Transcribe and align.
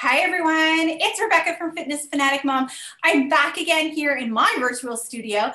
Hi, 0.00 0.18
everyone. 0.18 0.98
It's 1.00 1.18
Rebecca 1.18 1.56
from 1.56 1.72
Fitness 1.72 2.04
Fanatic 2.04 2.44
Mom. 2.44 2.68
I'm 3.02 3.30
back 3.30 3.56
again 3.56 3.88
here 3.88 4.14
in 4.14 4.30
my 4.30 4.54
virtual 4.58 4.94
studio 4.94 5.50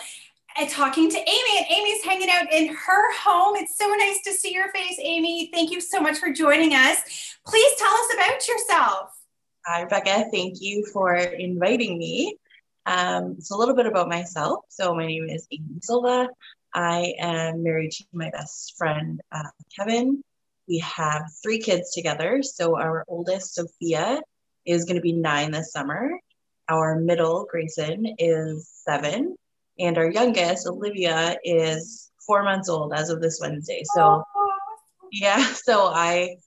and 0.58 0.68
talking 0.68 1.12
to 1.12 1.16
Amy, 1.16 1.58
and 1.60 1.68
Amy's 1.70 2.04
hanging 2.04 2.28
out 2.32 2.52
in 2.52 2.74
her 2.74 3.14
home. 3.20 3.56
It's 3.56 3.78
so 3.78 3.88
nice 3.88 4.20
to 4.24 4.34
see 4.34 4.52
your 4.52 4.72
face, 4.72 4.98
Amy. 5.00 5.52
Thank 5.54 5.70
you 5.70 5.80
so 5.80 6.02
much 6.02 6.18
for 6.18 6.32
joining 6.34 6.74
us. 6.74 7.38
Please 7.46 7.72
tell 7.78 7.94
us 7.94 8.14
about 8.16 8.48
yourself. 8.48 9.12
Hi, 9.68 9.84
Rebecca. 9.84 10.26
Thank 10.32 10.60
you 10.60 10.88
for 10.92 11.14
inviting 11.16 12.00
me. 12.00 12.36
Um, 12.88 13.36
it's 13.38 13.52
a 13.52 13.56
little 13.56 13.76
bit 13.76 13.86
about 13.86 14.10
myself. 14.10 14.66
So, 14.70 14.96
my 14.96 15.06
name 15.06 15.30
is 15.30 15.46
Amy 15.52 15.82
Silva. 15.84 16.30
I 16.74 17.14
am 17.20 17.62
married 17.62 17.92
to 17.92 18.06
my 18.12 18.32
best 18.32 18.74
friend, 18.76 19.22
uh, 19.32 19.50
Kevin. 19.78 20.24
We 20.68 20.80
have 20.80 21.26
three 21.44 21.60
kids 21.60 21.92
together. 21.92 22.42
So, 22.42 22.76
our 22.76 23.06
oldest, 23.08 23.54
Sophia, 23.54 24.20
is 24.66 24.86
going 24.86 24.96
to 24.96 25.02
be 25.02 25.14
nine 25.14 25.52
this 25.52 25.72
summer. 25.72 26.12
Our 26.70 27.00
middle, 27.00 27.48
Grayson, 27.50 28.16
is 28.18 28.70
seven. 28.70 29.36
And 29.80 29.98
our 29.98 30.10
youngest, 30.10 30.68
Olivia, 30.68 31.38
is 31.44 32.12
four 32.26 32.44
months 32.44 32.70
old 32.70 32.94
as 32.94 33.10
of 33.10 33.22
this 33.22 33.40
Wednesday. 33.42 33.84
So, 33.96 34.24
yeah, 35.12 35.44
so 35.54 35.88
I 35.88 36.38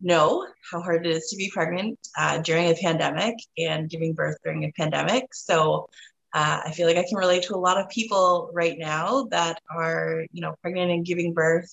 know 0.00 0.46
how 0.70 0.80
hard 0.80 1.06
it 1.06 1.10
is 1.10 1.28
to 1.28 1.36
be 1.36 1.50
pregnant 1.52 1.98
uh, 2.18 2.38
during 2.38 2.70
a 2.70 2.74
pandemic 2.74 3.34
and 3.58 3.88
giving 3.88 4.12
birth 4.12 4.36
during 4.44 4.64
a 4.64 4.72
pandemic. 4.72 5.26
So 5.32 5.88
uh, 6.34 6.60
I 6.66 6.72
feel 6.72 6.86
like 6.86 6.96
I 6.96 7.06
can 7.08 7.16
relate 7.16 7.44
to 7.44 7.54
a 7.54 7.56
lot 7.56 7.78
of 7.78 7.88
people 7.88 8.50
right 8.52 8.76
now 8.78 9.24
that 9.30 9.60
are, 9.70 10.26
you 10.32 10.40
know, 10.40 10.56
pregnant 10.60 10.90
and 10.90 11.06
giving 11.06 11.32
birth. 11.32 11.70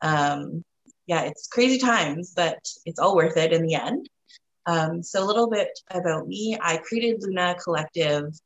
Um, 0.00 0.64
yeah, 1.06 1.22
it's 1.22 1.48
crazy 1.48 1.78
times, 1.78 2.32
but 2.34 2.58
it's 2.84 2.98
all 2.98 3.16
worth 3.16 3.36
it 3.36 3.52
in 3.52 3.66
the 3.66 3.74
end. 3.74 4.08
Um, 4.68 5.02
so 5.02 5.24
a 5.24 5.24
little 5.24 5.48
bit 5.48 5.80
about 5.90 6.28
me. 6.28 6.58
I 6.60 6.76
created 6.76 7.22
Luna 7.22 7.56
Collective. 7.62 8.38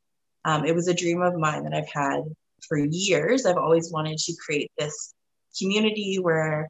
Um, 0.44 0.64
it 0.64 0.72
was 0.72 0.86
a 0.86 0.94
dream 0.94 1.20
of 1.20 1.34
mine 1.34 1.64
that 1.64 1.74
I've 1.74 1.90
had 1.92 2.20
for 2.68 2.78
years. 2.78 3.44
I've 3.44 3.56
always 3.56 3.90
wanted 3.90 4.18
to 4.18 4.36
create 4.36 4.70
this 4.78 5.14
community 5.58 6.20
where 6.20 6.68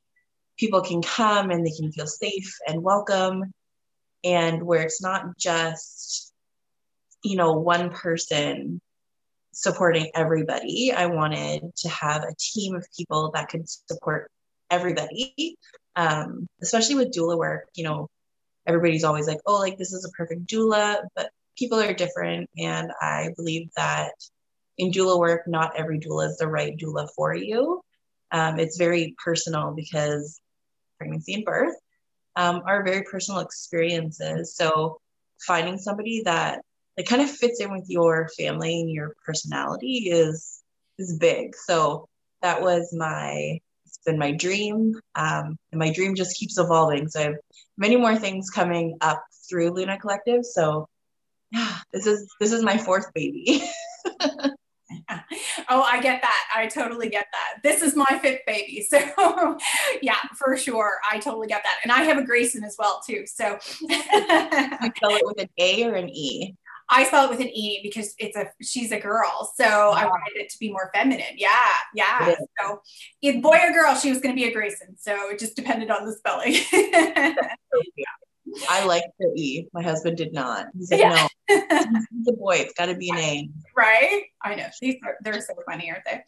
people 0.58 0.80
can 0.80 1.02
come 1.02 1.50
and 1.50 1.66
they 1.66 1.70
can 1.70 1.92
feel 1.92 2.06
safe 2.06 2.56
and 2.66 2.82
welcome 2.82 3.52
and 4.24 4.62
where 4.62 4.82
it's 4.82 5.02
not 5.02 5.36
just 5.36 6.32
you 7.22 7.36
know 7.36 7.52
one 7.52 7.90
person 7.90 8.80
supporting 9.52 10.10
everybody 10.14 10.92
i 10.92 11.06
wanted 11.06 11.62
to 11.76 11.88
have 11.88 12.22
a 12.22 12.34
team 12.38 12.74
of 12.74 12.86
people 12.96 13.30
that 13.34 13.48
could 13.48 13.68
support 13.68 14.30
everybody 14.70 15.56
um, 15.96 16.46
especially 16.62 16.94
with 16.94 17.12
doula 17.12 17.36
work 17.36 17.68
you 17.74 17.84
know 17.84 18.08
everybody's 18.66 19.04
always 19.04 19.26
like 19.26 19.40
oh 19.46 19.58
like 19.58 19.78
this 19.78 19.92
is 19.92 20.04
a 20.04 20.10
perfect 20.16 20.46
doula 20.46 21.02
but 21.14 21.30
people 21.58 21.78
are 21.78 21.92
different 21.92 22.48
and 22.58 22.90
i 23.00 23.28
believe 23.36 23.68
that 23.76 24.12
in 24.78 24.90
doula 24.90 25.18
work 25.18 25.42
not 25.46 25.76
every 25.76 25.98
doula 25.98 26.28
is 26.28 26.36
the 26.38 26.46
right 26.46 26.76
doula 26.78 27.08
for 27.16 27.34
you 27.34 27.80
um, 28.32 28.58
it's 28.58 28.78
very 28.78 29.14
personal 29.22 29.72
because 29.76 30.40
pregnancy 30.98 31.34
and 31.34 31.44
birth 31.44 31.74
um, 32.36 32.62
are 32.66 32.84
very 32.84 33.02
personal 33.04 33.40
experiences. 33.40 34.56
So 34.56 35.00
finding 35.46 35.78
somebody 35.78 36.22
that 36.24 36.62
that 36.96 37.06
kind 37.06 37.22
of 37.22 37.30
fits 37.30 37.60
in 37.60 37.72
with 37.72 37.86
your 37.88 38.28
family 38.38 38.80
and 38.80 38.90
your 38.90 39.14
personality 39.24 40.10
is 40.10 40.62
is 40.98 41.18
big. 41.18 41.54
So 41.56 42.08
that 42.42 42.62
was 42.62 42.94
my 42.96 43.60
been 44.04 44.18
my 44.18 44.32
dream, 44.32 44.94
um, 45.14 45.56
and 45.70 45.78
my 45.78 45.92
dream 45.92 46.14
just 46.14 46.36
keeps 46.36 46.58
evolving. 46.58 47.08
So 47.08 47.20
I 47.20 47.22
have 47.24 47.34
many 47.76 47.96
more 47.96 48.16
things 48.16 48.50
coming 48.50 48.96
up 49.00 49.22
through 49.48 49.70
Luna 49.70 49.98
Collective. 49.98 50.44
So 50.44 50.88
yeah, 51.50 51.78
this 51.92 52.06
is 52.06 52.28
this 52.40 52.52
is 52.52 52.62
my 52.62 52.78
fourth 52.78 53.12
baby. 53.14 53.62
oh, 55.68 55.82
I 55.82 56.00
get 56.00 56.22
that. 56.22 56.48
I 56.54 56.66
totally 56.66 57.08
get 57.08 57.26
that. 57.32 57.62
This 57.62 57.82
is 57.82 57.96
my 57.96 58.18
fifth 58.20 58.40
baby. 58.46 58.86
So, 58.92 59.58
yeah, 60.02 60.18
for 60.36 60.56
sure. 60.56 60.98
I 61.10 61.18
totally 61.18 61.46
get 61.46 61.62
that. 61.62 61.78
And 61.82 61.90
I 61.90 62.02
have 62.02 62.18
a 62.18 62.24
Grayson 62.24 62.62
as 62.62 62.76
well, 62.78 63.00
too. 63.06 63.24
So, 63.26 63.58
you 63.80 63.88
spell 63.88 65.14
it 65.14 65.22
with 65.24 65.40
an 65.40 65.48
A 65.58 65.84
or 65.84 65.94
an 65.94 66.10
E? 66.10 66.54
I 66.92 67.04
spell 67.04 67.24
it 67.24 67.30
with 67.30 67.40
an 67.40 67.48
E 67.48 67.80
because 67.82 68.14
it's 68.18 68.36
a 68.36 68.50
she's 68.60 68.92
a 68.92 69.00
girl, 69.00 69.50
so 69.56 69.64
I 69.64 70.04
wanted 70.04 70.36
it 70.36 70.50
to 70.50 70.58
be 70.58 70.70
more 70.70 70.90
feminine. 70.94 71.36
Yeah, 71.36 71.48
yeah. 71.94 72.34
So, 72.60 72.82
if 73.22 73.42
boy 73.42 73.58
or 73.62 73.72
girl, 73.72 73.94
she 73.94 74.10
was 74.10 74.20
going 74.20 74.34
to 74.34 74.40
be 74.40 74.46
a 74.46 74.52
Grayson, 74.52 74.96
so 74.98 75.30
it 75.30 75.38
just 75.38 75.56
depended 75.56 75.90
on 75.90 76.04
the 76.04 76.12
spelling. 76.12 76.54
yeah. 76.72 77.34
I 78.68 78.84
like 78.84 79.04
the 79.18 79.32
E. 79.36 79.68
My 79.72 79.82
husband 79.82 80.16
did 80.16 80.32
not. 80.32 80.66
He 80.76 80.84
said, 80.84 80.98
yeah. 80.98 81.28
no, 81.48 81.48
it's 81.48 82.28
a 82.28 82.32
boy. 82.32 82.56
It's 82.56 82.74
got 82.74 82.86
to 82.86 82.94
be 82.94 83.10
an 83.10 83.16
a 83.16 83.20
name. 83.20 83.52
Right? 83.76 84.24
I 84.42 84.54
know. 84.54 84.66
These 84.80 84.96
are, 85.04 85.16
they're 85.22 85.40
so 85.40 85.54
funny, 85.68 85.90
aren't 85.90 86.04
they? 86.04 86.22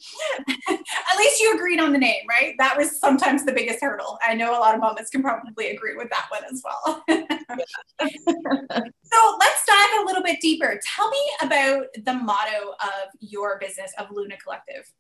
At 0.75 1.19
least 1.19 1.41
you 1.41 1.55
agreed 1.55 1.81
on 1.81 1.93
the 1.93 1.99
name, 1.99 2.23
right? 2.29 2.55
That 2.59 2.77
was 2.77 2.99
sometimes 2.99 3.45
the 3.45 3.53
biggest 3.53 3.83
hurdle. 3.83 4.19
I 4.23 4.35
know 4.35 4.57
a 4.57 4.61
lot 4.61 4.75
of 4.75 4.81
mamas 4.81 5.11
can 5.11 5.23
probably 5.23 5.71
agree 5.71 5.97
with 5.97 6.11
that 6.11 6.27
one 6.31 6.43
as 6.51 6.63
well. 6.65 7.05
so 7.09 9.37
let's 9.41 9.65
dive 9.67 10.03
a 10.03 10.05
little 10.07 10.23
bit 10.23 10.41
deeper. 10.41 10.81
Tell 10.95 11.11
me 11.11 11.19
about 11.43 11.87
the 12.05 12.15
motto 12.15 12.75
of 12.83 13.09
your 13.21 13.59
business, 13.59 13.93
of 13.99 14.09
Luna 14.11 14.37
Collective. 14.43 14.91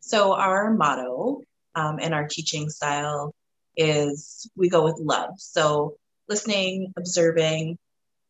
So, 0.00 0.34
our 0.34 0.72
motto 0.72 1.40
um, 1.74 1.98
and 2.00 2.14
our 2.14 2.28
teaching 2.28 2.70
style 2.70 3.34
is 3.76 4.48
we 4.56 4.68
go 4.68 4.84
with 4.84 5.00
love. 5.00 5.30
So, 5.38 5.96
listening, 6.28 6.92
observing, 6.96 7.78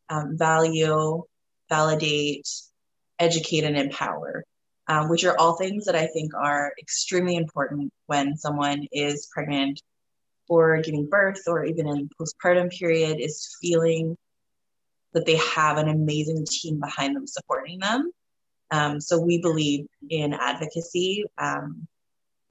um, 0.09 0.37
value, 0.37 1.22
validate, 1.69 2.49
educate, 3.19 3.65
and 3.65 3.77
empower, 3.77 4.44
um, 4.88 5.09
which 5.09 5.25
are 5.25 5.38
all 5.38 5.56
things 5.56 5.87
that 5.87 5.94
I 5.94 6.06
think 6.06 6.32
are 6.34 6.72
extremely 6.78 7.37
important 7.37 7.93
when 8.06 8.37
someone 8.37 8.87
is 8.93 9.28
pregnant 9.32 9.81
or 10.49 10.81
giving 10.82 11.09
birth 11.09 11.43
or 11.47 11.65
even 11.65 11.88
in 11.88 12.10
postpartum 12.21 12.71
period 12.71 13.19
is 13.19 13.56
feeling 13.60 14.16
that 15.15 15.25
they 15.25 15.37
have 15.37 15.78
an 15.78 15.88
amazing 15.88 16.44
team 16.44 16.81
behind 16.81 17.16
them 17.16 17.26
supporting 17.26 17.78
them. 17.78 18.11
Um, 18.71 19.00
so 19.00 19.21
we 19.21 19.38
believe 19.41 19.87
in 20.11 20.34
advocacy. 20.34 21.25
Um, 21.38 21.87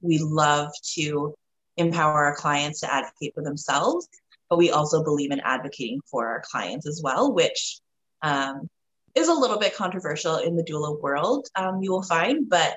we 0.00 0.18
love 0.18 0.70
to 0.94 1.34
empower 1.76 2.24
our 2.24 2.36
clients 2.36 2.80
to 2.80 2.92
advocate 2.92 3.34
for 3.34 3.42
themselves 3.42 4.08
but 4.48 4.58
we 4.58 4.70
also 4.70 5.02
believe 5.02 5.30
in 5.30 5.40
advocating 5.40 6.00
for 6.10 6.28
our 6.28 6.42
clients 6.50 6.86
as 6.86 7.00
well, 7.02 7.32
which 7.32 7.80
um, 8.22 8.68
is 9.14 9.28
a 9.28 9.34
little 9.34 9.58
bit 9.58 9.76
controversial 9.76 10.36
in 10.36 10.56
the 10.56 10.64
doula 10.64 11.00
world, 11.00 11.48
um, 11.56 11.80
you 11.82 11.92
will 11.92 12.02
find, 12.02 12.48
but 12.48 12.76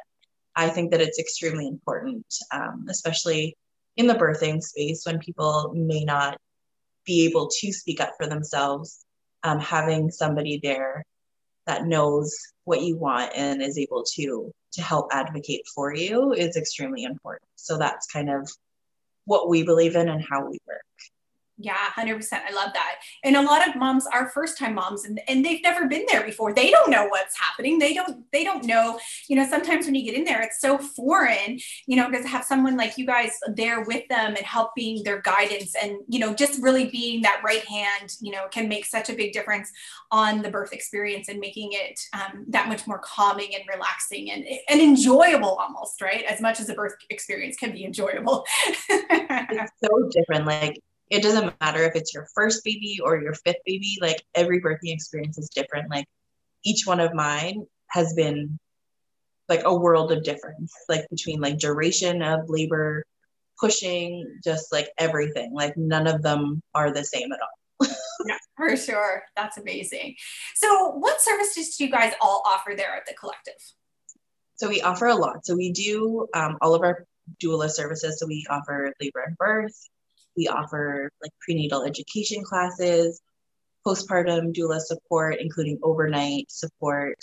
I 0.56 0.70
think 0.70 0.92
that 0.92 1.02
it's 1.02 1.20
extremely 1.20 1.68
important, 1.68 2.26
um, 2.52 2.86
especially 2.90 3.56
in 3.96 4.08
the 4.08 4.16
birthing 4.16 4.62
space 4.62 5.04
when 5.06 5.20
people 5.20 5.72
may 5.76 6.04
not 6.04 6.38
be 7.06 7.26
able 7.26 7.50
to 7.60 7.72
speak 7.72 8.02
up 8.02 8.14
for 8.18 8.28
themselves. 8.28 9.04
Um, 9.44 9.60
having 9.60 10.10
somebody 10.10 10.60
there 10.62 11.06
that 11.68 11.86
knows 11.86 12.36
what 12.64 12.82
you 12.82 12.98
want 12.98 13.32
and 13.36 13.62
is 13.62 13.78
able 13.78 14.04
to 14.16 14.52
to 14.74 14.82
help 14.82 15.08
advocate 15.12 15.66
for 15.74 15.94
you 15.94 16.34
is 16.34 16.58
extremely 16.58 17.04
important. 17.04 17.48
So 17.56 17.78
that's 17.78 18.08
kind 18.08 18.30
of 18.30 18.50
what 19.26 19.50
we 19.50 19.64
believe 19.64 19.96
in 19.96 20.10
and 20.10 20.24
how 20.28 20.46
we 20.50 20.60
work. 20.68 20.82
Yeah, 21.60 21.78
100%. 21.98 22.34
I 22.34 22.54
love 22.54 22.72
that. 22.74 22.98
And 23.24 23.36
a 23.36 23.42
lot 23.42 23.68
of 23.68 23.76
moms 23.76 24.06
are 24.06 24.30
first 24.30 24.60
time 24.60 24.76
moms 24.76 25.06
and, 25.06 25.20
and 25.28 25.44
they've 25.44 25.62
never 25.64 25.88
been 25.88 26.06
there 26.08 26.24
before. 26.24 26.54
They 26.54 26.70
don't 26.70 26.92
know 26.92 27.08
what's 27.08 27.38
happening. 27.40 27.80
They 27.80 27.96
don't, 27.96 28.24
they 28.32 28.44
don't 28.44 28.64
know, 28.66 29.00
you 29.28 29.36
know, 29.36 29.48
sometimes 29.50 29.86
when 29.86 29.96
you 29.96 30.04
get 30.04 30.14
in 30.14 30.24
there, 30.24 30.42
it's 30.44 30.62
so 30.62 30.78
foreign, 30.78 31.58
you 31.88 31.98
know, 31.98 32.10
because 32.10 32.28
have 32.28 32.44
someone 32.44 32.78
like 32.78 32.98
you 32.98 33.08
guys 33.08 33.32
there 33.56 33.82
with 33.82 34.08
them 34.08 34.36
and 34.36 34.46
helping 34.46 35.04
their 35.04 35.20
guidance 35.22 35.74
and, 35.82 35.98
you 36.08 36.20
know, 36.20 36.36
just 36.36 36.62
really 36.62 36.90
being 36.92 37.24
that 37.24 37.42
right 37.44 37.66
hand, 37.66 38.16
you 38.22 38.32
know, 38.32 38.48
can 38.52 38.70
make 38.70 38.86
such 38.86 39.10
a 39.10 39.14
big 39.14 39.34
difference 39.34 39.72
on 40.12 40.44
the 40.44 40.52
birth 40.52 40.74
experience 40.74 41.28
and 41.28 41.40
making 41.40 41.70
it 41.72 42.00
um, 42.14 42.46
that 42.50 42.70
much 42.70 42.86
more 42.86 43.00
calming 43.00 43.56
and 43.56 43.64
relaxing 43.74 44.30
and, 44.30 44.46
and 44.70 44.80
enjoyable 44.80 45.56
almost, 45.56 46.02
right? 46.02 46.24
As 46.26 46.40
much 46.40 46.60
as 46.60 46.70
a 46.70 46.76
birth 46.76 46.94
experience 47.10 47.58
can 47.58 47.72
be 47.72 47.84
enjoyable. 47.84 48.46
it's 48.90 49.72
so 49.84 50.10
different. 50.12 50.46
Like, 50.46 50.78
it 51.10 51.24
doesn't 51.24 51.54
matter 51.62 51.84
if 51.84 51.96
it's 51.96 52.14
your 52.14 52.28
first 52.36 52.64
baby 52.64 53.00
or 53.04 53.22
your 53.22 53.34
fifth 53.34 53.64
baby 53.66 53.98
like 54.02 54.24
every 54.36 54.62
birthing 54.62 54.94
experience 54.94 55.38
is 55.38 55.50
different. 55.50 55.90
Like 55.90 56.06
each 56.66 56.86
one 56.86 57.00
of 57.00 57.14
mine 57.14 57.66
has 57.90 58.14
been 58.14 58.60
like 59.48 59.62
a 59.64 59.76
world 59.76 60.12
of 60.12 60.24
difference 60.24 60.74
like 60.90 61.08
between 61.10 61.40
like 61.40 61.58
duration 61.58 62.22
of 62.22 62.50
labor 62.50 63.06
pushing 63.60 64.40
just 64.44 64.72
like 64.72 64.90
everything. 64.98 65.54
Like 65.54 65.78
none 65.78 66.08
of 66.08 66.22
them 66.22 66.62
are 66.76 66.92
the 66.92 67.04
same 67.04 67.32
at 67.32 67.40
all. 67.42 67.88
Yeah 68.26 68.38
for 68.58 68.76
sure. 68.76 69.24
That's 69.36 69.58
amazing. 69.58 70.16
So 70.56 70.90
what 70.92 71.22
services 71.22 71.78
do 71.78 71.86
you 71.86 71.92
guys 71.92 72.14
all 72.20 72.42
offer 72.46 72.74
there 72.76 72.96
at 72.96 73.06
the 73.06 73.14
collective? 73.14 73.54
So 74.56 74.68
we 74.68 74.82
offer 74.82 75.06
a 75.06 75.16
lot. 75.16 75.46
So 75.46 75.56
we 75.56 75.72
do 75.72 76.28
um, 76.34 76.58
all 76.62 76.74
of 76.74 76.82
our 76.82 77.06
doula 77.42 77.70
services. 77.70 78.20
So 78.20 78.26
we 78.26 78.46
offer 78.50 78.92
labor 79.00 79.24
and 79.26 79.38
birth 79.38 79.80
we 80.38 80.48
offer 80.48 81.12
like 81.22 81.32
prenatal 81.42 81.84
education 81.84 82.44
classes, 82.44 83.20
postpartum 83.86 84.56
doula 84.56 84.80
support, 84.80 85.38
including 85.40 85.80
overnight 85.82 86.52
support. 86.52 87.18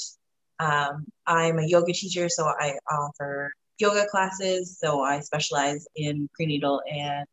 Um, 0.58 1.06
I'm 1.26 1.58
a 1.58 1.66
yoga 1.66 1.92
teacher, 1.92 2.28
so 2.28 2.46
I 2.46 2.74
offer 2.90 3.52
yoga 3.78 4.06
classes. 4.10 4.78
So 4.78 5.02
I 5.02 5.20
specialize 5.20 5.86
in 5.94 6.28
prenatal 6.34 6.82
and 6.90 7.26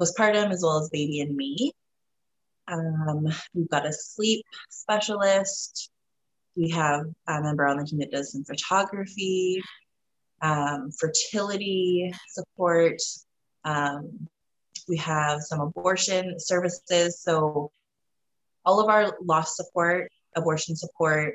postpartum 0.00 0.52
as 0.52 0.62
well 0.62 0.78
as 0.78 0.90
baby 0.90 1.20
and 1.20 1.34
me. 1.34 1.72
Um, 2.68 3.26
we've 3.54 3.68
got 3.68 3.86
a 3.86 3.92
sleep 3.92 4.44
specialist. 4.70 5.90
We 6.56 6.70
have 6.70 7.04
a 7.28 7.42
member 7.42 7.66
on 7.66 7.78
the 7.78 7.84
team 7.84 7.98
that 7.98 8.10
does 8.10 8.32
some 8.32 8.44
photography, 8.44 9.62
um, 10.40 10.90
fertility 10.90 12.12
support. 12.28 13.00
Um, 13.64 14.28
we 14.88 14.96
have 14.98 15.42
some 15.42 15.60
abortion 15.60 16.38
services. 16.38 17.20
So 17.20 17.70
all 18.64 18.80
of 18.80 18.88
our 18.88 19.16
loss 19.22 19.56
support, 19.56 20.10
abortion 20.34 20.76
support, 20.76 21.34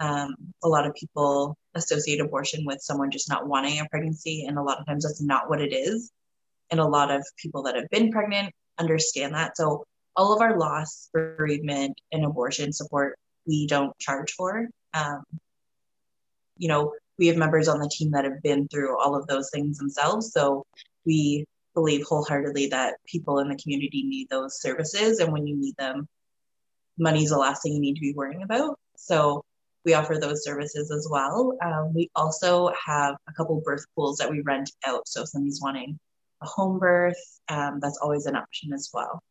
um, 0.00 0.34
a 0.64 0.68
lot 0.68 0.86
of 0.86 0.94
people 0.94 1.56
associate 1.74 2.20
abortion 2.20 2.64
with 2.64 2.80
someone 2.80 3.10
just 3.10 3.28
not 3.28 3.46
wanting 3.46 3.80
a 3.80 3.86
pregnancy, 3.90 4.46
and 4.46 4.58
a 4.58 4.62
lot 4.62 4.80
of 4.80 4.86
times 4.86 5.04
that's 5.04 5.20
not 5.20 5.50
what 5.50 5.60
it 5.60 5.72
is. 5.72 6.10
And 6.70 6.80
a 6.80 6.86
lot 6.86 7.10
of 7.10 7.24
people 7.36 7.62
that 7.64 7.76
have 7.76 7.88
been 7.90 8.10
pregnant 8.10 8.54
understand 8.78 9.34
that. 9.34 9.56
So 9.56 9.84
all 10.16 10.34
of 10.34 10.40
our 10.40 10.58
loss, 10.58 11.10
bereavement, 11.12 12.00
and 12.12 12.24
abortion 12.24 12.72
support 12.72 13.18
we 13.46 13.66
don't 13.66 13.96
charge 13.98 14.32
for. 14.32 14.68
Um, 14.94 15.24
you 16.56 16.68
know, 16.68 16.92
we 17.18 17.26
have 17.26 17.36
members 17.36 17.68
on 17.68 17.78
the 17.78 17.90
team 17.92 18.12
that 18.12 18.24
have 18.24 18.42
been 18.42 18.68
through 18.68 18.98
all 18.98 19.14
of 19.14 19.26
those 19.26 19.50
things 19.50 19.78
themselves. 19.78 20.32
So 20.32 20.64
we 21.04 21.46
believe 21.74 22.04
wholeheartedly 22.04 22.68
that 22.68 22.96
people 23.06 23.38
in 23.38 23.48
the 23.48 23.56
community 23.56 24.04
need 24.04 24.28
those 24.28 24.60
services. 24.60 25.20
And 25.20 25.32
when 25.32 25.46
you 25.46 25.56
need 25.56 25.76
them, 25.76 26.08
money's 26.98 27.30
the 27.30 27.38
last 27.38 27.62
thing 27.62 27.72
you 27.72 27.80
need 27.80 27.94
to 27.94 28.00
be 28.00 28.14
worrying 28.14 28.42
about. 28.42 28.78
So 28.96 29.44
we 29.84 29.94
offer 29.94 30.18
those 30.18 30.44
services 30.44 30.90
as 30.90 31.08
well. 31.10 31.56
Um, 31.64 31.94
we 31.94 32.10
also 32.14 32.70
have 32.86 33.16
a 33.28 33.32
couple 33.32 33.60
birth 33.64 33.84
pools 33.96 34.18
that 34.18 34.30
we 34.30 34.42
rent 34.42 34.70
out. 34.86 35.08
So 35.08 35.22
if 35.22 35.28
somebody's 35.28 35.60
wanting 35.62 35.98
a 36.42 36.46
home 36.46 36.78
birth, 36.78 37.40
um, 37.48 37.80
that's 37.80 37.98
always 38.02 38.26
an 38.26 38.36
option 38.36 38.72
as 38.72 38.90
well. 38.92 39.22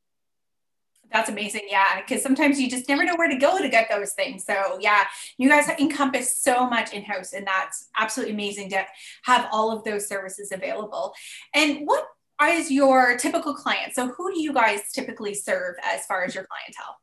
That's 1.12 1.30
amazing. 1.30 1.64
Yeah. 1.68 2.02
Because 2.02 2.22
sometimes 2.22 2.60
you 2.60 2.70
just 2.70 2.88
never 2.88 3.04
know 3.04 3.16
where 3.16 3.30
to 3.30 3.38
go 3.38 3.60
to 3.60 3.70
get 3.70 3.90
those 3.90 4.14
things. 4.14 4.46
So, 4.46 4.78
yeah, 4.80 5.06
you 5.38 5.50
guys 5.50 5.68
encompass 5.80 6.42
so 6.42 6.70
much 6.70 6.94
in 6.94 7.04
house, 7.04 7.34
and 7.34 7.48
that's 7.48 7.90
absolutely 7.98 8.34
amazing 8.34 8.70
to 8.70 8.86
have 9.24 9.48
all 9.52 9.76
of 9.76 9.84
those 9.84 10.08
services 10.08 10.52
available. 10.52 11.14
And 11.56 11.88
what 11.88 12.06
is 12.48 12.72
your 12.72 13.18
typical 13.18 13.54
client? 13.54 13.94
So, 13.94 14.08
who 14.08 14.34
do 14.34 14.42
you 14.42 14.54
guys 14.54 14.82
typically 14.94 15.34
serve 15.34 15.76
as 15.84 16.06
far 16.06 16.24
as 16.24 16.34
your 16.34 16.46
clientele? 16.46 16.98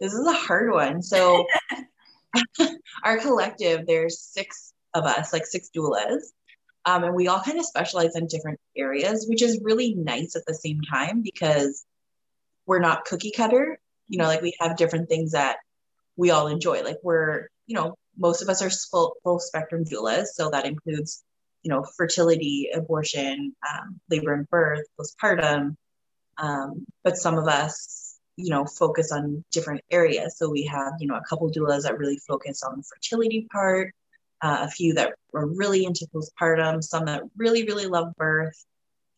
This 0.00 0.12
is 0.12 0.26
a 0.26 0.32
hard 0.32 0.72
one. 0.72 1.02
So, 1.02 1.46
our 3.04 3.18
collective, 3.18 3.86
there's 3.86 4.20
six 4.20 4.72
of 4.94 5.04
us, 5.04 5.32
like 5.32 5.46
six 5.46 5.70
doulas. 5.76 6.22
Um, 6.86 7.04
and 7.04 7.14
we 7.14 7.28
all 7.28 7.40
kind 7.40 7.58
of 7.58 7.64
specialize 7.64 8.14
in 8.14 8.26
different 8.26 8.60
areas, 8.76 9.26
which 9.28 9.42
is 9.42 9.60
really 9.62 9.94
nice 9.94 10.36
at 10.36 10.44
the 10.46 10.54
same 10.54 10.80
time 10.82 11.22
because 11.22 11.84
we're 12.66 12.80
not 12.80 13.04
cookie 13.04 13.32
cutter. 13.34 13.78
You 14.08 14.18
know, 14.18 14.26
like 14.26 14.42
we 14.42 14.54
have 14.60 14.76
different 14.76 15.08
things 15.08 15.32
that 15.32 15.56
we 16.16 16.30
all 16.30 16.48
enjoy. 16.48 16.82
Like 16.82 16.98
we're, 17.02 17.48
you 17.66 17.74
know, 17.74 17.94
most 18.18 18.42
of 18.42 18.48
us 18.48 18.62
are 18.62 18.70
full, 18.70 19.16
full 19.24 19.40
spectrum 19.40 19.84
doulas. 19.84 20.26
So 20.34 20.50
that 20.50 20.66
includes, 20.66 21.24
you 21.64 21.70
know, 21.70 21.82
fertility, 21.96 22.68
abortion, 22.72 23.56
um, 23.68 24.00
labor 24.10 24.34
and 24.34 24.48
birth, 24.50 24.84
postpartum. 25.00 25.76
Um, 26.38 26.86
but 27.02 27.16
some 27.16 27.38
of 27.38 27.48
us, 27.48 28.16
you 28.36 28.50
know, 28.50 28.64
focus 28.66 29.10
on 29.10 29.44
different 29.50 29.80
areas. 29.90 30.36
So 30.36 30.50
we 30.50 30.64
have, 30.64 30.92
you 31.00 31.08
know, 31.08 31.16
a 31.16 31.24
couple 31.28 31.50
doulas 31.50 31.82
that 31.82 31.98
really 31.98 32.18
focus 32.18 32.62
on 32.62 32.76
the 32.76 32.82
fertility 32.82 33.48
part, 33.50 33.94
uh, 34.42 34.58
a 34.62 34.70
few 34.70 34.94
that 34.94 35.14
are 35.34 35.46
really 35.46 35.84
into 35.84 36.06
postpartum, 36.14 36.84
some 36.84 37.06
that 37.06 37.22
really, 37.36 37.64
really 37.64 37.86
love 37.86 38.12
birth. 38.16 38.64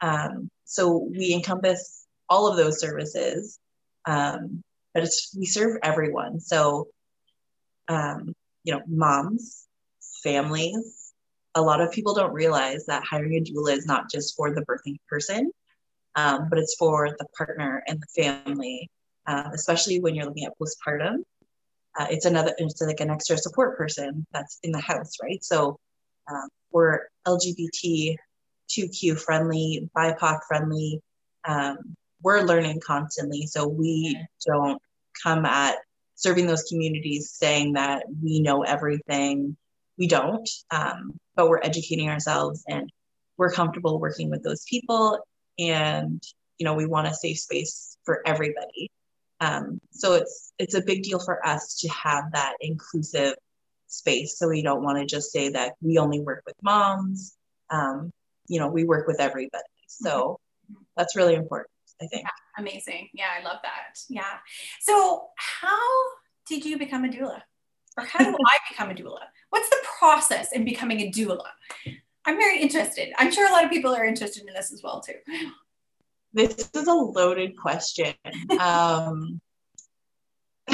Um, 0.00 0.48
so 0.64 0.98
we 0.98 1.34
encompass 1.34 2.06
all 2.28 2.46
of 2.46 2.56
those 2.56 2.80
services. 2.80 3.58
Um, 4.04 4.62
but 4.94 5.02
it's 5.02 5.34
we 5.36 5.46
serve 5.46 5.78
everyone. 5.82 6.40
So, 6.40 6.88
um, 7.88 8.34
you 8.62 8.72
know, 8.72 8.82
moms, 8.86 9.66
families. 10.22 10.95
A 11.56 11.62
lot 11.62 11.80
of 11.80 11.90
people 11.90 12.14
don't 12.14 12.32
realize 12.32 12.86
that 12.86 13.02
hiring 13.04 13.34
a 13.34 13.40
doula 13.40 13.76
is 13.76 13.86
not 13.86 14.10
just 14.10 14.36
for 14.36 14.54
the 14.54 14.62
birthing 14.62 14.96
person, 15.08 15.50
um, 16.14 16.48
but 16.48 16.58
it's 16.58 16.76
for 16.78 17.10
the 17.18 17.26
partner 17.36 17.82
and 17.88 18.00
the 18.00 18.22
family, 18.22 18.88
uh, 19.26 19.50
especially 19.52 20.00
when 20.00 20.14
you're 20.14 20.26
looking 20.26 20.44
at 20.44 20.52
postpartum. 20.60 21.24
Uh, 21.98 22.06
it's 22.10 22.26
another, 22.26 22.54
it's 22.58 22.80
like 22.80 23.00
an 23.00 23.10
extra 23.10 23.36
support 23.36 23.76
person 23.76 24.26
that's 24.32 24.58
in 24.62 24.70
the 24.70 24.80
house, 24.80 25.14
right? 25.22 25.42
So 25.42 25.78
um, 26.30 26.48
we're 26.70 27.00
LGBT, 27.26 28.16
2Q 28.70 29.18
friendly, 29.18 29.88
BIPOC 29.96 30.40
friendly. 30.46 31.00
Um, 31.46 31.96
we're 32.22 32.42
learning 32.42 32.80
constantly. 32.86 33.46
So 33.46 33.66
we 33.66 34.18
don't 34.46 34.80
come 35.22 35.44
at 35.44 35.76
serving 36.16 36.46
those 36.46 36.64
communities 36.64 37.30
saying 37.30 37.74
that 37.74 38.04
we 38.22 38.40
know 38.40 38.62
everything. 38.62 39.56
We 39.98 40.08
don't, 40.08 40.48
um, 40.70 41.18
but 41.34 41.48
we're 41.48 41.62
educating 41.62 42.08
ourselves 42.08 42.64
and 42.68 42.90
we're 43.36 43.52
comfortable 43.52 43.98
working 43.98 44.30
with 44.30 44.42
those 44.42 44.64
people. 44.68 45.20
And, 45.58 46.22
you 46.58 46.64
know, 46.64 46.74
we 46.74 46.86
want 46.86 47.08
a 47.08 47.14
safe 47.14 47.38
space 47.38 47.96
for 48.04 48.22
everybody. 48.26 48.90
Um, 49.40 49.80
so 49.90 50.14
it's 50.14 50.52
it's 50.58 50.74
a 50.74 50.80
big 50.80 51.02
deal 51.02 51.18
for 51.18 51.46
us 51.46 51.78
to 51.80 51.88
have 51.88 52.32
that 52.32 52.54
inclusive 52.60 53.34
space. 53.86 54.38
So 54.38 54.48
we 54.48 54.62
don't 54.62 54.82
want 54.82 54.98
to 54.98 55.06
just 55.06 55.30
say 55.30 55.50
that 55.50 55.74
we 55.82 55.98
only 55.98 56.20
work 56.20 56.42
with 56.46 56.56
moms. 56.62 57.36
Um, 57.70 58.10
you 58.48 58.58
know, 58.58 58.68
we 58.68 58.84
work 58.84 59.06
with 59.06 59.20
everybody. 59.20 59.64
So 59.88 60.38
mm-hmm. 60.70 60.82
that's 60.96 61.16
really 61.16 61.34
important. 61.34 61.70
I 62.00 62.06
think. 62.06 62.24
Yeah, 62.24 62.62
amazing. 62.62 63.08
Yeah, 63.14 63.28
I 63.38 63.42
love 63.42 63.58
that. 63.62 63.98
Yeah. 64.08 64.34
So, 64.80 65.28
how 65.36 65.78
did 66.46 66.64
you 66.64 66.78
become 66.78 67.04
a 67.04 67.08
doula? 67.08 67.40
Or 67.96 68.04
how 68.04 68.18
do 68.24 68.36
I 68.46 68.58
become 68.70 68.90
a 68.90 68.94
doula? 68.94 69.20
What's 69.50 69.70
the 69.70 69.78
process 69.98 70.52
in 70.52 70.64
becoming 70.64 71.00
a 71.00 71.10
doula? 71.10 71.46
I'm 72.26 72.36
very 72.36 72.60
interested. 72.60 73.12
I'm 73.18 73.32
sure 73.32 73.48
a 73.48 73.52
lot 73.52 73.64
of 73.64 73.70
people 73.70 73.94
are 73.94 74.04
interested 74.04 74.46
in 74.46 74.52
this 74.52 74.72
as 74.72 74.82
well 74.82 75.00
too. 75.00 75.14
This 76.32 76.68
is 76.74 76.86
a 76.86 76.92
loaded 76.92 77.56
question. 77.56 78.14
um, 78.60 79.40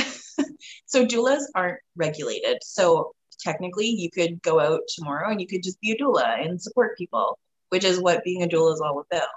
so 0.87 1.07
doulas 1.07 1.43
aren't 1.55 1.79
regulated. 1.95 2.59
So 2.63 3.13
technically, 3.39 3.87
you 3.87 4.11
could 4.11 4.43
go 4.43 4.59
out 4.59 4.81
tomorrow 4.89 5.31
and 5.31 5.41
you 5.41 5.47
could 5.47 5.63
just 5.63 5.81
be 5.81 5.93
a 5.93 5.97
doula 5.97 6.45
and 6.45 6.61
support 6.61 6.99
people, 6.99 7.39
which 7.69 7.85
is 7.85 8.01
what 8.01 8.25
being 8.25 8.43
a 8.43 8.49
doula 8.49 8.75
is 8.75 8.81
all 8.81 9.05
about. 9.11 9.29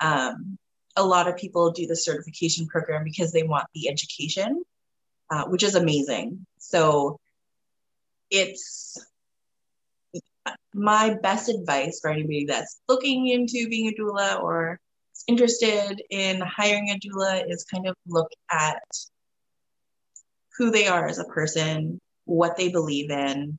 Um, 0.00 0.58
a 0.96 1.04
lot 1.04 1.28
of 1.28 1.36
people 1.36 1.72
do 1.72 1.86
the 1.86 1.96
certification 1.96 2.66
program 2.66 3.02
because 3.02 3.32
they 3.32 3.42
want 3.42 3.66
the 3.74 3.88
education, 3.88 4.62
uh, 5.30 5.46
which 5.46 5.62
is 5.62 5.74
amazing. 5.74 6.46
So 6.58 7.18
it's 8.34 8.98
my 10.74 11.16
best 11.22 11.48
advice 11.48 12.00
for 12.00 12.10
anybody 12.10 12.44
that's 12.46 12.80
looking 12.88 13.28
into 13.28 13.68
being 13.68 13.88
a 13.88 14.00
doula 14.00 14.42
or 14.42 14.80
interested 15.26 16.02
in 16.10 16.40
hiring 16.40 16.90
a 16.90 16.98
doula 16.98 17.44
is 17.48 17.64
kind 17.64 17.86
of 17.86 17.96
look 18.06 18.30
at 18.50 18.82
who 20.58 20.70
they 20.70 20.86
are 20.86 21.06
as 21.06 21.18
a 21.18 21.24
person, 21.24 22.00
what 22.24 22.56
they 22.56 22.68
believe 22.68 23.10
in, 23.10 23.58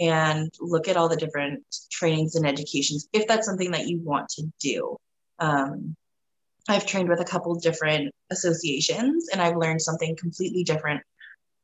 and 0.00 0.50
look 0.60 0.88
at 0.88 0.96
all 0.96 1.08
the 1.08 1.16
different 1.16 1.62
trainings 1.90 2.34
and 2.34 2.46
educations 2.46 3.08
if 3.12 3.26
that's 3.26 3.46
something 3.46 3.70
that 3.70 3.86
you 3.86 4.00
want 4.00 4.28
to 4.30 4.50
do. 4.58 4.96
Um, 5.38 5.94
I've 6.68 6.86
trained 6.86 7.08
with 7.08 7.20
a 7.20 7.24
couple 7.24 7.54
different 7.56 8.12
associations 8.30 9.28
and 9.32 9.40
I've 9.40 9.56
learned 9.56 9.82
something 9.82 10.16
completely 10.16 10.64
different 10.64 11.02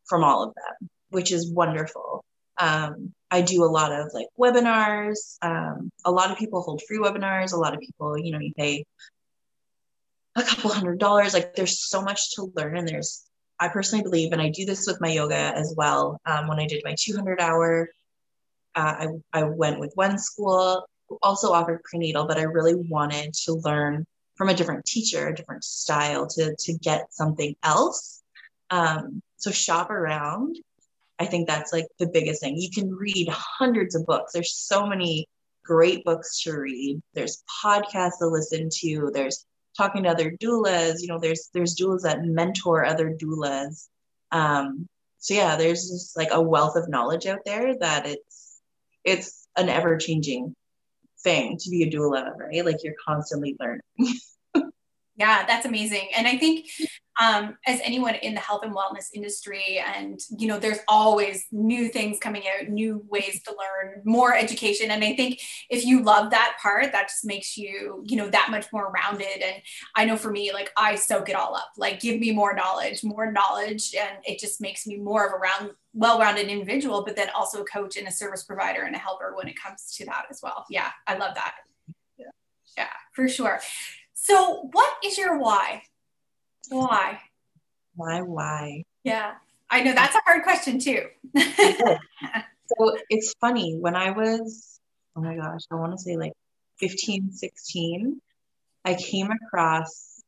from 0.07 0.25
all 0.25 0.43
of 0.43 0.55
them, 0.55 0.89
which 1.11 1.33
is 1.33 1.51
wonderful. 1.51 2.25
Um, 2.59 3.13
I 3.31 3.43
do 3.43 3.65
a 3.65 3.67
lot 3.67 3.93
of 3.93 4.09
like 4.15 4.27
webinars. 4.39 5.37
Um, 5.43 5.91
a 6.05 6.11
lot 6.11 6.31
of 6.31 6.39
people 6.39 6.63
hold 6.63 6.83
free 6.87 6.99
webinars. 6.99 7.53
A 7.53 7.57
lot 7.57 7.75
of 7.75 7.81
people, 7.81 8.19
you 8.19 8.33
know, 8.33 8.39
you 8.39 8.53
pay 8.57 8.85
a 10.37 10.43
couple 10.43 10.71
hundred 10.71 10.99
dollars. 10.99 11.35
Like 11.35 11.55
there's 11.55 11.89
so 11.89 12.03
much 12.03 12.35
to 12.37 12.53
learn. 12.55 12.77
And 12.77 12.89
there's, 12.89 13.25
I 13.59 13.69
personally 13.69 14.03
believe, 14.03 14.33
and 14.33 14.41
I 14.41 14.51
do 14.51 14.65
this 14.65 14.87
with 14.87 15.01
my 15.01 15.09
yoga 15.09 15.35
as 15.35 15.75
well. 15.77 16.21
Um, 16.25 16.47
when 16.47 16.61
I 16.61 16.67
did 16.67 16.83
my 16.85 16.95
200 16.99 17.41
hour, 17.41 17.89
uh, 18.75 19.07
I, 19.33 19.41
I 19.41 19.45
went 19.45 19.81
with 19.81 19.93
one 19.95 20.19
school, 20.19 20.87
also 21.23 21.53
offered 21.53 21.83
prenatal, 21.83 22.27
but 22.27 22.39
I 22.39 22.43
really 22.43 22.75
wanted 22.75 23.33
to 23.45 23.55
learn 23.55 24.07
from 24.37 24.51
a 24.51 24.55
different 24.55 24.85
teacher, 24.85 25.29
a 25.29 25.35
different 25.35 25.65
style 25.65 26.27
to 26.27 26.55
to 26.55 26.75
get 26.75 27.13
something 27.13 27.57
else. 27.63 28.23
Um, 28.71 29.23
so 29.37 29.51
shop 29.51 29.91
around. 29.91 30.57
I 31.19 31.27
think 31.27 31.49
that's 31.49 31.73
like 31.73 31.87
the 31.99 32.09
biggest 32.09 32.43
thing. 32.43 32.57
You 32.57 32.71
can 32.71 32.95
read 32.95 33.29
hundreds 33.31 33.95
of 33.95 34.07
books. 34.07 34.33
There's 34.33 34.55
so 34.55 34.87
many 34.87 35.27
great 35.65 36.05
books 36.05 36.43
to 36.43 36.53
read. 36.53 37.01
There's 37.15 37.43
podcasts 37.65 38.19
to 38.21 38.29
listen 38.29 38.69
to. 38.81 39.11
There's 39.13 39.45
talking 39.77 40.05
to 40.05 40.11
other 40.11 40.33
doulas. 40.33 41.01
You 41.01 41.09
know, 41.09 41.19
there's 41.19 41.49
there's 41.53 41.77
doulas 41.77 42.03
that 42.03 42.25
mentor 42.25 42.85
other 42.85 43.11
doulas. 43.11 43.89
Um, 44.33 44.89
so 45.19 45.35
yeah, 45.35 45.57
there's 45.57 45.89
just 45.89 46.17
like 46.17 46.29
a 46.31 46.41
wealth 46.41 46.77
of 46.77 46.89
knowledge 46.89 47.27
out 47.27 47.41
there 47.45 47.77
that 47.79 48.07
it's 48.07 48.61
it's 49.05 49.49
an 49.57 49.69
ever 49.69 49.97
changing 49.97 50.55
thing 51.23 51.57
to 51.59 51.71
be 51.71 51.83
a 51.83 51.91
doula, 51.91 52.37
right? 52.37 52.65
Like 52.65 52.85
you're 52.85 52.95
constantly 53.07 53.57
learning. 53.59 53.81
yeah, 55.17 55.47
that's 55.47 55.67
amazing. 55.67 56.09
And 56.17 56.27
I 56.27 56.37
think 56.37 56.67
um, 57.19 57.57
as 57.67 57.81
anyone 57.83 58.15
in 58.17 58.35
the 58.35 58.41
health 58.41 58.63
and 58.63 58.75
wellness 58.75 59.09
industry, 59.15 59.83
and 59.85 60.21
you 60.39 60.49
know, 60.49 60.59
there's 60.59 60.81
always 60.89 61.47
new 61.51 61.89
things 61.89 62.19
coming 62.19 62.43
out, 62.47 62.69
new 62.69 63.05
ways 63.09 63.43
to 63.45 63.53
learn, 63.53 64.03
more 64.05 64.35
education. 64.35 64.91
And 64.91 65.03
I 65.03 65.17
think 65.17 65.41
if 65.71 65.85
you 65.85 66.03
love 66.03 66.31
that 66.31 66.57
part, 66.61 66.93
that 66.93 67.09
just 67.09 67.25
makes 67.25 67.57
you, 67.57 68.03
you 68.07 68.17
know, 68.17 68.29
that 68.29 68.51
much 68.51 68.67
more 68.73 68.91
rounded. 68.91 69.43
And 69.43 69.63
I 69.95 70.05
know 70.05 70.17
for 70.17 70.31
me, 70.31 70.53
like 70.53 70.71
I 70.77 70.95
soak 70.97 71.29
it 71.29 71.37
all 71.37 71.55
up. 71.55 71.71
Like, 71.77 72.01
give 72.01 72.21
me 72.21 72.33
more 72.33 72.55
knowledge, 72.55 73.03
more 73.03 73.33
knowledge, 73.33 73.95
and 73.99 74.19
it 74.25 74.39
just 74.39 74.61
makes 74.61 74.87
me 74.87 74.97
more 74.97 75.27
of 75.27 75.33
a 75.33 75.37
round, 75.37 75.71
well-rounded 75.95 76.49
individual. 76.49 77.03
But 77.05 77.17
then 77.17 77.29
also 77.35 77.63
a 77.63 77.65
coach 77.65 77.97
and 77.97 78.09
a 78.09 78.13
service 78.13 78.45
provider 78.45 78.83
and 78.83 78.95
a 78.95 78.99
helper 78.99 79.35
when 79.35 79.49
it 79.49 79.61
comes 79.61 79.95
to 79.97 80.05
that 80.07 80.27
as 80.31 80.41
well. 80.43 80.67
Yeah, 80.69 80.91
I 81.07 81.17
love 81.17 81.35
that. 81.35 81.55
Yeah, 82.19 82.27
yeah 82.77 82.89
for 83.15 83.27
sure. 83.29 83.61
So, 84.13 84.69
what 84.73 84.93
is 85.05 85.17
your 85.17 85.39
why? 85.39 85.83
Why? 86.69 87.21
Why? 87.95 88.23
Why? 88.23 88.85
Yeah, 89.05 89.35
I 89.71 89.83
know 89.83 89.93
that's 89.93 90.15
a 90.15 90.21
hard 90.25 90.43
question 90.43 90.79
too. 90.79 91.07
so 91.37 92.97
it's 93.09 93.35
funny 93.41 93.77
when 93.79 93.97
I 93.97 94.11
was, 94.11 94.81
oh 95.17 95.23
my 95.23 95.37
gosh, 95.37 95.63
I 95.71 95.77
want 95.77 95.93
to 95.93 95.99
say 95.99 96.17
like 96.17 96.33
15, 96.79 97.33
16, 97.33 98.21
I 98.85 98.95
came 98.95 99.31
across 99.31 100.23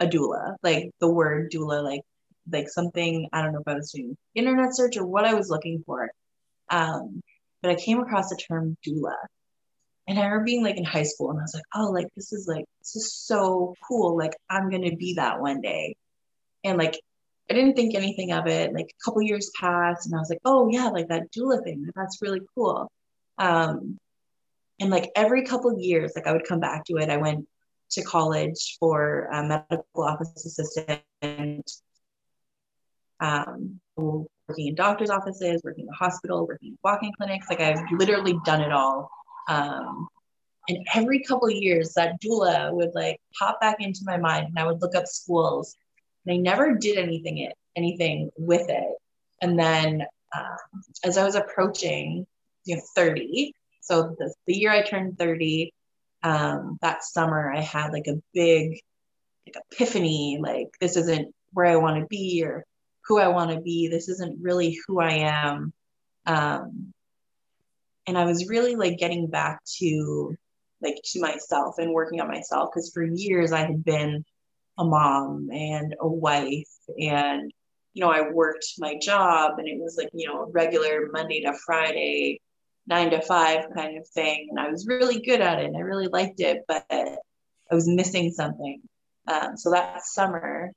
a 0.00 0.06
doula, 0.06 0.56
like 0.62 0.90
the 1.00 1.08
word 1.10 1.50
doula, 1.52 1.82
like 1.82 2.02
like 2.50 2.68
something 2.68 3.28
I 3.32 3.42
don't 3.42 3.52
know 3.52 3.60
if 3.60 3.68
I 3.68 3.74
was 3.74 3.92
doing 3.92 4.16
internet 4.34 4.74
search 4.74 4.96
or 4.96 5.06
what 5.06 5.24
I 5.24 5.34
was 5.34 5.48
looking 5.48 5.82
for. 5.86 6.10
Um, 6.70 7.22
but 7.62 7.70
I 7.70 7.74
came 7.76 8.00
across 8.00 8.28
the 8.28 8.36
term 8.36 8.76
doula. 8.86 9.14
And 10.06 10.18
I 10.18 10.24
remember 10.24 10.44
being 10.44 10.62
like 10.62 10.76
in 10.76 10.84
high 10.84 11.04
school 11.04 11.30
and 11.30 11.38
I 11.38 11.42
was 11.42 11.54
like, 11.54 11.64
oh, 11.74 11.90
like 11.90 12.08
this 12.14 12.32
is 12.32 12.46
like, 12.46 12.64
this 12.80 12.96
is 12.96 13.14
so 13.14 13.74
cool. 13.86 14.16
Like 14.16 14.32
I'm 14.50 14.68
going 14.68 14.88
to 14.88 14.96
be 14.96 15.14
that 15.14 15.40
one 15.40 15.60
day. 15.60 15.96
And 16.62 16.78
like, 16.78 16.98
I 17.50 17.54
didn't 17.54 17.74
think 17.74 17.94
anything 17.94 18.32
of 18.32 18.46
it. 18.46 18.72
Like 18.72 18.86
a 18.86 19.04
couple 19.04 19.22
years 19.22 19.50
passed 19.58 20.06
and 20.06 20.14
I 20.14 20.18
was 20.18 20.30
like, 20.30 20.40
oh 20.44 20.68
yeah, 20.70 20.88
like 20.88 21.08
that 21.08 21.32
doula 21.32 21.62
thing. 21.62 21.88
That's 21.94 22.20
really 22.20 22.40
cool. 22.54 22.90
Um, 23.38 23.98
and 24.80 24.90
like 24.90 25.10
every 25.16 25.44
couple 25.44 25.78
years, 25.78 26.12
like 26.14 26.26
I 26.26 26.32
would 26.32 26.46
come 26.46 26.60
back 26.60 26.84
to 26.86 26.96
it. 26.96 27.08
I 27.08 27.16
went 27.16 27.46
to 27.90 28.02
college 28.02 28.76
for 28.80 29.28
a 29.32 29.42
medical 29.42 30.02
office 30.02 30.44
assistant, 30.44 31.70
um, 33.20 33.80
working 33.96 34.68
in 34.68 34.74
doctor's 34.74 35.10
offices, 35.10 35.62
working 35.64 35.82
in 35.82 35.86
the 35.86 35.94
hospital, 35.94 36.46
working 36.46 36.70
in 36.70 36.78
walk-in 36.82 37.12
clinics. 37.16 37.46
Like 37.48 37.60
I've 37.60 37.80
literally 37.92 38.38
done 38.44 38.60
it 38.60 38.72
all 38.72 39.10
um, 39.48 40.08
and 40.68 40.86
every 40.94 41.22
couple 41.22 41.50
years, 41.50 41.92
that 41.94 42.20
doula 42.22 42.72
would 42.72 42.94
like 42.94 43.20
pop 43.38 43.60
back 43.60 43.76
into 43.80 44.00
my 44.04 44.16
mind, 44.16 44.46
and 44.48 44.58
I 44.58 44.66
would 44.66 44.80
look 44.80 44.94
up 44.94 45.06
schools. 45.06 45.76
And 46.26 46.34
I 46.34 46.36
never 46.38 46.74
did 46.74 46.96
anything 46.96 47.38
it 47.38 47.54
anything 47.76 48.30
with 48.36 48.68
it. 48.68 48.96
And 49.42 49.58
then 49.58 50.02
um, 50.36 50.82
as 51.04 51.18
I 51.18 51.24
was 51.24 51.34
approaching, 51.34 52.26
you 52.64 52.76
know, 52.76 52.82
30, 52.94 53.52
so 53.80 54.14
the, 54.18 54.32
the 54.46 54.54
year 54.54 54.70
I 54.70 54.82
turned 54.82 55.18
30, 55.18 55.72
um, 56.22 56.78
that 56.80 57.04
summer 57.04 57.52
I 57.52 57.60
had 57.60 57.92
like 57.92 58.06
a 58.06 58.22
big 58.32 58.80
like 59.46 59.62
epiphany, 59.72 60.38
like 60.40 60.68
this 60.80 60.96
isn't 60.96 61.34
where 61.52 61.66
I 61.66 61.76
want 61.76 62.00
to 62.00 62.06
be 62.06 62.42
or 62.44 62.64
who 63.06 63.18
I 63.18 63.28
want 63.28 63.50
to 63.50 63.60
be. 63.60 63.88
This 63.88 64.08
isn't 64.08 64.42
really 64.42 64.78
who 64.86 65.00
I 65.00 65.12
am. 65.12 65.72
Um, 66.24 66.93
and 68.06 68.18
I 68.18 68.24
was 68.24 68.48
really 68.48 68.76
like 68.76 68.98
getting 68.98 69.28
back 69.28 69.60
to 69.78 70.36
like 70.82 70.96
to 71.12 71.20
myself 71.20 71.76
and 71.78 71.92
working 71.92 72.20
on 72.20 72.28
myself 72.28 72.70
because 72.72 72.90
for 72.92 73.02
years 73.02 73.52
I 73.52 73.60
had 73.60 73.84
been 73.84 74.24
a 74.78 74.84
mom 74.84 75.48
and 75.52 75.94
a 76.00 76.08
wife 76.08 76.68
and 76.98 77.50
you 77.94 78.04
know 78.04 78.10
I 78.10 78.30
worked 78.30 78.66
my 78.78 78.96
job 79.00 79.58
and 79.58 79.68
it 79.68 79.80
was 79.80 79.96
like 79.96 80.10
you 80.12 80.28
know 80.28 80.50
regular 80.52 81.08
Monday 81.12 81.42
to 81.42 81.54
Friday 81.64 82.40
9 82.86 83.10
to 83.12 83.22
5 83.22 83.64
kind 83.74 83.96
of 83.96 84.06
thing. 84.08 84.48
And 84.50 84.60
I 84.60 84.68
was 84.68 84.86
really 84.86 85.22
good 85.22 85.40
at 85.40 85.58
it. 85.58 85.64
And 85.64 85.76
I 85.76 85.80
really 85.80 86.08
liked 86.08 86.40
it 86.40 86.62
but 86.68 86.84
I 86.90 87.16
was 87.74 87.88
missing 87.88 88.30
something. 88.30 88.82
Um, 89.26 89.56
so 89.56 89.70
that 89.70 90.04
summer 90.04 90.72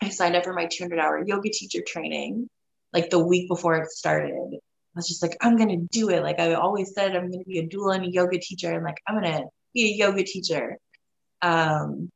I 0.00 0.10
signed 0.10 0.36
up 0.36 0.44
for 0.44 0.52
my 0.52 0.66
200 0.66 1.00
hour 1.00 1.24
yoga 1.26 1.50
teacher 1.50 1.82
training 1.84 2.48
like 2.92 3.10
the 3.10 3.18
week 3.18 3.48
before 3.48 3.76
it 3.76 3.90
started 3.90 4.58
was 4.96 5.08
just 5.08 5.22
like, 5.22 5.36
I'm 5.40 5.56
gonna 5.56 5.78
do 5.90 6.10
it. 6.10 6.22
Like 6.22 6.40
I 6.40 6.54
always 6.54 6.94
said, 6.94 7.14
I'm 7.14 7.30
gonna 7.30 7.44
be 7.44 7.58
a 7.58 7.68
doula 7.68 7.96
and 7.96 8.06
a 8.06 8.10
yoga 8.10 8.38
teacher, 8.38 8.72
and 8.72 8.84
like 8.84 9.00
I'm 9.06 9.14
gonna 9.14 9.44
be 9.74 9.92
a 9.92 9.96
yoga 9.96 10.24
teacher. 10.24 10.78
Um, 11.42 12.10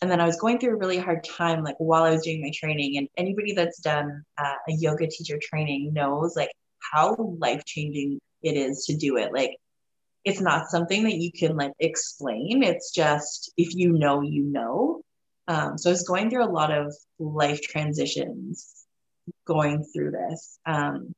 and 0.00 0.10
then 0.10 0.20
I 0.20 0.26
was 0.26 0.40
going 0.40 0.58
through 0.58 0.74
a 0.74 0.78
really 0.78 0.98
hard 0.98 1.22
time, 1.22 1.62
like 1.62 1.76
while 1.78 2.02
I 2.02 2.10
was 2.10 2.22
doing 2.22 2.42
my 2.42 2.50
training. 2.52 2.98
And 2.98 3.08
anybody 3.16 3.52
that's 3.52 3.80
done 3.80 4.24
uh, 4.36 4.54
a 4.68 4.72
yoga 4.72 5.06
teacher 5.06 5.38
training 5.40 5.92
knows 5.92 6.34
like 6.34 6.50
how 6.92 7.14
life 7.38 7.64
changing 7.64 8.18
it 8.42 8.56
is 8.56 8.86
to 8.86 8.96
do 8.96 9.16
it. 9.16 9.32
Like 9.32 9.56
it's 10.24 10.40
not 10.40 10.68
something 10.70 11.04
that 11.04 11.14
you 11.14 11.30
can 11.32 11.56
like 11.56 11.72
explain. 11.78 12.62
It's 12.64 12.92
just 12.92 13.52
if 13.56 13.74
you 13.74 13.92
know, 13.92 14.22
you 14.22 14.42
know. 14.42 15.02
Um, 15.48 15.78
so 15.78 15.90
I 15.90 15.92
was 15.92 16.02
going 16.02 16.30
through 16.30 16.44
a 16.44 16.50
lot 16.50 16.72
of 16.72 16.94
life 17.18 17.60
transitions 17.62 18.84
going 19.46 19.84
through 19.84 20.12
this. 20.12 20.58
Um, 20.66 21.14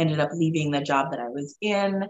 ended 0.00 0.20
up 0.20 0.30
leaving 0.32 0.70
the 0.70 0.80
job 0.80 1.10
that 1.10 1.20
I 1.20 1.28
was 1.28 1.56
in. 1.60 2.06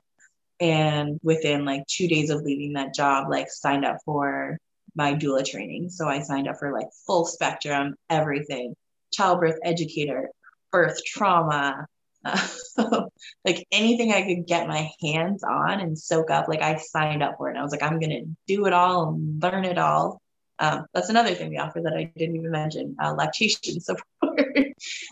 And 0.61 1.18
within 1.23 1.64
like 1.64 1.87
two 1.87 2.06
days 2.06 2.30
of 2.30 2.42
leaving 2.42 2.75
that 2.75 2.94
job, 2.94 3.30
like 3.30 3.50
signed 3.50 3.85
up 3.85 3.99
for 4.04 4.59
my 4.94 5.14
doula 5.14 5.44
training. 5.44 5.88
So 5.88 6.06
I 6.06 6.20
signed 6.20 6.49
up 6.49 6.59
for 6.59 6.73
like 6.73 6.88
full 7.06 7.25
spectrum, 7.25 7.94
everything 8.11 8.75
childbirth 9.12 9.59
educator, 9.64 10.30
birth 10.70 11.02
trauma, 11.04 11.87
uh, 12.25 12.49
like 13.44 13.66
anything 13.73 14.12
I 14.12 14.23
could 14.23 14.47
get 14.47 14.68
my 14.68 14.90
hands 15.02 15.42
on 15.42 15.80
and 15.80 15.99
soak 15.99 16.30
up. 16.30 16.49
Like 16.49 16.62
I 16.62 16.76
signed 16.76 17.23
up 17.23 17.37
for 17.38 17.49
it. 17.49 17.52
And 17.52 17.59
I 17.59 17.62
was 17.62 17.73
like, 17.73 17.82
I'm 17.82 17.99
going 17.99 18.11
to 18.11 18.37
do 18.47 18.66
it 18.66 18.73
all 18.73 19.18
learn 19.40 19.64
it 19.64 19.78
all. 19.78 20.20
Um, 20.59 20.85
that's 20.92 21.09
another 21.09 21.35
thing 21.35 21.49
we 21.49 21.56
offer 21.56 21.80
that 21.80 21.94
I 21.94 22.12
didn't 22.16 22.37
even 22.37 22.50
mention 22.50 22.97
uh, 23.02 23.14
lactation 23.14 23.80
support. 23.80 24.04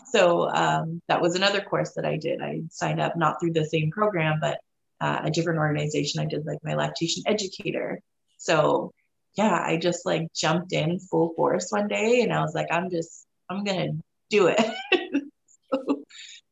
So 0.05 0.49
um, 0.49 1.01
that 1.07 1.21
was 1.21 1.35
another 1.35 1.61
course 1.61 1.93
that 1.93 2.05
I 2.05 2.17
did. 2.17 2.41
I 2.41 2.61
signed 2.69 2.99
up 3.01 3.15
not 3.15 3.39
through 3.39 3.53
the 3.53 3.65
same 3.65 3.91
program, 3.91 4.39
but 4.41 4.59
uh, 5.01 5.21
a 5.23 5.31
different 5.31 5.59
organization. 5.59 6.21
I 6.21 6.25
did 6.25 6.45
like 6.45 6.59
my 6.63 6.75
lactation 6.75 7.23
educator. 7.25 7.99
So 8.37 8.91
yeah, 9.35 9.63
I 9.65 9.77
just 9.77 10.05
like 10.05 10.33
jumped 10.33 10.73
in 10.73 10.99
full 10.99 11.33
force 11.35 11.67
one 11.69 11.87
day 11.87 12.21
and 12.21 12.33
I 12.33 12.41
was 12.41 12.53
like, 12.53 12.67
I'm 12.71 12.89
just, 12.89 13.25
I'm 13.49 13.63
going 13.63 13.79
to 13.79 14.03
do 14.29 14.47
it. 14.47 14.59
so, 15.73 16.03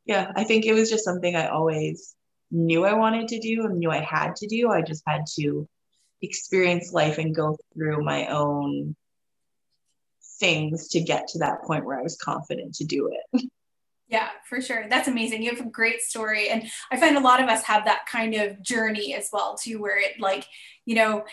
yeah, 0.05 0.31
I 0.35 0.43
think 0.43 0.65
it 0.65 0.73
was 0.73 0.89
just 0.89 1.03
something 1.03 1.35
I 1.35 1.47
always 1.47 2.15
knew 2.51 2.85
I 2.85 2.93
wanted 2.93 3.27
to 3.29 3.39
do 3.39 3.65
and 3.65 3.79
knew 3.79 3.91
I 3.91 3.99
had 3.99 4.35
to 4.37 4.47
do. 4.47 4.69
I 4.69 4.81
just 4.81 5.03
had 5.05 5.25
to 5.37 5.67
experience 6.21 6.93
life 6.93 7.17
and 7.17 7.35
go 7.35 7.57
through 7.73 8.03
my 8.03 8.27
own 8.27 8.95
things 10.39 10.87
to 10.89 11.01
get 11.01 11.27
to 11.29 11.39
that 11.39 11.61
point 11.63 11.85
where 11.85 11.99
I 11.99 12.03
was 12.03 12.17
confident 12.17 12.75
to 12.75 12.85
do 12.85 13.11
it. 13.11 13.49
Yeah, 14.09 14.29
for 14.47 14.61
sure. 14.61 14.85
That's 14.89 15.09
amazing. 15.09 15.43
You 15.43 15.49
have 15.49 15.65
a 15.65 15.69
great 15.69 16.01
story. 16.01 16.49
And 16.49 16.69
I 16.91 16.97
find 16.97 17.17
a 17.17 17.21
lot 17.21 17.43
of 17.43 17.49
us 17.49 17.63
have 17.63 17.85
that 17.85 18.05
kind 18.09 18.35
of 18.35 18.61
journey 18.61 19.13
as 19.13 19.29
well, 19.33 19.57
too, 19.57 19.81
where 19.81 19.99
it 19.99 20.19
like, 20.19 20.45
you 20.85 20.95
know, 20.95 21.25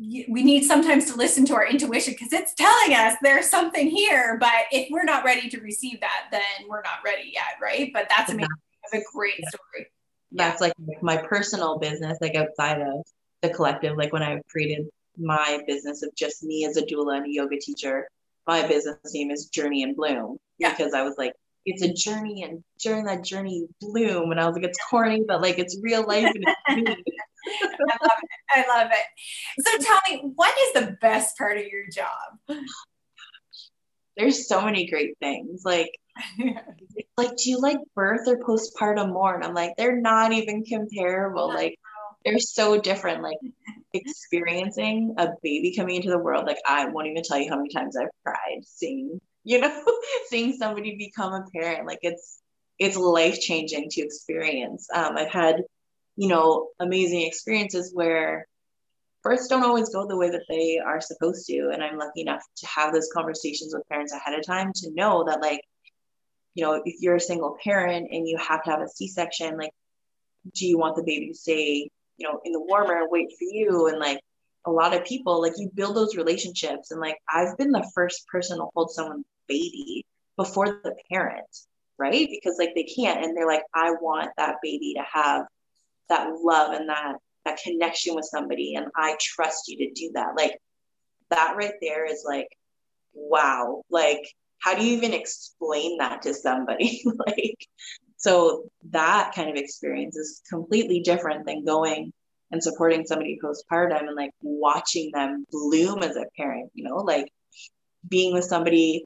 we 0.00 0.42
need 0.42 0.64
sometimes 0.64 1.10
to 1.12 1.18
listen 1.18 1.44
to 1.44 1.54
our 1.54 1.66
intuition 1.66 2.14
because 2.14 2.32
it's 2.32 2.54
telling 2.54 2.94
us 2.96 3.16
there's 3.22 3.50
something 3.50 3.86
here. 3.86 4.38
But 4.40 4.64
if 4.70 4.88
we're 4.90 5.04
not 5.04 5.24
ready 5.24 5.50
to 5.50 5.60
receive 5.60 6.00
that, 6.00 6.28
then 6.30 6.66
we're 6.68 6.80
not 6.80 7.00
ready 7.04 7.32
yet. 7.34 7.58
Right. 7.60 7.90
But 7.92 8.08
that's 8.08 8.30
amazing. 8.30 8.48
That's 8.90 9.04
a 9.04 9.06
great 9.14 9.44
story. 9.48 9.88
That's 10.32 10.62
yeah. 10.62 10.68
like 10.68 11.02
my 11.02 11.18
personal 11.18 11.78
business, 11.78 12.16
like 12.22 12.34
outside 12.34 12.80
of 12.80 13.04
the 13.42 13.50
collective. 13.50 13.98
Like 13.98 14.14
when 14.14 14.22
I 14.22 14.40
created 14.50 14.88
my 15.18 15.60
business 15.66 16.02
of 16.02 16.14
just 16.16 16.42
me 16.42 16.64
as 16.64 16.78
a 16.78 16.82
doula 16.82 17.18
and 17.18 17.26
a 17.26 17.30
yoga 17.30 17.58
teacher, 17.58 18.08
my 18.46 18.66
business 18.66 18.96
name 19.12 19.30
is 19.30 19.46
Journey 19.46 19.82
and 19.82 19.96
Bloom 19.96 20.38
yeah. 20.58 20.70
because 20.70 20.94
I 20.94 21.02
was 21.02 21.14
like, 21.18 21.32
it's 21.64 21.82
a 21.82 21.92
journey 21.92 22.42
and 22.42 22.62
during 22.80 23.04
that 23.04 23.22
journey 23.22 23.66
bloom. 23.80 24.30
And 24.30 24.40
I 24.40 24.46
was 24.46 24.56
like, 24.56 24.64
it's 24.64 24.78
corny, 24.90 25.22
but 25.26 25.40
like 25.40 25.58
it's 25.58 25.78
real 25.80 26.06
life 26.06 26.32
and 26.34 26.44
it's 26.44 26.88
me. 26.88 26.96
I 27.46 27.96
love 28.02 28.18
it. 28.22 28.28
I 28.50 28.64
love 28.68 28.90
it. 28.90 29.64
So 29.66 29.78
tell 29.78 30.00
me, 30.10 30.32
what 30.34 30.54
is 30.58 30.72
the 30.74 30.96
best 31.00 31.36
part 31.38 31.58
of 31.58 31.64
your 31.66 31.84
job? 31.92 32.58
There's 34.16 34.48
so 34.48 34.62
many 34.62 34.88
great 34.88 35.16
things. 35.20 35.62
Like, 35.64 35.90
like, 37.16 37.36
do 37.36 37.50
you 37.50 37.60
like 37.60 37.78
birth 37.94 38.28
or 38.28 38.38
postpartum 38.38 39.12
more? 39.12 39.34
And 39.34 39.44
I'm 39.44 39.54
like, 39.54 39.72
they're 39.76 40.00
not 40.00 40.32
even 40.32 40.64
comparable. 40.64 41.48
Like, 41.48 41.76
they're 42.24 42.38
so 42.38 42.80
different. 42.80 43.22
Like, 43.22 43.38
experiencing 43.94 45.14
a 45.18 45.28
baby 45.42 45.74
coming 45.76 45.96
into 45.96 46.10
the 46.10 46.18
world, 46.18 46.46
like 46.46 46.58
I 46.66 46.86
won't 46.86 47.08
even 47.08 47.22
tell 47.22 47.38
you 47.38 47.50
how 47.50 47.56
many 47.56 47.70
times 47.70 47.96
I've 47.96 48.08
cried 48.24 48.64
seeing, 48.64 49.20
you 49.44 49.60
know, 49.60 49.84
seeing 50.28 50.54
somebody 50.54 50.96
become 50.96 51.32
a 51.32 51.44
parent. 51.52 51.86
Like 51.86 52.00
it's 52.02 52.40
it's 52.78 52.96
life 52.96 53.38
changing 53.40 53.88
to 53.90 54.02
experience. 54.02 54.88
Um, 54.92 55.16
I've 55.16 55.30
had, 55.30 55.62
you 56.16 56.28
know, 56.28 56.70
amazing 56.80 57.22
experiences 57.22 57.92
where 57.94 58.46
births 59.22 59.46
don't 59.46 59.64
always 59.64 59.90
go 59.90 60.06
the 60.06 60.16
way 60.16 60.30
that 60.30 60.42
they 60.48 60.80
are 60.84 61.00
supposed 61.00 61.46
to. 61.46 61.70
And 61.72 61.82
I'm 61.82 61.98
lucky 61.98 62.22
enough 62.22 62.42
to 62.56 62.66
have 62.66 62.92
those 62.92 63.10
conversations 63.14 63.72
with 63.74 63.88
parents 63.88 64.12
ahead 64.12 64.38
of 64.38 64.44
time 64.44 64.72
to 64.76 64.90
know 64.94 65.24
that, 65.28 65.40
like, 65.40 65.60
you 66.54 66.64
know, 66.64 66.82
if 66.84 66.96
you're 67.00 67.16
a 67.16 67.20
single 67.20 67.56
parent 67.62 68.08
and 68.10 68.26
you 68.26 68.36
have 68.38 68.64
to 68.64 68.70
have 68.70 68.80
a 68.80 68.88
C 68.88 69.06
section, 69.06 69.56
like, 69.56 69.72
do 70.54 70.66
you 70.66 70.76
want 70.76 70.96
the 70.96 71.04
baby 71.04 71.28
to 71.28 71.34
stay, 71.34 71.88
you 72.16 72.28
know, 72.28 72.40
in 72.44 72.52
the 72.52 72.60
warmer 72.60 73.00
and 73.00 73.08
wait 73.10 73.30
for 73.38 73.44
you? 73.44 73.88
And 73.88 73.98
like, 73.98 74.20
a 74.64 74.70
lot 74.70 74.94
of 74.94 75.04
people, 75.04 75.40
like, 75.40 75.54
you 75.56 75.70
build 75.74 75.96
those 75.96 76.16
relationships. 76.16 76.92
And 76.92 77.00
like, 77.00 77.16
I've 77.32 77.58
been 77.58 77.72
the 77.72 77.90
first 77.94 78.26
person 78.28 78.58
to 78.58 78.66
hold 78.74 78.92
someone's 78.92 79.24
baby 79.48 80.06
before 80.36 80.66
the 80.66 80.94
parent, 81.10 81.46
right? 81.98 82.28
Because 82.30 82.56
like 82.58 82.74
they 82.74 82.84
can't. 82.84 83.24
And 83.24 83.36
they're 83.36 83.46
like, 83.46 83.64
I 83.74 83.92
want 83.92 84.30
that 84.36 84.56
baby 84.62 84.94
to 84.96 85.04
have 85.12 85.46
that 86.08 86.30
love 86.42 86.72
and 86.72 86.88
that 86.88 87.16
that 87.44 87.58
connection 87.62 88.14
with 88.14 88.24
somebody 88.24 88.76
and 88.76 88.86
I 88.96 89.16
trust 89.20 89.66
you 89.66 89.78
to 89.78 89.92
do 89.94 90.12
that. 90.14 90.36
Like 90.36 90.58
that 91.30 91.56
right 91.56 91.74
there 91.80 92.04
is 92.04 92.24
like, 92.26 92.48
wow. 93.14 93.82
Like, 93.90 94.22
how 94.60 94.76
do 94.76 94.84
you 94.84 94.96
even 94.96 95.12
explain 95.12 95.98
that 95.98 96.22
to 96.22 96.34
somebody? 96.34 97.02
like, 97.26 97.66
so 98.22 98.70
that 98.90 99.32
kind 99.34 99.50
of 99.50 99.56
experience 99.56 100.16
is 100.16 100.42
completely 100.48 101.00
different 101.00 101.44
than 101.44 101.64
going 101.64 102.12
and 102.52 102.62
supporting 102.62 103.04
somebody 103.04 103.36
postpartum 103.42 104.06
and 104.06 104.14
like 104.14 104.30
watching 104.40 105.10
them 105.12 105.44
bloom 105.50 106.04
as 106.04 106.14
a 106.14 106.26
parent, 106.36 106.70
you 106.72 106.84
know, 106.84 106.96
like 106.98 107.26
being 108.08 108.32
with 108.32 108.44
somebody 108.44 109.04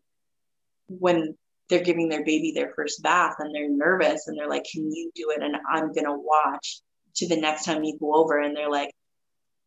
when 0.88 1.34
they're 1.70 1.82
giving 1.82 2.10
their 2.10 2.24
baby 2.26 2.52
their 2.54 2.74
first 2.76 3.02
bath 3.02 3.36
and 3.38 3.54
they're 3.54 3.70
nervous 3.70 4.28
and 4.28 4.38
they're 4.38 4.50
like, 4.50 4.66
Can 4.70 4.92
you 4.92 5.10
do 5.14 5.30
it? 5.30 5.42
And 5.42 5.56
I'm 5.72 5.94
going 5.94 6.04
to 6.04 6.18
watch 6.18 6.82
to 7.16 7.26
the 7.26 7.40
next 7.40 7.64
time 7.64 7.84
you 7.84 7.96
go 7.98 8.14
over 8.16 8.38
and 8.38 8.54
they're 8.54 8.70
like, 8.70 8.90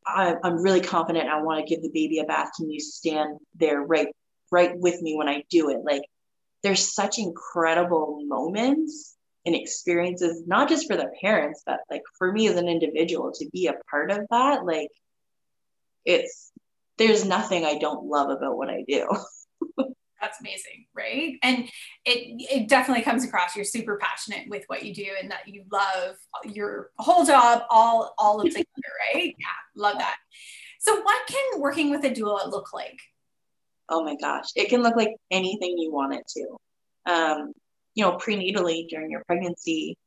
I'm 0.05 0.61
really 0.61 0.81
confident. 0.81 1.27
I 1.27 1.41
want 1.41 1.59
to 1.59 1.73
give 1.73 1.81
the 1.81 1.91
baby 1.91 2.19
a 2.19 2.23
bath. 2.23 2.49
Can 2.55 2.69
you 2.69 2.79
stand 2.79 3.39
there 3.55 3.81
right, 3.81 4.07
right 4.51 4.71
with 4.75 5.01
me 5.01 5.15
when 5.15 5.27
I 5.27 5.43
do 5.49 5.69
it? 5.69 5.79
Like, 5.83 6.03
there's 6.63 6.93
such 6.93 7.19
incredible 7.19 8.19
moments 8.25 9.15
and 9.45 9.55
experiences, 9.55 10.43
not 10.45 10.69
just 10.69 10.87
for 10.87 10.97
the 10.97 11.11
parents, 11.21 11.63
but 11.65 11.79
like 11.89 12.01
for 12.17 12.31
me 12.31 12.47
as 12.47 12.55
an 12.55 12.67
individual 12.67 13.31
to 13.33 13.49
be 13.51 13.67
a 13.67 13.73
part 13.89 14.11
of 14.11 14.25
that. 14.31 14.65
Like, 14.65 14.89
it's 16.05 16.51
there's 16.97 17.25
nothing 17.25 17.65
I 17.65 17.77
don't 17.77 18.05
love 18.05 18.29
about 18.29 18.57
what 18.57 18.69
I 18.69 18.83
do. 18.87 19.07
that's 20.21 20.39
amazing 20.39 20.85
right 20.93 21.37
and 21.43 21.69
it 22.05 22.41
it 22.51 22.67
definitely 22.67 23.03
comes 23.03 23.23
across 23.23 23.55
you're 23.55 23.65
super 23.65 23.97
passionate 23.97 24.47
with 24.49 24.63
what 24.67 24.83
you 24.83 24.93
do 24.93 25.07
and 25.21 25.31
that 25.31 25.47
you 25.47 25.63
love 25.71 26.15
your 26.43 26.89
whole 26.97 27.25
job 27.25 27.63
all 27.69 28.13
all 28.17 28.41
of 28.41 28.47
together 28.47 28.65
right 29.15 29.35
yeah 29.37 29.47
love 29.75 29.97
that 29.97 30.17
so 30.79 30.99
what 31.01 31.27
can 31.27 31.61
working 31.61 31.89
with 31.89 32.03
a 32.03 32.09
doula 32.09 32.49
look 32.51 32.73
like 32.73 32.99
oh 33.87 34.03
my 34.03 34.15
gosh 34.15 34.47
it 34.55 34.69
can 34.69 34.83
look 34.83 34.95
like 34.95 35.15
anything 35.31 35.77
you 35.77 35.91
want 35.91 36.13
it 36.13 36.23
to 36.27 36.57
um, 37.05 37.53
you 37.99 38.05
know 38.05 38.17
prenatally 38.17 38.87
during 38.87 39.11
your 39.11 39.23
pregnancy 39.25 39.97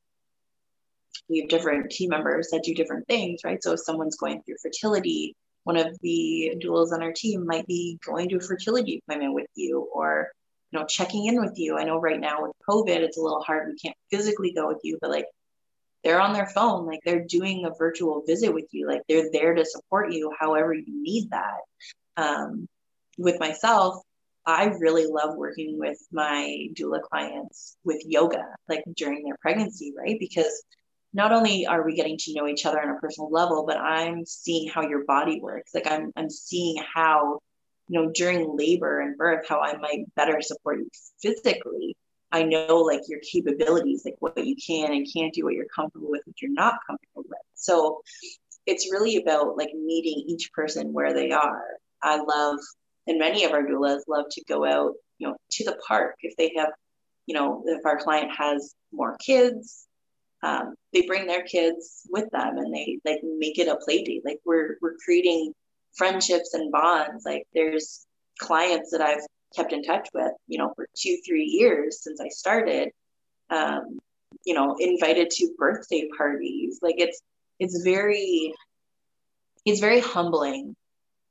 we 1.29 1.41
have 1.41 1.51
different 1.51 1.91
team 1.91 2.09
members 2.09 2.49
that 2.51 2.63
do 2.65 2.75
different 2.75 3.07
things 3.07 3.43
right? 3.45 3.63
So 3.63 3.73
if 3.73 3.81
someone's 3.81 4.17
going 4.17 4.43
through 4.43 4.57
fertility 4.63 5.37
one 5.65 5.77
of 5.77 5.97
the 6.01 6.55
doulas 6.65 6.93
on 6.93 7.03
our 7.03 7.13
team 7.13 7.47
might 7.47 7.67
be 7.67 7.99
going 8.05 8.31
to 8.31 8.37
a 8.37 8.41
fertility 8.41 9.03
appointment 9.07 9.35
with 9.35 9.47
you 9.55 9.87
or 9.95 10.29
you 10.71 10.79
know 10.79 10.87
checking 10.87 11.27
in 11.27 11.39
with 11.39 11.53
you. 11.57 11.77
I 11.77 11.85
know 11.85 12.01
right 12.01 12.19
now 12.19 12.43
with 12.43 12.53
covid 12.69 13.01
it's 13.01 13.19
a 13.19 13.23
little 13.23 13.43
hard. 13.43 13.69
We 13.69 13.77
can't 13.77 13.97
physically 14.11 14.55
go 14.55 14.69
with 14.69 14.81
you 14.83 14.97
but 15.03 15.11
like 15.11 15.27
they're 16.03 16.21
on 16.21 16.33
their 16.33 16.47
phone 16.47 16.87
like 16.87 17.01
they're 17.05 17.27
doing 17.27 17.67
a 17.67 17.77
virtual 17.79 18.23
visit 18.27 18.55
with 18.55 18.69
you 18.71 18.89
like 18.89 19.03
they're 19.07 19.31
there 19.33 19.55
to 19.55 19.67
support 19.67 20.13
you 20.13 20.33
however 20.41 20.73
you 20.73 20.85
need 20.87 21.29
that. 21.31 21.61
Um, 22.17 22.67
with 23.19 23.39
myself 23.39 24.03
i 24.47 24.65
really 24.81 25.07
love 25.07 25.37
working 25.37 25.79
with 25.79 25.99
my 26.13 26.69
doula 26.75 27.01
clients 27.03 27.77
with 27.85 28.03
yoga 28.05 28.45
like 28.69 28.83
during 28.97 29.25
their 29.25 29.37
pregnancy 29.41 29.93
right 29.97 30.17
because 30.19 30.63
not 31.15 31.33
only 31.33 31.67
are 31.67 31.85
we 31.85 31.95
getting 31.95 32.17
to 32.19 32.35
know 32.35 32.47
each 32.47 32.65
other 32.65 32.81
on 32.81 32.97
a 32.97 32.99
personal 32.99 33.31
level, 33.31 33.65
but 33.67 33.79
I'm 33.79 34.25
seeing 34.25 34.69
how 34.69 34.83
your 34.83 35.05
body 35.05 35.41
works. 35.41 35.73
Like 35.75 35.87
I'm 35.91 36.11
I'm 36.17 36.31
seeing 36.31 36.83
how, 36.95 37.41
you 37.89 38.01
know, 38.01 38.11
during 38.15 38.57
labor 38.57 39.01
and 39.01 39.17
birth, 39.19 39.47
how 39.49 39.61
I 39.61 39.77
might 39.77 40.15
better 40.17 40.41
support 40.41 40.79
you 40.79 40.89
physically. 41.21 41.97
I 42.31 42.45
know 42.45 42.79
like 42.79 43.03
your 43.09 43.21
capabilities, 43.31 44.03
like 44.07 44.17
what 44.21 44.43
you 44.43 44.57
can 44.57 44.93
and 44.93 45.07
can't 45.15 45.35
do, 45.35 45.45
what 45.45 45.55
you're 45.55 45.67
comfortable 45.75 46.11
with, 46.11 46.23
what 46.25 46.41
you're 46.41 46.51
not 46.51 46.79
comfortable 46.87 47.25
with. 47.29 47.39
So 47.55 48.01
it's 48.65 48.91
really 48.91 49.17
about 49.17 49.59
like 49.59 49.75
meeting 49.75 50.25
each 50.27 50.51
person 50.53 50.95
where 50.95 51.13
they 51.13 51.31
are. 51.31 51.63
I 52.03 52.23
love, 52.23 52.59
and 53.07 53.19
many 53.19 53.45
of 53.45 53.53
our 53.53 53.63
doulas 53.63 54.01
love 54.09 54.27
to 54.31 54.45
go 54.49 54.65
out, 54.65 54.95
you 55.19 55.29
know, 55.29 55.37
to 55.53 55.65
the 55.65 55.77
park 55.87 56.15
if 56.21 56.37
they 56.37 56.53
have, 56.57 56.71
you 57.27 57.35
know, 57.35 57.63
if 57.67 57.85
our 57.85 57.99
client 57.99 58.31
has 58.37 58.75
more 58.93 59.17
kids, 59.19 59.87
um, 60.43 60.75
they 60.93 61.03
bring 61.07 61.27
their 61.27 61.43
kids 61.43 62.03
with 62.11 62.29
them 62.31 62.59
and 62.59 62.75
they 62.75 62.99
like 63.05 63.21
make 63.23 63.59
it 63.59 63.69
a 63.69 63.77
play 63.77 64.03
date. 64.03 64.23
Like 64.25 64.41
we're 64.45 64.77
we're 64.81 64.97
creating 65.05 65.53
friendships 65.95 66.55
and 66.55 66.73
bonds. 66.73 67.25
Like 67.25 67.45
there's 67.55 68.07
clients 68.39 68.91
that 68.91 69.01
I've 69.01 69.25
kept 69.55 69.73
in 69.73 69.83
touch 69.83 70.09
with, 70.15 70.33
you 70.49 70.59
know, 70.59 70.73
for 70.75 70.87
two, 70.97 71.19
three 71.27 71.45
years 71.45 72.03
since 72.03 72.21
I 72.21 72.29
started. 72.29 72.91
Um, 73.51 73.99
you 74.45 74.55
know, 74.55 74.77
invited 74.79 75.31
to 75.31 75.55
birthday 75.59 76.09
parties. 76.17 76.81
Like 76.83 76.97
it's 76.99 77.21
it's 77.59 77.83
very 77.83 78.53
it's 79.65 79.81
very 79.81 80.01
humbling 80.01 80.75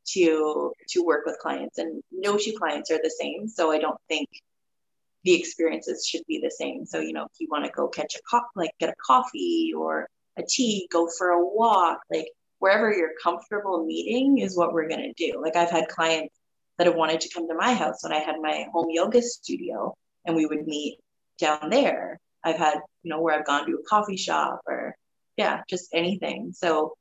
to 0.07 0.73
to 0.89 1.03
work 1.03 1.25
with 1.25 1.37
clients 1.39 1.77
and 1.77 2.01
no 2.11 2.37
two 2.37 2.53
clients 2.57 2.91
are 2.91 2.99
the 3.01 3.15
same. 3.19 3.47
So 3.47 3.71
I 3.71 3.79
don't 3.79 3.99
think 4.07 4.27
the 5.23 5.33
experiences 5.33 6.05
should 6.05 6.23
be 6.27 6.39
the 6.39 6.51
same. 6.51 6.85
So, 6.85 6.99
you 6.99 7.13
know, 7.13 7.23
if 7.23 7.39
you 7.39 7.47
want 7.49 7.65
to 7.65 7.71
go 7.71 7.87
catch 7.87 8.15
a 8.15 8.19
co- 8.29 8.41
like 8.55 8.71
get 8.79 8.89
a 8.89 8.95
coffee 9.05 9.73
or 9.77 10.07
a 10.37 10.43
tea, 10.47 10.87
go 10.91 11.07
for 11.17 11.29
a 11.29 11.45
walk, 11.45 11.99
like 12.09 12.27
wherever 12.59 12.91
you're 12.91 13.11
comfortable 13.21 13.85
meeting 13.85 14.39
is 14.39 14.57
what 14.57 14.73
we're 14.73 14.87
going 14.87 15.13
to 15.13 15.31
do. 15.31 15.41
Like 15.41 15.55
I've 15.55 15.71
had 15.71 15.87
clients 15.87 16.35
that 16.77 16.87
have 16.87 16.95
wanted 16.95 17.21
to 17.21 17.29
come 17.33 17.47
to 17.47 17.55
my 17.55 17.73
house 17.73 18.03
when 18.03 18.13
I 18.13 18.19
had 18.19 18.35
my 18.41 18.65
home 18.73 18.87
yoga 18.89 19.21
studio 19.21 19.95
and 20.25 20.35
we 20.35 20.45
would 20.45 20.65
meet 20.65 20.97
down 21.39 21.69
there. 21.69 22.19
I've 22.43 22.57
had, 22.57 22.79
you 23.03 23.09
know, 23.09 23.21
where 23.21 23.37
I've 23.37 23.45
gone 23.45 23.67
to 23.67 23.73
a 23.73 23.83
coffee 23.83 24.17
shop 24.17 24.61
or 24.65 24.95
yeah, 25.37 25.61
just 25.69 25.89
anything. 25.93 26.53
So 26.53 26.95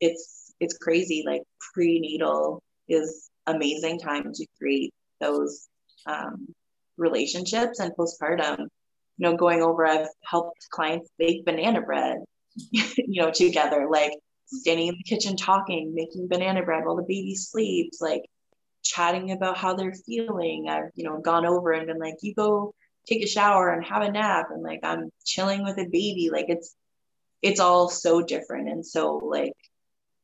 it's 0.00 0.37
it's 0.60 0.76
crazy. 0.78 1.24
Like 1.26 1.42
prenatal 1.74 2.62
is 2.88 3.30
amazing 3.46 3.98
time 3.98 4.32
to 4.32 4.46
create 4.58 4.92
those 5.20 5.68
um, 6.06 6.48
relationships 6.96 7.80
and 7.80 7.92
postpartum 7.96 8.58
you 8.58 8.68
know 9.18 9.36
going 9.36 9.62
over 9.62 9.86
i've 9.86 10.08
helped 10.24 10.58
clients 10.70 11.08
bake 11.18 11.44
banana 11.44 11.80
bread 11.80 12.18
you 12.56 13.22
know 13.22 13.30
together 13.30 13.86
like 13.90 14.12
standing 14.46 14.88
in 14.88 14.96
the 14.96 15.02
kitchen 15.04 15.36
talking 15.36 15.94
making 15.94 16.28
banana 16.28 16.62
bread 16.62 16.84
while 16.84 16.96
the 16.96 17.02
baby 17.02 17.34
sleeps 17.34 18.00
like 18.00 18.22
chatting 18.82 19.32
about 19.32 19.56
how 19.56 19.74
they're 19.74 19.94
feeling 20.06 20.66
i've 20.68 20.90
you 20.94 21.04
know 21.04 21.20
gone 21.20 21.46
over 21.46 21.72
and 21.72 21.86
been 21.86 21.98
like 21.98 22.14
you 22.22 22.34
go 22.34 22.74
take 23.06 23.22
a 23.22 23.28
shower 23.28 23.70
and 23.70 23.84
have 23.84 24.02
a 24.02 24.10
nap 24.10 24.48
and 24.50 24.62
like 24.62 24.80
i'm 24.82 25.10
chilling 25.24 25.62
with 25.62 25.78
a 25.78 25.84
baby 25.84 26.30
like 26.32 26.46
it's 26.48 26.74
it's 27.42 27.60
all 27.60 27.88
so 27.88 28.22
different 28.22 28.68
and 28.68 28.84
so 28.84 29.16
like 29.16 29.52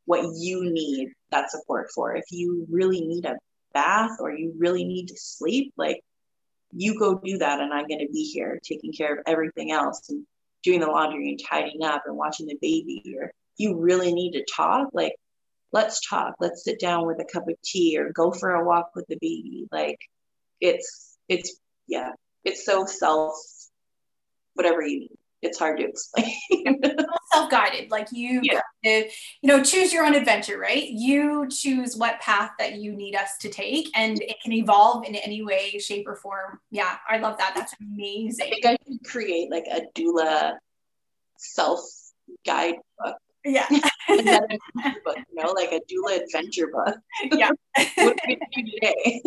what 0.06 0.24
you 0.36 0.70
need 0.70 1.12
that 1.30 1.50
support 1.50 1.88
for. 1.94 2.14
If 2.14 2.24
you 2.30 2.66
really 2.70 3.00
need 3.00 3.24
a 3.24 3.36
bath 3.72 4.18
or 4.20 4.32
you 4.32 4.54
really 4.58 4.84
need 4.84 5.08
to 5.08 5.16
sleep 5.16 5.72
like 5.76 6.00
you 6.72 6.98
go 6.98 7.18
do 7.18 7.38
that 7.38 7.60
and 7.60 7.72
I'm 7.72 7.88
going 7.88 8.06
to 8.06 8.12
be 8.12 8.24
here 8.24 8.60
taking 8.62 8.92
care 8.92 9.12
of 9.14 9.20
everything 9.26 9.72
else 9.72 10.08
and 10.08 10.24
doing 10.62 10.80
the 10.80 10.86
laundry 10.86 11.30
and 11.30 11.40
tidying 11.48 11.82
up 11.82 12.02
and 12.06 12.16
watching 12.16 12.46
the 12.46 12.58
baby 12.60 13.16
or 13.18 13.32
you 13.56 13.78
really 13.78 14.12
need 14.12 14.32
to 14.32 14.44
talk 14.44 14.88
like 14.92 15.14
let's 15.74 16.08
talk. 16.08 16.36
Let's 16.38 16.62
sit 16.62 16.78
down 16.78 17.04
with 17.04 17.20
a 17.20 17.24
cup 17.24 17.48
of 17.48 17.60
tea 17.62 17.98
or 17.98 18.12
go 18.12 18.30
for 18.30 18.54
a 18.54 18.64
walk 18.64 18.92
with 18.94 19.06
the 19.08 19.18
baby. 19.20 19.66
Like 19.70 19.98
it's 20.60 21.18
it's 21.28 21.58
yeah 21.88 22.12
it's 22.44 22.64
so 22.64 22.86
self 22.86 23.34
whatever 24.54 24.86
you 24.86 25.00
need 25.00 25.18
it's 25.44 25.58
hard 25.58 25.78
to 25.78 25.84
explain. 25.84 26.34
Self-guided, 27.32 27.90
like 27.90 28.08
you, 28.12 28.40
yeah. 28.42 28.60
you 28.82 29.08
know, 29.42 29.62
choose 29.62 29.92
your 29.92 30.04
own 30.04 30.14
adventure, 30.14 30.58
right? 30.58 30.88
You 30.88 31.48
choose 31.48 31.96
what 31.96 32.20
path 32.20 32.52
that 32.58 32.76
you 32.76 32.92
need 32.92 33.14
us 33.14 33.36
to 33.40 33.48
take, 33.48 33.88
and 33.94 34.20
it 34.22 34.36
can 34.42 34.52
evolve 34.52 35.04
in 35.04 35.14
any 35.16 35.44
way, 35.44 35.78
shape, 35.78 36.06
or 36.08 36.16
form. 36.16 36.58
Yeah, 36.70 36.96
I 37.08 37.18
love 37.18 37.38
that. 37.38 37.52
That's 37.54 37.74
amazing. 37.80 38.46
I 38.46 38.50
think 38.50 38.66
I 38.66 38.76
should 38.86 39.04
create 39.04 39.50
like 39.50 39.66
a 39.70 39.82
doula 39.98 40.54
self 41.36 41.80
guide 42.46 42.74
book. 42.98 43.16
Yeah. 43.44 43.68
book, 44.08 45.16
you 45.16 45.34
know, 45.34 45.52
like 45.52 45.72
a 45.72 45.80
doula 45.90 46.22
adventure 46.22 46.68
book. 46.68 46.96
Yeah. 47.32 47.50
what 47.96 48.16
do 48.16 48.22
we 48.28 48.36
do 48.36 48.70
today? 48.72 49.22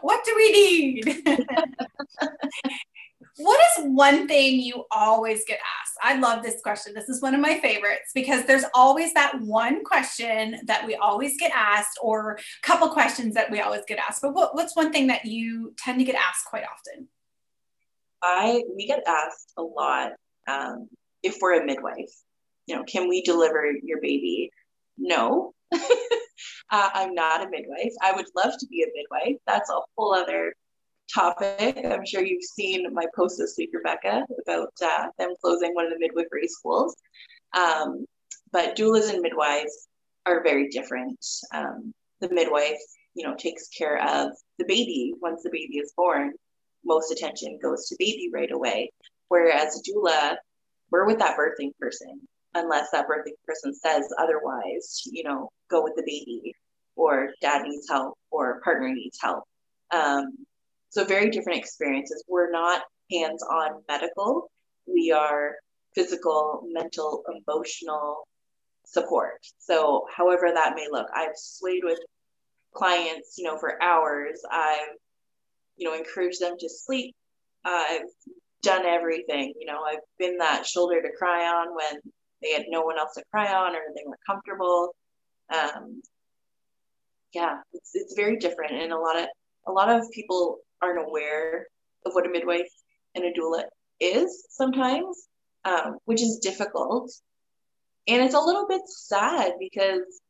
what 0.00 0.24
do 0.24 0.34
we 0.36 0.52
need? 0.52 1.22
What 3.46 3.60
is 3.78 3.84
one 3.84 4.26
thing 4.26 4.58
you 4.58 4.84
always 4.90 5.44
get 5.46 5.60
asked? 5.80 5.96
I 6.02 6.18
love 6.18 6.42
this 6.42 6.60
question. 6.62 6.94
This 6.94 7.08
is 7.08 7.22
one 7.22 7.32
of 7.32 7.40
my 7.40 7.60
favorites 7.60 8.10
because 8.12 8.44
there's 8.44 8.64
always 8.74 9.14
that 9.14 9.40
one 9.40 9.84
question 9.84 10.58
that 10.64 10.84
we 10.84 10.96
always 10.96 11.38
get 11.38 11.52
asked, 11.54 11.96
or 12.02 12.32
a 12.32 12.66
couple 12.66 12.88
questions 12.88 13.34
that 13.34 13.50
we 13.50 13.60
always 13.60 13.82
get 13.86 13.98
asked. 13.98 14.20
But 14.20 14.34
what, 14.34 14.56
what's 14.56 14.74
one 14.74 14.92
thing 14.92 15.06
that 15.06 15.24
you 15.24 15.74
tend 15.78 16.00
to 16.00 16.04
get 16.04 16.16
asked 16.16 16.46
quite 16.46 16.64
often? 16.64 17.06
I 18.20 18.64
we 18.74 18.88
get 18.88 19.04
asked 19.06 19.52
a 19.56 19.62
lot 19.62 20.12
um, 20.48 20.88
if 21.22 21.36
we're 21.40 21.62
a 21.62 21.64
midwife. 21.64 22.12
You 22.66 22.74
know, 22.74 22.84
can 22.84 23.08
we 23.08 23.22
deliver 23.22 23.70
your 23.80 24.00
baby? 24.00 24.50
No, 24.98 25.54
uh, 25.72 25.78
I'm 26.70 27.14
not 27.14 27.46
a 27.46 27.50
midwife. 27.50 27.92
I 28.02 28.10
would 28.10 28.26
love 28.34 28.54
to 28.58 28.66
be 28.66 28.82
a 28.82 28.86
midwife. 28.92 29.40
That's 29.46 29.70
a 29.70 29.78
whole 29.96 30.14
other 30.14 30.52
topic. 31.12 31.78
I'm 31.84 32.04
sure 32.04 32.24
you've 32.24 32.42
seen 32.42 32.92
my 32.92 33.06
post 33.14 33.36
this 33.38 33.54
week, 33.58 33.70
Rebecca, 33.72 34.24
about 34.46 34.72
uh, 34.84 35.06
them 35.18 35.34
closing 35.40 35.74
one 35.74 35.86
of 35.86 35.92
the 35.92 35.98
midwifery 35.98 36.48
schools. 36.48 36.94
Um, 37.56 38.06
but 38.52 38.76
doulas 38.76 39.12
and 39.12 39.20
midwives 39.20 39.88
are 40.24 40.42
very 40.42 40.68
different. 40.68 41.24
Um, 41.52 41.92
the 42.20 42.32
midwife, 42.32 42.80
you 43.14 43.26
know, 43.26 43.34
takes 43.36 43.68
care 43.68 44.02
of 44.02 44.32
the 44.58 44.64
baby 44.66 45.14
once 45.20 45.42
the 45.42 45.50
baby 45.50 45.78
is 45.78 45.92
born. 45.96 46.32
Most 46.84 47.10
attention 47.12 47.58
goes 47.62 47.88
to 47.88 47.96
baby 47.98 48.30
right 48.32 48.50
away. 48.50 48.92
Whereas 49.28 49.82
doula, 49.88 50.36
we're 50.90 51.06
with 51.06 51.18
that 51.18 51.36
birthing 51.36 51.72
person 51.80 52.20
unless 52.54 52.90
that 52.90 53.06
birthing 53.06 53.34
person 53.46 53.74
says 53.74 54.08
otherwise, 54.18 55.02
you 55.04 55.22
know, 55.22 55.50
go 55.70 55.82
with 55.82 55.94
the 55.96 56.02
baby 56.02 56.54
or 56.96 57.30
dad 57.40 57.62
needs 57.62 57.88
help 57.88 58.14
or 58.30 58.60
partner 58.62 58.92
needs 58.92 59.18
help. 59.20 59.44
Um, 59.92 60.46
so 60.96 61.04
very 61.04 61.28
different 61.28 61.58
experiences. 61.58 62.24
We're 62.26 62.50
not 62.50 62.80
hands-on 63.12 63.82
medical. 63.86 64.50
We 64.86 65.12
are 65.12 65.56
physical, 65.94 66.62
mental, 66.72 67.22
emotional 67.28 68.26
support. 68.86 69.46
So 69.58 70.06
however 70.16 70.50
that 70.54 70.74
may 70.74 70.86
look, 70.90 71.06
I've 71.14 71.36
swayed 71.36 71.82
with 71.84 71.98
clients, 72.74 73.34
you 73.36 73.44
know, 73.44 73.58
for 73.58 73.82
hours. 73.82 74.40
I've, 74.50 74.96
you 75.76 75.86
know, 75.86 75.94
encouraged 75.94 76.40
them 76.40 76.56
to 76.58 76.68
sleep. 76.70 77.14
I've 77.62 78.08
done 78.62 78.86
everything. 78.86 79.52
You 79.60 79.66
know, 79.66 79.82
I've 79.86 80.00
been 80.18 80.38
that 80.38 80.64
shoulder 80.64 81.02
to 81.02 81.16
cry 81.18 81.46
on 81.46 81.74
when 81.74 82.00
they 82.40 82.52
had 82.52 82.64
no 82.68 82.80
one 82.80 82.98
else 82.98 83.12
to 83.16 83.24
cry 83.30 83.52
on 83.52 83.76
or 83.76 83.80
they 83.94 84.02
weren't 84.06 84.20
comfortable. 84.26 84.94
Um, 85.54 86.00
yeah, 87.34 87.56
it's 87.74 87.90
it's 87.92 88.14
very 88.14 88.38
different, 88.38 88.72
and 88.72 88.92
a 88.92 88.98
lot 88.98 89.18
of 89.18 89.26
a 89.66 89.72
lot 89.72 89.90
of 89.90 90.10
people 90.10 90.60
aren't 90.82 91.06
aware 91.06 91.66
of 92.04 92.14
what 92.14 92.26
a 92.26 92.30
midwife 92.30 92.70
and 93.14 93.24
a 93.24 93.32
doula 93.32 93.64
is 94.00 94.46
sometimes, 94.50 95.26
um, 95.64 95.98
which 96.04 96.22
is 96.22 96.38
difficult. 96.42 97.10
And 98.08 98.22
it's 98.22 98.34
a 98.34 98.40
little 98.40 98.66
bit 98.68 98.82
sad 98.86 99.54
because 99.58 100.20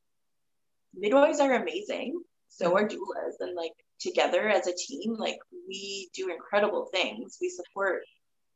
midwives 0.95 1.41
are 1.41 1.53
amazing. 1.53 2.21
So 2.49 2.75
are 2.75 2.89
doulas. 2.89 3.35
And 3.41 3.55
like 3.55 3.73
together 4.01 4.49
as 4.49 4.67
a 4.67 4.75
team, 4.75 5.15
like 5.19 5.39
we 5.69 6.09
do 6.15 6.31
incredible 6.31 6.89
things. 6.93 7.37
We 7.41 7.51
support 7.51 8.03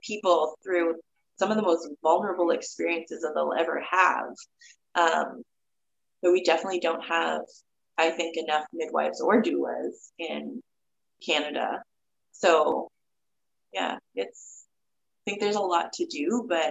people 0.02 0.54
through 0.62 0.94
some 1.38 1.50
of 1.50 1.56
the 1.56 1.62
most 1.62 1.88
vulnerable 2.02 2.50
experiences 2.50 3.22
that 3.22 3.32
they'll 3.34 3.54
ever 3.58 3.82
have. 3.90 4.34
Um, 4.94 5.42
but 6.22 6.32
we 6.32 6.42
definitely 6.42 6.80
don't 6.80 7.04
have, 7.04 7.42
I 7.96 8.10
think, 8.10 8.36
enough 8.36 8.64
midwives 8.72 9.20
or 9.20 9.42
doulas 9.42 10.10
in 10.18 10.62
Canada. 11.24 11.82
So, 12.32 12.88
yeah, 13.72 13.98
it's, 14.14 14.64
I 15.26 15.30
think 15.30 15.40
there's 15.40 15.56
a 15.56 15.60
lot 15.60 15.92
to 15.94 16.06
do, 16.06 16.46
but 16.48 16.70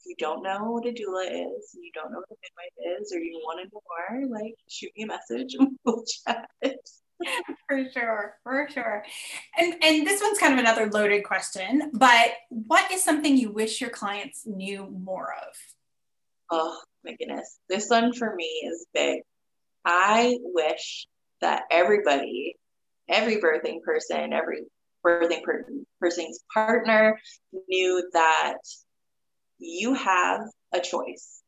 if 0.00 0.06
you 0.06 0.14
don't 0.18 0.42
know 0.42 0.72
what 0.72 0.86
a 0.86 0.90
doula 0.90 1.24
is, 1.26 1.74
and 1.74 1.84
you 1.84 1.90
don't 1.94 2.12
know 2.12 2.18
what 2.18 2.30
a 2.30 2.36
midwife 2.42 3.00
is, 3.00 3.12
or 3.12 3.18
you 3.18 3.40
want 3.44 3.60
to 3.60 3.74
know 3.74 3.82
more, 4.28 4.40
like 4.40 4.54
shoot 4.68 4.90
me 4.96 5.04
a 5.04 5.06
message 5.06 5.54
and 5.58 5.76
we'll 5.84 6.04
chat. 6.04 6.48
for 7.68 7.84
sure, 7.92 8.36
for 8.44 8.68
sure. 8.70 9.04
And 9.58 9.74
and 9.82 10.06
this 10.06 10.22
one's 10.22 10.38
kind 10.38 10.52
of 10.52 10.60
another 10.60 10.88
loaded 10.90 11.24
question, 11.24 11.90
but 11.94 12.32
what 12.48 12.90
is 12.92 13.02
something 13.02 13.36
you 13.36 13.50
wish 13.50 13.80
your 13.80 13.90
clients 13.90 14.46
knew 14.46 14.86
more 14.86 15.34
of? 15.34 15.54
Oh 16.50 16.80
my 17.04 17.14
goodness. 17.16 17.58
This 17.68 17.88
one 17.88 18.12
for 18.12 18.34
me 18.34 18.44
is 18.66 18.86
big. 18.94 19.22
I 19.84 20.38
wish 20.42 21.06
that 21.40 21.64
everybody 21.70 22.56
every 23.08 23.36
birthing 23.36 23.82
person, 23.82 24.32
every 24.32 24.64
birthing 25.04 25.42
per- 25.42 25.64
person's 26.00 26.40
partner 26.52 27.18
knew 27.68 28.08
that 28.12 28.58
you 29.58 29.94
have 29.94 30.40
a 30.72 30.80
choice. 30.80 31.42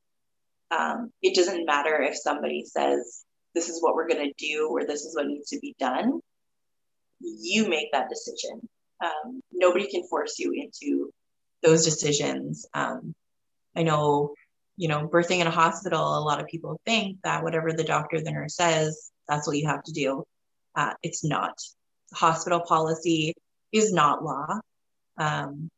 Um, 0.71 1.11
it 1.23 1.35
doesn't 1.35 1.67
matter 1.67 2.01
if 2.01 2.17
somebody 2.17 2.65
says, 2.65 3.25
this 3.55 3.69
is 3.69 3.83
what 3.83 3.95
we're 3.95 4.09
going 4.09 4.27
to 4.27 4.35
do 4.39 4.69
or 4.71 4.87
this 4.87 5.03
is 5.03 5.17
what 5.17 5.27
needs 5.27 5.51
to 5.51 5.59
be 5.59 5.75
done. 5.79 6.21
You 7.21 7.69
make 7.69 7.93
that 7.93 8.09
decision. 8.09 8.69
Um, 9.03 9.41
nobody 9.53 9.89
can 9.89 10.05
force 10.05 10.39
you 10.39 10.53
into 10.53 11.11
those 11.63 11.85
decisions. 11.85 12.67
Um, 12.75 13.15
I 13.77 13.83
know, 13.83 14.35
you 14.77 14.89
know, 14.89 15.09
birthing 15.09 15.41
in 15.41 15.47
a 15.47 15.51
hospital, 15.51 16.19
a 16.19 16.25
lot 16.25 16.41
of 16.41 16.47
people 16.47 16.81
think 16.87 17.19
that 17.25 17.43
whatever 17.43 17.73
the 17.73 17.85
doctor, 17.85 18.21
the 18.21 18.31
nurse 18.31 18.57
says, 18.57 19.11
that's 19.29 19.47
what 19.47 19.57
you 19.57 19.67
have 19.67 19.83
to 19.85 19.93
do. 19.93 20.25
Uh, 20.75 20.95
it's 21.03 21.25
not. 21.25 21.59
Hospital 22.15 22.61
policy 22.61 23.35
is 23.73 23.93
not 23.93 24.25
law. 24.25 24.61
Um, 25.19 25.71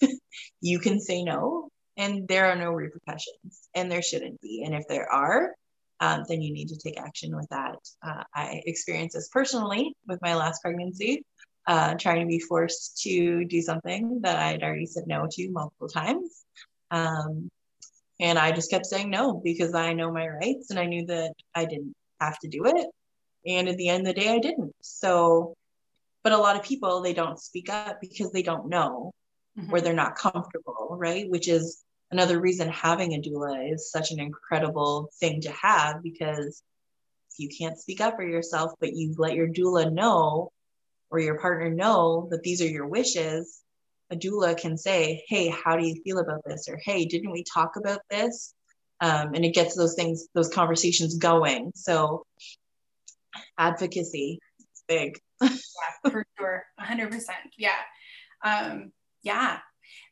you 0.60 0.78
can 0.78 1.00
say 1.00 1.22
no, 1.22 1.68
and 1.96 2.26
there 2.28 2.46
are 2.46 2.56
no 2.56 2.70
repercussions, 2.70 3.68
and 3.74 3.90
there 3.90 4.02
shouldn't 4.02 4.40
be. 4.40 4.62
And 4.64 4.74
if 4.74 4.86
there 4.88 5.10
are, 5.10 5.54
um, 6.00 6.24
then 6.28 6.42
you 6.42 6.52
need 6.52 6.68
to 6.68 6.76
take 6.76 7.00
action 7.00 7.34
with 7.34 7.48
that. 7.50 7.76
Uh, 8.02 8.24
I 8.34 8.62
experienced 8.66 9.16
this 9.16 9.28
personally 9.28 9.94
with 10.06 10.20
my 10.22 10.34
last 10.34 10.62
pregnancy, 10.62 11.24
uh, 11.66 11.94
trying 11.94 12.20
to 12.20 12.26
be 12.26 12.40
forced 12.40 13.00
to 13.02 13.44
do 13.44 13.60
something 13.60 14.20
that 14.22 14.38
I 14.38 14.52
had 14.52 14.62
already 14.62 14.86
said 14.86 15.04
no 15.06 15.26
to 15.30 15.50
multiple 15.50 15.88
times. 15.88 16.44
Um, 16.90 17.50
and 18.20 18.38
I 18.38 18.52
just 18.52 18.70
kept 18.70 18.86
saying 18.86 19.10
no 19.10 19.40
because 19.44 19.74
I 19.74 19.92
know 19.92 20.12
my 20.12 20.26
rights 20.28 20.70
and 20.70 20.78
I 20.78 20.86
knew 20.86 21.06
that 21.06 21.32
I 21.54 21.64
didn't 21.64 21.94
have 22.20 22.38
to 22.40 22.48
do 22.48 22.64
it. 22.66 22.86
And 23.48 23.68
at 23.68 23.76
the 23.76 23.88
end 23.88 24.06
of 24.06 24.14
the 24.14 24.20
day, 24.20 24.28
I 24.28 24.38
didn't. 24.38 24.74
So, 24.82 25.56
but 26.22 26.32
a 26.32 26.38
lot 26.38 26.56
of 26.56 26.62
people, 26.62 27.00
they 27.00 27.14
don't 27.14 27.40
speak 27.40 27.70
up 27.70 28.00
because 28.00 28.30
they 28.30 28.42
don't 28.42 28.68
know 28.68 29.12
mm-hmm. 29.58 29.72
or 29.72 29.80
they're 29.80 29.94
not 29.94 30.16
comfortable, 30.16 30.96
right? 30.98 31.28
Which 31.28 31.48
is 31.48 31.82
another 32.10 32.40
reason 32.40 32.68
having 32.68 33.14
a 33.14 33.18
doula 33.18 33.72
is 33.72 33.90
such 33.90 34.10
an 34.10 34.20
incredible 34.20 35.10
thing 35.18 35.40
to 35.42 35.50
have 35.50 36.02
because 36.02 36.62
you 37.38 37.48
can't 37.56 37.78
speak 37.78 38.00
up 38.00 38.16
for 38.16 38.26
yourself, 38.26 38.72
but 38.80 38.94
you 38.94 39.14
let 39.16 39.34
your 39.34 39.48
doula 39.48 39.92
know 39.92 40.50
or 41.10 41.20
your 41.20 41.38
partner 41.38 41.70
know 41.70 42.28
that 42.30 42.42
these 42.42 42.60
are 42.60 42.66
your 42.66 42.86
wishes, 42.86 43.62
a 44.10 44.16
doula 44.16 44.56
can 44.58 44.76
say, 44.76 45.24
Hey, 45.28 45.48
how 45.48 45.76
do 45.76 45.86
you 45.86 46.02
feel 46.02 46.18
about 46.18 46.42
this? 46.44 46.68
Or, 46.68 46.78
Hey, 46.82 47.04
didn't 47.04 47.30
we 47.30 47.44
talk 47.44 47.76
about 47.76 48.00
this? 48.10 48.54
Um, 49.00 49.34
and 49.34 49.44
it 49.44 49.54
gets 49.54 49.76
those 49.76 49.94
things, 49.94 50.26
those 50.34 50.48
conversations 50.48 51.16
going. 51.16 51.72
So 51.76 52.24
advocacy. 53.56 54.38
It's 54.58 54.82
big. 54.88 55.18
yeah, 55.40 55.50
for 56.10 56.24
sure. 56.38 56.64
100%. 56.80 57.22
Yeah. 57.56 57.70
Um, 58.44 58.92
yeah. 59.22 59.58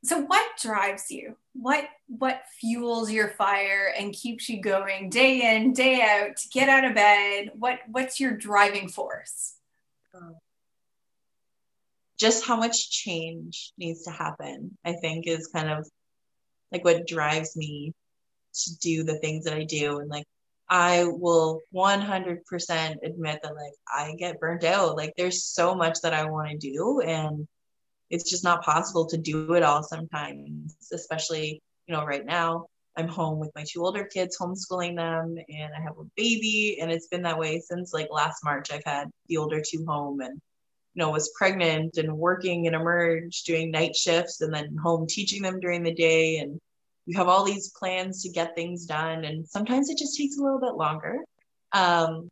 So 0.04 0.20
what 0.20 0.44
drives 0.60 1.10
you? 1.10 1.36
What 1.52 1.84
what 2.06 2.42
fuels 2.60 3.10
your 3.10 3.28
fire 3.28 3.92
and 3.98 4.12
keeps 4.12 4.48
you 4.48 4.60
going 4.60 5.10
day 5.10 5.56
in, 5.56 5.72
day 5.72 6.00
out 6.00 6.36
to 6.36 6.48
get 6.48 6.68
out 6.68 6.84
of 6.84 6.94
bed? 6.94 7.50
What 7.54 7.80
what's 7.90 8.20
your 8.20 8.32
driving 8.32 8.88
force? 8.88 9.54
Just 12.18 12.46
how 12.46 12.56
much 12.56 12.90
change 12.90 13.72
needs 13.76 14.04
to 14.04 14.10
happen, 14.10 14.78
I 14.84 14.94
think 14.94 15.26
is 15.26 15.48
kind 15.48 15.68
of 15.68 15.86
like 16.72 16.84
what 16.84 17.06
drives 17.06 17.56
me 17.56 17.92
to 18.54 18.78
do 18.78 19.04
the 19.04 19.18
things 19.18 19.44
that 19.44 19.54
I 19.54 19.64
do 19.64 19.98
and 19.98 20.08
like 20.08 20.24
I 20.68 21.04
will 21.06 21.60
100% 21.74 22.96
admit 23.02 23.40
that 23.42 23.54
like 23.54 23.72
I 23.92 24.14
get 24.16 24.40
burnt 24.40 24.64
out. 24.64 24.96
Like 24.96 25.14
there's 25.16 25.44
so 25.44 25.74
much 25.74 26.00
that 26.02 26.14
I 26.14 26.28
want 26.28 26.50
to 26.50 26.56
do 26.56 27.00
and 27.00 27.46
it's 28.10 28.28
just 28.28 28.44
not 28.44 28.64
possible 28.64 29.06
to 29.06 29.16
do 29.16 29.54
it 29.54 29.62
all 29.62 29.82
sometimes, 29.82 30.76
especially, 30.92 31.62
you 31.86 31.94
know, 31.94 32.04
right 32.04 32.24
now 32.24 32.66
I'm 32.96 33.08
home 33.08 33.38
with 33.38 33.52
my 33.54 33.64
two 33.68 33.84
older 33.84 34.04
kids, 34.04 34.38
homeschooling 34.38 34.96
them, 34.96 35.36
and 35.48 35.74
I 35.74 35.80
have 35.82 35.98
a 35.98 36.04
baby. 36.16 36.78
And 36.80 36.90
it's 36.90 37.08
been 37.08 37.22
that 37.22 37.38
way 37.38 37.60
since 37.60 37.92
like 37.92 38.08
last 38.10 38.42
March. 38.42 38.72
I've 38.72 38.84
had 38.84 39.10
the 39.28 39.36
older 39.36 39.60
two 39.60 39.84
home 39.86 40.20
and, 40.20 40.40
you 40.94 41.02
know, 41.02 41.10
was 41.10 41.32
pregnant 41.36 41.98
and 41.98 42.16
working 42.16 42.66
and 42.66 42.74
emerged, 42.74 43.44
doing 43.44 43.70
night 43.70 43.94
shifts 43.94 44.40
and 44.40 44.52
then 44.52 44.76
home 44.76 45.06
teaching 45.06 45.42
them 45.42 45.60
during 45.60 45.82
the 45.82 45.94
day. 45.94 46.38
And 46.38 46.58
you 47.06 47.16
have 47.16 47.28
all 47.28 47.44
these 47.44 47.70
plans 47.70 48.22
to 48.22 48.30
get 48.30 48.54
things 48.54 48.86
done, 48.86 49.24
and 49.24 49.48
sometimes 49.48 49.88
it 49.88 49.98
just 49.98 50.16
takes 50.16 50.36
a 50.36 50.42
little 50.42 50.60
bit 50.60 50.74
longer. 50.74 51.18
Um, 51.72 52.28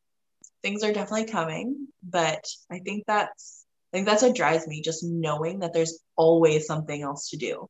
things 0.63 0.83
are 0.83 0.93
definitely 0.93 1.27
coming, 1.27 1.89
but 2.03 2.45
I 2.71 2.81
think 2.81 3.05
that's 3.07 3.65
I 3.93 3.99
think 3.99 4.09
that's 4.09 4.23
what 4.23 4.35
drives 4.35 4.67
me, 4.67 4.83
just 4.83 5.05
knowing 5.05 5.61
that 5.61 5.73
there's 5.73 6.01
always 6.17 6.67
something 6.67 7.01
else 7.01 7.31
to 7.31 7.37
do. 7.37 7.69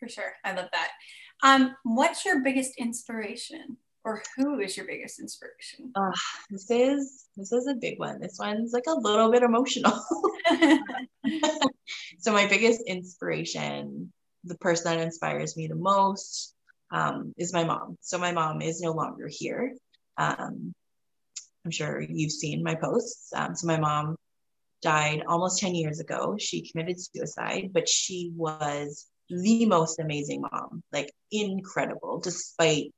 For 0.00 0.08
sure. 0.08 0.32
I 0.42 0.54
love 0.54 0.68
that. 0.72 0.90
Um, 1.42 1.76
what's 1.82 2.24
your 2.24 2.42
biggest 2.42 2.72
inspiration? 2.78 3.76
Or 4.02 4.22
who 4.36 4.60
is 4.60 4.76
your 4.76 4.86
biggest 4.86 5.20
inspiration? 5.20 5.92
Uh, 5.94 6.12
this 6.50 6.70
is 6.70 7.26
this 7.36 7.52
is 7.52 7.66
a 7.66 7.74
big 7.74 7.98
one. 7.98 8.18
This 8.20 8.36
one's 8.38 8.72
like 8.72 8.84
a 8.86 8.98
little 8.98 9.30
bit 9.30 9.42
emotional. 9.42 9.92
so 12.18 12.32
my 12.32 12.46
biggest 12.46 12.82
inspiration, 12.86 14.12
the 14.44 14.56
person 14.58 14.96
that 14.96 15.02
inspires 15.02 15.56
me 15.56 15.66
the 15.66 15.74
most, 15.74 16.54
um, 16.90 17.32
is 17.36 17.52
my 17.52 17.64
mom. 17.64 17.96
So 18.00 18.18
my 18.18 18.32
mom 18.32 18.62
is 18.62 18.80
no 18.80 18.92
longer 18.92 19.28
here. 19.28 19.74
Um, 20.16 20.74
I'm 21.64 21.70
sure 21.70 22.00
you've 22.00 22.32
seen 22.32 22.62
my 22.62 22.74
posts. 22.74 23.32
Um, 23.34 23.56
so 23.56 23.66
my 23.66 23.78
mom 23.78 24.16
died 24.82 25.22
almost 25.26 25.60
10 25.60 25.74
years 25.74 26.00
ago. 26.00 26.36
She 26.38 26.70
committed 26.70 27.00
suicide, 27.00 27.70
but 27.72 27.88
she 27.88 28.32
was 28.36 29.06
the 29.30 29.64
most 29.66 29.98
amazing 29.98 30.42
mom, 30.42 30.82
like 30.92 31.10
incredible, 31.32 32.20
despite 32.20 32.92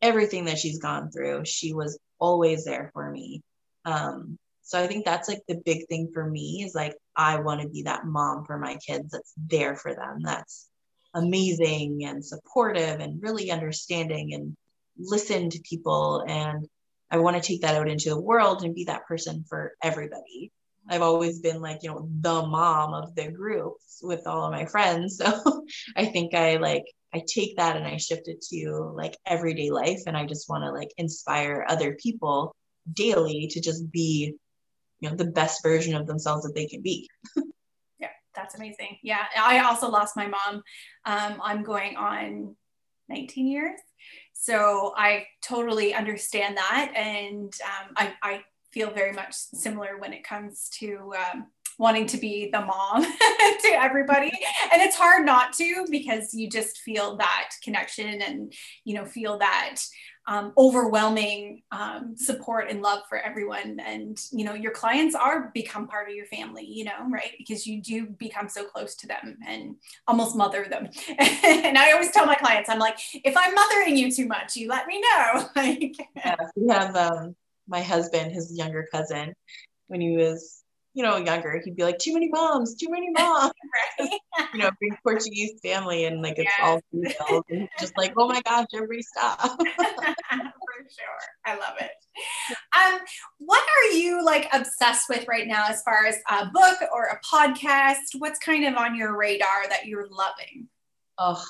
everything 0.00 0.46
that 0.46 0.58
she's 0.58 0.78
gone 0.78 1.10
through. 1.10 1.44
She 1.44 1.74
was 1.74 1.98
always 2.18 2.64
there 2.64 2.90
for 2.94 3.10
me. 3.10 3.42
Um, 3.84 4.38
so 4.62 4.82
I 4.82 4.86
think 4.86 5.04
that's 5.04 5.28
like 5.28 5.42
the 5.48 5.60
big 5.64 5.86
thing 5.88 6.10
for 6.12 6.28
me 6.28 6.62
is 6.64 6.74
like, 6.74 6.94
I 7.16 7.40
want 7.40 7.60
to 7.62 7.68
be 7.68 7.82
that 7.82 8.06
mom 8.06 8.44
for 8.44 8.58
my 8.58 8.76
kids 8.76 9.10
that's 9.10 9.32
there 9.36 9.76
for 9.76 9.94
them, 9.94 10.20
that's 10.22 10.68
amazing 11.14 12.04
and 12.04 12.24
supportive 12.24 13.00
and 13.00 13.22
really 13.22 13.50
understanding 13.50 14.34
and 14.34 14.56
listen 14.98 15.50
to 15.50 15.60
people. 15.60 16.24
And 16.26 16.66
I 17.10 17.18
want 17.18 17.36
to 17.36 17.42
take 17.42 17.62
that 17.62 17.74
out 17.74 17.88
into 17.88 18.10
the 18.10 18.20
world 18.20 18.62
and 18.62 18.74
be 18.74 18.84
that 18.84 19.06
person 19.06 19.44
for 19.48 19.72
everybody. 19.82 20.52
I've 20.90 21.02
always 21.02 21.40
been 21.40 21.60
like, 21.60 21.82
you 21.82 21.90
know, 21.90 22.08
the 22.20 22.46
mom 22.46 22.94
of 22.94 23.14
the 23.14 23.30
group 23.30 23.74
with 24.02 24.26
all 24.26 24.44
of 24.44 24.52
my 24.52 24.66
friends. 24.66 25.20
So 25.28 25.64
I 25.96 26.06
think 26.06 26.34
I 26.34 26.56
like, 26.56 26.84
I 27.14 27.22
take 27.26 27.56
that 27.56 27.76
and 27.76 27.86
I 27.86 27.98
shift 27.98 28.28
it 28.28 28.42
to 28.50 28.92
like 28.94 29.16
everyday 29.26 29.70
life. 29.70 30.00
And 30.06 30.16
I 30.16 30.24
just 30.24 30.48
want 30.48 30.64
to 30.64 30.70
like 30.70 30.90
inspire 30.96 31.66
other 31.68 31.94
people 31.94 32.54
daily 32.90 33.48
to 33.50 33.60
just 33.60 33.90
be, 33.90 34.34
you 35.00 35.10
know, 35.10 35.14
the 35.14 35.26
best 35.26 35.62
version 35.62 35.94
of 35.94 36.06
themselves 36.06 36.44
that 36.44 36.54
they 36.54 36.66
can 36.66 36.80
be. 36.80 37.08
that's 38.38 38.54
amazing. 38.54 38.98
Yeah. 39.02 39.24
I 39.36 39.60
also 39.60 39.88
lost 39.90 40.16
my 40.16 40.26
mom. 40.26 40.62
Um, 41.04 41.40
I'm 41.42 41.62
going 41.62 41.96
on 41.96 42.54
19 43.08 43.46
years. 43.46 43.80
So 44.32 44.94
I 44.96 45.26
totally 45.42 45.94
understand 45.94 46.56
that. 46.56 46.92
And 46.94 47.52
um, 47.64 47.94
I, 47.96 48.12
I 48.22 48.44
feel 48.72 48.90
very 48.90 49.12
much 49.12 49.34
similar 49.34 49.98
when 49.98 50.12
it 50.12 50.22
comes 50.22 50.68
to 50.78 51.12
um, 51.18 51.46
wanting 51.78 52.06
to 52.06 52.18
be 52.18 52.50
the 52.50 52.60
mom 52.60 53.02
to 53.62 53.68
everybody 53.74 54.32
and 54.72 54.82
it's 54.82 54.96
hard 54.96 55.24
not 55.24 55.52
to 55.52 55.86
because 55.90 56.34
you 56.34 56.50
just 56.50 56.78
feel 56.78 57.16
that 57.16 57.50
connection 57.62 58.20
and 58.20 58.52
you 58.84 58.94
know 58.94 59.04
feel 59.04 59.38
that 59.38 59.76
um, 60.28 60.52
overwhelming 60.56 61.62
um, 61.72 62.14
support 62.16 62.70
and 62.70 62.82
love 62.82 63.00
for 63.08 63.18
everyone. 63.18 63.80
And 63.80 64.16
you 64.30 64.44
know 64.44 64.54
your 64.54 64.72
clients 64.72 65.14
are 65.16 65.50
become 65.52 65.88
part 65.88 66.08
of 66.08 66.14
your 66.14 66.26
family 66.26 66.64
you 66.64 66.84
know 66.84 67.08
right? 67.10 67.32
Because 67.36 67.66
you 67.66 67.82
do 67.82 68.06
become 68.06 68.48
so 68.48 68.64
close 68.64 68.94
to 68.96 69.08
them 69.08 69.38
and 69.46 69.76
almost 70.06 70.36
mother 70.36 70.66
them. 70.68 70.88
And 71.48 71.76
i 71.78 71.92
always 71.92 72.10
tell 72.10 72.26
my 72.26 72.34
clients 72.34 72.68
i'm 72.68 72.78
like 72.78 72.98
if 73.12 73.36
i'm 73.36 73.54
mothering 73.54 73.96
you 73.96 74.10
too 74.12 74.26
much 74.26 74.56
you 74.56 74.68
let 74.68 74.86
me 74.86 75.00
know. 75.00 75.48
Like 75.56 75.96
yeah, 76.14 76.36
we 76.56 76.68
have 76.72 76.94
um 76.94 77.34
my 77.68 77.82
husband, 77.82 78.32
his 78.32 78.56
younger 78.56 78.88
cousin, 78.90 79.34
when 79.86 80.00
he 80.00 80.16
was, 80.16 80.57
you 80.98 81.04
know, 81.04 81.16
younger, 81.16 81.60
he'd 81.64 81.76
be 81.76 81.84
like, 81.84 81.96
too 81.98 82.12
many 82.12 82.28
moms, 82.28 82.74
too 82.74 82.88
many 82.90 83.08
moms. 83.10 83.52
right? 84.00 84.10
you 84.52 84.58
know, 84.58 84.68
big 84.80 84.98
Portuguese 85.04 85.52
family 85.62 86.06
and 86.06 86.22
like 86.22 86.34
it's 86.36 86.50
yes. 86.58 86.60
all 86.60 86.80
females 86.90 87.44
and 87.50 87.68
just 87.78 87.96
like, 87.96 88.12
oh 88.16 88.26
my 88.26 88.42
gosh, 88.42 88.66
everybody 88.74 89.02
stop. 89.02 89.38
For 89.40 89.68
sure. 90.28 91.18
I 91.46 91.54
love 91.54 91.76
it. 91.78 91.92
Um, 92.76 92.98
what 93.38 93.62
are 93.62 93.92
you 93.92 94.24
like 94.24 94.48
obsessed 94.52 95.08
with 95.08 95.28
right 95.28 95.46
now 95.46 95.66
as 95.68 95.84
far 95.84 96.04
as 96.04 96.16
a 96.28 96.46
book 96.46 96.78
or 96.92 97.04
a 97.04 97.20
podcast? 97.24 98.16
What's 98.18 98.40
kind 98.40 98.64
of 98.64 98.74
on 98.74 98.96
your 98.96 99.16
radar 99.16 99.68
that 99.68 99.86
you're 99.86 100.08
loving? 100.10 100.66
Oh, 101.16 101.44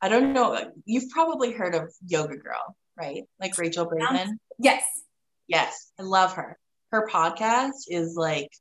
I 0.00 0.08
don't 0.08 0.32
know. 0.32 0.72
You've 0.86 1.10
probably 1.10 1.52
heard 1.52 1.74
of 1.74 1.92
Yoga 2.06 2.38
Girl, 2.38 2.74
right? 2.98 3.24
Like 3.38 3.58
Rachel 3.58 3.86
Brathen. 3.86 4.38
Yes. 4.58 4.82
Yes. 5.46 5.90
I 6.00 6.04
love 6.04 6.32
her. 6.36 6.56
Her 6.94 7.08
podcast 7.08 7.88
is 7.88 8.14
like 8.14 8.52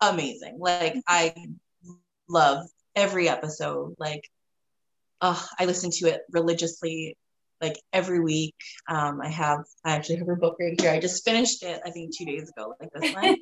amazing. 0.00 0.56
Like 0.58 0.96
I 1.06 1.34
love 2.30 2.66
every 2.96 3.28
episode. 3.28 3.94
Like 3.98 4.26
uh, 5.20 5.38
I 5.58 5.66
listen 5.66 5.90
to 5.90 6.06
it 6.08 6.22
religiously 6.30 7.18
like 7.60 7.78
every 7.92 8.20
week. 8.20 8.54
Um, 8.88 9.20
I 9.20 9.28
have 9.28 9.64
I 9.84 9.92
actually 9.92 10.16
have 10.16 10.28
her 10.28 10.36
book 10.36 10.56
right 10.58 10.80
here. 10.80 10.90
I 10.90 10.98
just 10.98 11.26
finished 11.26 11.62
it, 11.62 11.82
I 11.84 11.90
think 11.90 12.16
two 12.16 12.24
days 12.24 12.48
ago, 12.48 12.74
like 12.80 12.90
this 12.94 13.14
one. 13.14 13.36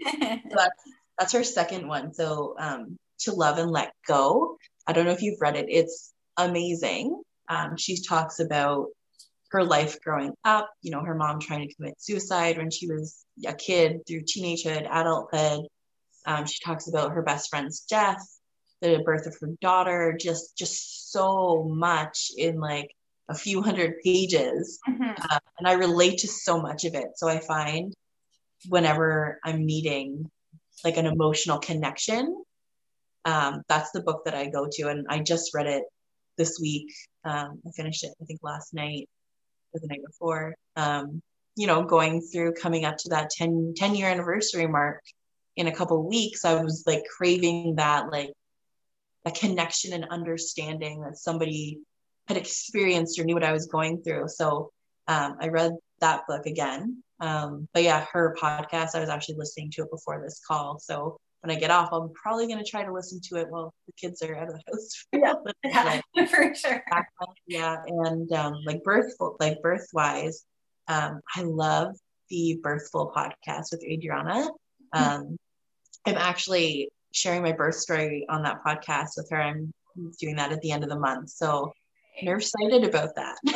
so 0.51 0.57
that's 0.57 0.83
that's 1.21 1.33
her 1.35 1.45
second 1.45 1.87
one. 1.87 2.13
So 2.13 2.57
um, 2.59 2.99
to 3.21 3.33
love 3.33 3.59
and 3.59 3.71
let 3.71 3.93
go. 4.09 4.57
I 4.89 4.93
don't 4.93 5.05
know 5.05 5.13
if 5.13 5.23
you've 5.23 5.41
read 5.41 5.55
it. 5.55 5.67
It's 5.69 6.13
amazing. 6.37 7.23
Um, 7.49 7.77
she 7.77 8.03
talks 8.03 8.41
about 8.41 8.89
her 9.51 9.65
life 9.65 10.01
growing 10.03 10.35
up, 10.45 10.71
you 10.83 10.91
know, 10.91 11.03
her 11.03 11.15
mom 11.15 11.41
trying 11.41 11.67
to 11.67 11.75
commit 11.75 11.95
suicide 11.99 12.59
when 12.59 12.71
she 12.71 12.87
was 12.87 13.25
a 13.47 13.55
kid 13.55 14.07
through 14.07 14.23
teenagehood, 14.23 14.87
adulthood. 14.91 15.67
Um, 16.27 16.45
she 16.45 16.63
talks 16.65 16.89
about 16.89 17.13
her 17.13 17.23
best 17.23 17.49
friend's 17.49 17.81
death, 17.81 18.23
the 18.83 19.03
birth 19.05 19.27
of 19.27 19.37
her 19.41 19.55
daughter, 19.61 20.17
just 20.21 20.57
just 20.57 21.11
so 21.11 21.65
much 21.65 22.31
in 22.37 22.61
like 22.61 22.91
a 23.29 23.35
few 23.35 23.63
hundred 23.63 24.01
pages. 24.05 24.79
Mm-hmm. 24.89 25.11
Uh, 25.31 25.39
and 25.59 25.69
I 25.69 25.73
relate 25.75 26.19
to 26.19 26.29
so 26.29 26.61
much 26.61 26.85
of 26.85 26.95
it. 26.95 27.09
So 27.17 27.29
I 27.29 27.41
find 27.41 27.95
whenever 28.69 29.39
I'm 29.45 29.65
needing 29.65 30.31
like 30.85 30.97
an 30.97 31.07
emotional 31.07 31.59
connection, 31.59 32.43
um, 33.25 33.63
that's 33.69 33.91
the 33.93 34.03
book 34.03 34.25
that 34.25 34.35
I 34.35 34.49
go 34.49 34.69
to. 34.71 34.89
And 34.89 35.07
I 35.09 35.21
just 35.21 35.55
read 35.55 35.67
it 35.67 35.85
this 36.37 36.59
week. 36.61 36.93
Um, 37.25 37.61
I 37.67 37.71
finished 37.75 38.05
it, 38.05 38.13
I 38.21 38.25
think, 38.25 38.41
last 38.43 38.75
night 38.75 39.09
or 39.73 39.81
the 39.81 39.89
night 39.89 40.05
before. 40.05 40.55
Um, 40.77 41.23
you 41.57 41.67
know, 41.67 41.83
going 41.83 42.21
through 42.21 42.55
coming 42.55 42.85
up 42.85 42.97
to 42.99 43.09
that 43.11 43.31
10, 43.31 43.75
10 43.77 43.95
year 43.95 44.09
anniversary 44.09 44.67
mark 44.67 45.03
in 45.57 45.67
a 45.67 45.75
couple 45.75 46.09
weeks, 46.09 46.45
I 46.45 46.63
was 46.63 46.85
like 46.87 47.03
craving 47.17 47.77
that, 47.77 48.11
like, 48.13 48.33
a 49.25 49.31
connection 49.33 49.93
and 49.93 50.05
understanding 50.11 51.03
that 51.03 51.19
somebody 51.19 51.81
had 52.29 52.37
experienced 52.37 53.19
or 53.19 53.25
knew 53.25 53.35
what 53.35 53.45
I 53.45 53.53
was 53.53 53.67
going 53.67 54.03
through. 54.03 54.29
So 54.29 54.71
um, 55.09 55.37
I 55.41 55.49
read 55.49 55.73
that 56.01 56.23
book 56.29 56.47
again. 56.47 57.03
Um, 57.21 57.69
but 57.75 57.83
yeah, 57.83 58.07
her 58.13 58.37
podcast, 58.41 58.95
I 58.95 59.01
was 59.01 59.09
actually 59.09 59.37
listening 59.37 59.71
to 59.73 59.83
it 59.83 59.91
before 59.91 60.23
this 60.23 60.41
call. 60.47 60.79
So 60.79 61.19
when 61.41 61.57
I 61.57 61.59
get 61.59 61.71
off, 61.71 61.91
I'm 61.93 62.13
probably 62.15 62.47
going 62.47 62.63
to 62.63 62.69
try 62.69 62.85
to 62.85 62.93
listen 62.93 63.21
to 63.25 63.37
it 63.37 63.49
while 63.49 63.73
the 63.87 63.93
kids 63.93 64.23
are 64.23 64.37
out 64.37 64.49
of 64.49 64.55
the 64.55 64.63
house. 64.67 65.07
yeah, 65.13 66.01
yeah 66.15 66.27
for 66.27 66.55
sure. 66.55 66.83
Yeah, 67.47 67.77
and 67.87 68.31
um, 68.33 68.55
like 68.67 68.83
birth, 68.83 69.13
like 69.39 69.59
birthwise, 69.63 70.45
um, 70.89 71.21
I 71.37 71.43
love 71.43 71.97
the 72.29 72.59
Birthful 72.63 73.13
podcast 73.15 73.67
with 73.73 73.85
Adriana. 73.85 74.49
Hmm. 74.93 75.03
Um, 75.03 75.37
I'm 76.07 76.17
actually 76.17 76.91
sharing 77.13 77.43
my 77.43 77.53
birth 77.53 77.77
story 77.77 78.27
on 78.29 78.43
that 78.43 78.59
podcast 78.67 79.11
with 79.17 79.29
her. 79.31 79.41
I'm 79.41 79.73
doing 80.21 80.37
that 80.37 80.53
at 80.53 80.61
the 80.61 80.73
end 80.73 80.83
of 80.83 80.91
the 80.91 80.99
month, 80.99 81.31
so 81.31 81.73
I'm 82.21 82.29
excited 82.37 82.85
about 82.85 83.15
that. 83.17 83.37
yeah, 83.45 83.55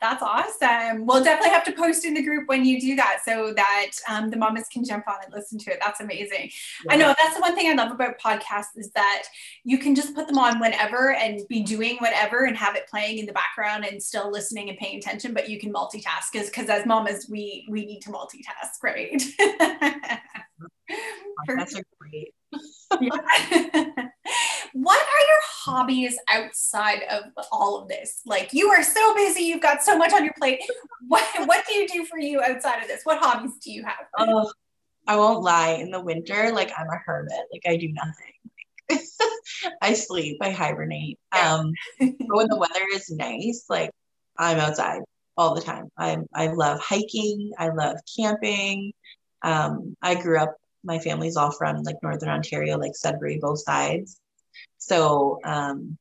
that's 0.00 0.22
awesome. 0.22 1.06
We'll 1.06 1.24
definitely 1.24 1.50
have 1.50 1.64
to 1.64 1.72
post 1.72 2.04
in 2.04 2.14
the 2.14 2.22
group 2.22 2.48
when 2.48 2.64
you 2.64 2.80
do 2.80 2.96
that 2.96 3.18
so 3.24 3.52
that 3.54 3.90
um, 4.08 4.30
the 4.30 4.36
mamas 4.36 4.66
can 4.72 4.84
jump 4.84 5.08
on 5.08 5.16
and 5.24 5.32
listen 5.32 5.58
to 5.58 5.72
it. 5.72 5.78
That's 5.84 6.00
amazing. 6.00 6.50
Yeah. 6.86 6.92
I 6.92 6.96
know 6.96 7.14
that's 7.20 7.34
the 7.34 7.40
one 7.40 7.54
thing 7.54 7.70
I 7.70 7.74
love 7.74 7.92
about 7.92 8.18
podcasts 8.18 8.76
is 8.76 8.90
that 8.92 9.24
you 9.64 9.78
can 9.78 9.94
just 9.94 10.14
put 10.14 10.26
them 10.26 10.38
on 10.38 10.60
whenever 10.60 11.12
and 11.14 11.40
be 11.48 11.62
doing 11.62 11.96
whatever 11.98 12.44
and 12.44 12.56
have 12.56 12.76
it 12.76 12.86
playing 12.88 13.18
in 13.18 13.26
the 13.26 13.32
background 13.32 13.84
and 13.84 14.02
still 14.02 14.30
listening 14.30 14.68
and 14.68 14.78
paying 14.78 14.98
attention, 14.98 15.34
but 15.34 15.48
you 15.48 15.58
can 15.58 15.72
multitask 15.72 16.32
because 16.32 16.68
as 16.68 16.86
mamas, 16.86 17.26
we 17.28 17.66
we 17.68 17.84
need 17.84 18.00
to 18.00 18.10
multitask, 18.10 18.82
right? 18.82 19.22
That's 21.48 21.76
a 21.76 21.82
great. 21.98 22.34
what 24.72 25.00
are 25.00 25.26
your 25.26 25.40
hobbies 25.44 26.18
outside 26.28 27.02
of 27.10 27.24
all 27.52 27.80
of 27.80 27.88
this? 27.88 28.20
Like 28.26 28.52
you 28.52 28.68
are 28.68 28.82
so 28.82 29.14
busy, 29.14 29.42
you've 29.42 29.62
got 29.62 29.82
so 29.82 29.96
much 29.96 30.12
on 30.12 30.24
your 30.24 30.34
plate. 30.38 30.60
What 31.06 31.24
what 31.46 31.64
do 31.66 31.74
you 31.74 31.88
do 31.88 32.04
for 32.04 32.18
you 32.18 32.42
outside 32.42 32.82
of 32.82 32.88
this? 32.88 33.02
What 33.04 33.18
hobbies 33.18 33.52
do 33.62 33.72
you 33.72 33.84
have? 33.84 34.06
Oh, 34.18 34.50
I 35.06 35.16
won't 35.16 35.42
lie. 35.42 35.78
In 35.80 35.90
the 35.90 36.00
winter, 36.00 36.52
like 36.52 36.70
I'm 36.76 36.88
a 36.88 36.98
hermit. 37.04 37.32
Like 37.52 37.62
I 37.66 37.76
do 37.76 37.92
nothing. 37.92 39.06
I 39.82 39.94
sleep, 39.94 40.38
I 40.40 40.50
hibernate. 40.50 41.18
Um, 41.32 41.72
but 41.98 42.10
when 42.28 42.48
the 42.48 42.56
weather 42.56 42.84
is 42.92 43.10
nice, 43.10 43.64
like 43.68 43.90
I'm 44.36 44.58
outside 44.58 45.02
all 45.36 45.54
the 45.54 45.60
time. 45.62 45.88
I 45.96 46.18
I 46.34 46.48
love 46.48 46.80
hiking. 46.80 47.52
I 47.58 47.68
love 47.70 47.96
camping. 48.16 48.92
Um, 49.42 49.96
I 50.02 50.14
grew 50.14 50.38
up. 50.38 50.54
My 50.84 50.98
family's 50.98 51.36
all 51.36 51.52
from 51.52 51.82
like 51.82 51.96
northern 52.02 52.28
Ontario, 52.28 52.78
like 52.78 52.94
Sudbury, 52.94 53.38
both 53.40 53.60
sides. 53.60 54.20
So 54.88 55.38
um, 55.44 55.98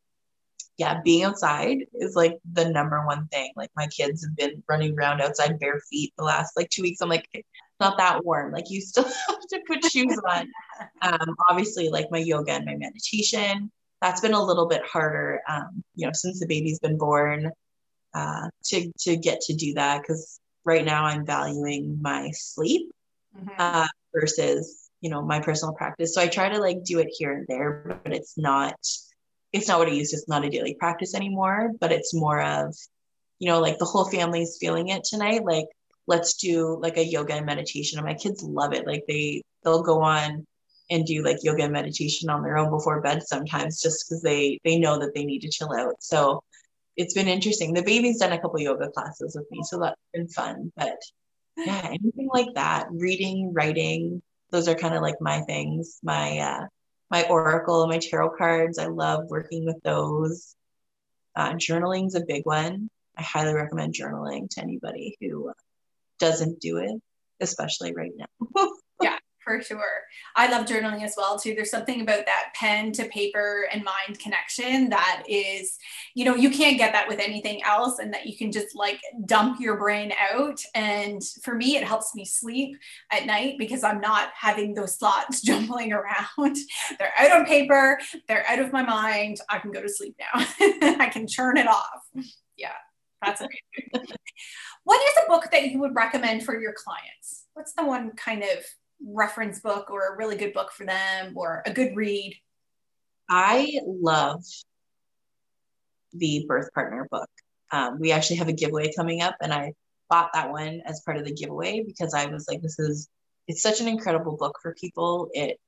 yeah, 0.77 1.01
being 1.03 1.23
outside 1.23 1.79
is 1.93 2.15
like 2.15 2.37
the 2.53 2.69
number 2.69 3.03
one 3.05 3.27
thing. 3.27 3.51
Like 3.55 3.71
my 3.75 3.87
kids 3.87 4.23
have 4.23 4.35
been 4.35 4.63
running 4.69 4.97
around 4.97 5.21
outside 5.21 5.59
bare 5.59 5.81
feet 5.89 6.13
the 6.17 6.23
last 6.23 6.55
like 6.55 6.69
two 6.69 6.83
weeks. 6.83 7.01
I'm 7.01 7.09
like, 7.09 7.27
it's 7.33 7.47
not 7.79 7.97
that 7.97 8.23
warm. 8.23 8.51
Like 8.51 8.69
you 8.69 8.81
still 8.81 9.03
have 9.27 9.39
to 9.49 9.61
put 9.67 9.83
shoes 9.85 10.19
on. 10.27 10.47
Um, 11.01 11.35
obviously, 11.49 11.89
like 11.89 12.05
my 12.11 12.19
yoga 12.19 12.51
and 12.51 12.65
my 12.65 12.75
meditation. 12.75 13.71
That's 13.99 14.21
been 14.21 14.33
a 14.33 14.43
little 14.43 14.67
bit 14.67 14.85
harder, 14.85 15.41
um, 15.49 15.83
you 15.95 16.05
know, 16.05 16.11
since 16.13 16.39
the 16.39 16.45
baby's 16.45 16.77
been 16.77 16.99
born, 16.99 17.51
uh, 18.13 18.49
to 18.65 18.91
to 18.99 19.17
get 19.17 19.41
to 19.41 19.55
do 19.55 19.73
that 19.73 20.01
because 20.01 20.39
right 20.65 20.85
now 20.85 21.05
I'm 21.05 21.25
valuing 21.25 21.97
my 21.99 22.29
sleep 22.31 22.91
mm-hmm. 23.35 23.49
uh, 23.57 23.87
versus 24.13 24.86
you 25.01 25.09
know 25.09 25.21
my 25.21 25.39
personal 25.39 25.73
practice. 25.73 26.13
So 26.13 26.21
I 26.21 26.27
try 26.27 26.49
to 26.49 26.59
like 26.59 26.83
do 26.83 26.99
it 26.99 27.09
here 27.11 27.33
and 27.33 27.45
there, 27.47 27.99
but 28.03 28.13
it's 28.13 28.37
not 28.37 28.75
it's 29.53 29.67
not 29.67 29.79
what 29.79 29.87
i 29.87 29.91
used. 29.91 30.13
It's 30.13 30.27
not 30.27 30.45
a 30.45 30.49
daily 30.49 30.75
practice 30.75 31.15
anymore, 31.15 31.71
but 31.79 31.91
it's 31.91 32.13
more 32.13 32.41
of, 32.41 32.75
you 33.39 33.49
know, 33.49 33.59
like 33.59 33.77
the 33.77 33.85
whole 33.85 34.09
family's 34.09 34.57
feeling 34.59 34.89
it 34.89 35.03
tonight. 35.03 35.43
Like, 35.45 35.65
let's 36.05 36.35
do 36.35 36.77
like 36.81 36.97
a 36.97 37.05
yoga 37.05 37.33
and 37.33 37.45
meditation. 37.45 37.97
And 37.97 38.07
my 38.07 38.13
kids 38.13 38.43
love 38.43 38.73
it. 38.73 38.85
Like 38.85 39.03
they 39.07 39.43
they'll 39.63 39.83
go 39.83 40.01
on 40.01 40.45
and 40.89 41.05
do 41.05 41.23
like 41.23 41.43
yoga 41.43 41.63
and 41.63 41.73
meditation 41.73 42.29
on 42.29 42.43
their 42.43 42.57
own 42.57 42.69
before 42.69 43.01
bed 43.01 43.23
sometimes 43.23 43.81
just 43.81 44.05
because 44.07 44.21
they 44.21 44.59
they 44.63 44.77
know 44.77 44.99
that 44.99 45.13
they 45.13 45.25
need 45.25 45.39
to 45.39 45.49
chill 45.49 45.73
out. 45.73 45.95
So 45.99 46.43
it's 46.95 47.13
been 47.13 47.27
interesting. 47.27 47.73
The 47.73 47.83
baby's 47.83 48.19
done 48.19 48.33
a 48.33 48.39
couple 48.39 48.59
yoga 48.59 48.89
classes 48.89 49.35
with 49.37 49.47
me, 49.51 49.61
so 49.63 49.79
that's 49.79 50.01
been 50.13 50.27
fun. 50.29 50.71
But 50.75 50.97
yeah, 51.57 51.81
anything 51.85 52.29
like 52.33 52.53
that, 52.55 52.87
reading, 52.91 53.53
writing, 53.53 54.21
those 54.51 54.67
are 54.67 54.75
kind 54.75 54.95
of 54.95 55.01
like 55.01 55.21
my 55.21 55.41
things. 55.41 55.99
My 56.03 56.39
uh 56.39 56.67
my 57.09 57.23
oracle 57.23 57.87
my 57.87 57.99
tarot 57.99 58.31
cards. 58.37 58.79
I 58.79 58.87
love 58.87 59.25
working 59.29 59.65
with 59.65 59.81
those. 59.83 60.55
Uh, 61.35 61.53
journaling's 61.53 62.15
a 62.15 62.25
big 62.25 62.45
one. 62.45 62.89
I 63.15 63.21
highly 63.21 63.53
recommend 63.53 63.93
journaling 63.93 64.49
to 64.51 64.61
anybody 64.61 65.17
who 65.21 65.51
doesn't 66.19 66.59
do 66.59 66.77
it, 66.77 67.01
especially 67.39 67.93
right 67.93 68.11
now. 68.15 68.27
for 69.47 69.61
sure. 69.61 70.03
I 70.35 70.51
love 70.51 70.65
journaling 70.65 71.03
as 71.03 71.13
well 71.15 71.39
too. 71.39 71.55
There's 71.55 71.71
something 71.71 72.01
about 72.01 72.25
that 72.25 72.51
pen 72.53 72.91
to 72.93 73.05
paper 73.05 73.69
and 73.71 73.81
mind 73.81 74.19
connection 74.19 74.89
that 74.89 75.23
is, 75.27 75.77
you 76.15 76.25
know, 76.25 76.35
you 76.35 76.49
can't 76.49 76.77
get 76.77 76.91
that 76.91 77.07
with 77.07 77.19
anything 77.19 77.63
else 77.63 77.99
and 77.99 78.13
that 78.13 78.25
you 78.27 78.35
can 78.35 78.51
just 78.51 78.75
like 78.75 78.99
dump 79.25 79.61
your 79.61 79.77
brain 79.77 80.11
out. 80.19 80.59
And 80.75 81.21
for 81.43 81.55
me, 81.55 81.77
it 81.77 81.85
helps 81.85 82.13
me 82.13 82.25
sleep 82.25 82.77
at 83.09 83.25
night 83.25 83.55
because 83.57 83.85
I'm 83.85 84.01
not 84.01 84.31
having 84.35 84.73
those 84.73 84.97
thoughts 84.97 85.41
jumbling 85.45 85.93
around. 85.93 86.57
they're 86.99 87.13
out 87.17 87.31
on 87.31 87.45
paper, 87.45 87.99
they're 88.27 88.45
out 88.49 88.59
of 88.59 88.73
my 88.73 88.83
mind. 88.83 89.37
I 89.49 89.59
can 89.59 89.71
go 89.71 89.81
to 89.81 89.89
sleep 89.89 90.17
now. 90.19 90.45
I 90.99 91.07
can 91.07 91.25
turn 91.25 91.55
it 91.55 91.67
off. 91.67 92.01
Yeah, 92.57 92.73
that's 93.23 93.39
amazing. 93.39 94.13
what 94.83 95.01
is 95.01 95.23
a 95.23 95.29
book 95.29 95.47
that 95.53 95.71
you 95.71 95.79
would 95.79 95.95
recommend 95.95 96.43
for 96.43 96.59
your 96.59 96.73
clients? 96.73 97.45
What's 97.53 97.73
the 97.73 97.85
one 97.85 98.11
kind 98.11 98.43
of 98.43 98.65
reference 99.05 99.59
book 99.59 99.89
or 99.89 100.13
a 100.13 100.17
really 100.17 100.37
good 100.37 100.53
book 100.53 100.71
for 100.71 100.85
them 100.85 101.33
or 101.35 101.63
a 101.65 101.73
good 101.73 101.95
read? 101.95 102.35
I 103.29 103.79
love 103.85 104.43
the 106.13 106.45
birth 106.47 106.73
partner 106.73 107.07
book. 107.09 107.29
Um, 107.71 107.99
we 107.99 108.11
actually 108.11 108.37
have 108.37 108.47
a 108.47 108.53
giveaway 108.53 108.93
coming 108.93 109.21
up, 109.21 109.35
and 109.41 109.53
I 109.53 109.73
bought 110.09 110.31
that 110.33 110.51
one 110.51 110.81
as 110.85 111.01
part 111.01 111.17
of 111.17 111.25
the 111.25 111.33
giveaway 111.33 111.83
because 111.85 112.13
I 112.13 112.27
was 112.27 112.47
like, 112.47 112.61
this 112.61 112.79
is 112.79 113.09
it's 113.47 113.61
such 113.61 113.81
an 113.81 113.87
incredible 113.87 114.37
book 114.37 114.57
for 114.61 114.73
people. 114.73 115.29
It 115.33 115.59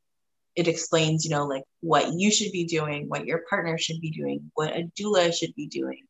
it 0.56 0.68
explains, 0.68 1.24
you 1.26 1.32
know, 1.32 1.46
like 1.46 1.64
what 1.82 2.14
you 2.14 2.32
should 2.32 2.52
be 2.52 2.66
doing, 2.66 3.08
what 3.08 3.26
your 3.26 3.44
partner 3.50 3.78
should 3.78 4.02
be 4.02 4.12
doing, 4.12 4.52
what 4.56 4.76
a 4.76 4.90
doula 5.00 5.34
should 5.34 5.56
be 5.56 5.68
doing. 5.68 6.04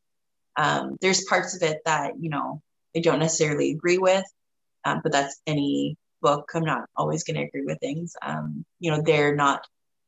Um, 0.57 0.97
there's 1.01 1.25
parts 1.25 1.55
of 1.55 1.63
it 1.63 1.79
that 1.85 2.13
you 2.19 2.29
know 2.29 2.61
I 2.95 2.99
don't 2.99 3.19
necessarily 3.19 3.71
agree 3.71 3.97
with, 3.97 4.25
um, 4.85 5.01
but 5.03 5.11
that's 5.11 5.39
any 5.47 5.97
book. 6.21 6.51
I'm 6.53 6.63
not 6.63 6.85
always 6.95 7.23
going 7.23 7.37
to 7.37 7.43
agree 7.43 7.65
with 7.65 7.79
things. 7.79 8.15
Um, 8.21 8.65
you 8.79 8.91
know, 8.91 9.01
they're 9.01 9.35
not 9.35 9.65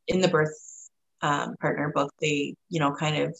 in 0.07 0.21
the 0.21 0.27
birth 0.27 0.55
um, 1.21 1.55
partner 1.59 1.91
book. 1.93 2.11
They, 2.19 2.55
you 2.69 2.79
know, 2.79 2.93
kind 2.93 3.23
of 3.23 3.35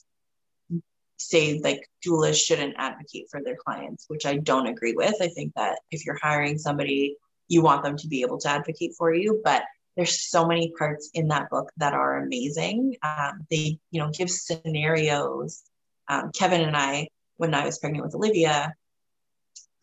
say 1.18 1.60
like 1.60 1.88
doulas 2.06 2.36
shouldn't 2.36 2.76
advocate 2.78 3.28
for 3.30 3.42
their 3.44 3.56
clients, 3.56 4.06
which 4.08 4.26
I 4.26 4.38
don't 4.38 4.68
agree 4.68 4.94
with. 4.94 5.16
I 5.22 5.28
think 5.28 5.54
that 5.56 5.80
if 5.92 6.06
you're 6.06 6.20
hiring 6.22 6.58
somebody, 6.58 7.16
you 7.48 7.62
want 7.62 7.84
them 7.84 7.98
to 7.98 8.08
be 8.08 8.22
able 8.22 8.40
to 8.40 8.50
advocate 8.50 8.94
for 8.98 9.14
you, 9.14 9.42
but 9.44 9.64
there's 9.96 10.22
so 10.22 10.48
many 10.48 10.72
parts 10.78 11.10
in 11.14 11.28
that 11.28 11.50
book 11.50 11.70
that 11.78 11.94
are 11.94 12.24
amazing. 12.24 12.96
Um, 13.04 13.46
they, 13.50 13.78
you 13.92 14.00
know, 14.00 14.10
give 14.10 14.30
scenarios. 14.30 15.64
Um, 16.08 16.32
Kevin 16.34 16.62
and 16.62 16.78
I, 16.78 17.10
when 17.38 17.54
I 17.54 17.66
was 17.66 17.78
pregnant 17.78 18.06
with 18.06 18.16
Olivia, 18.16 18.74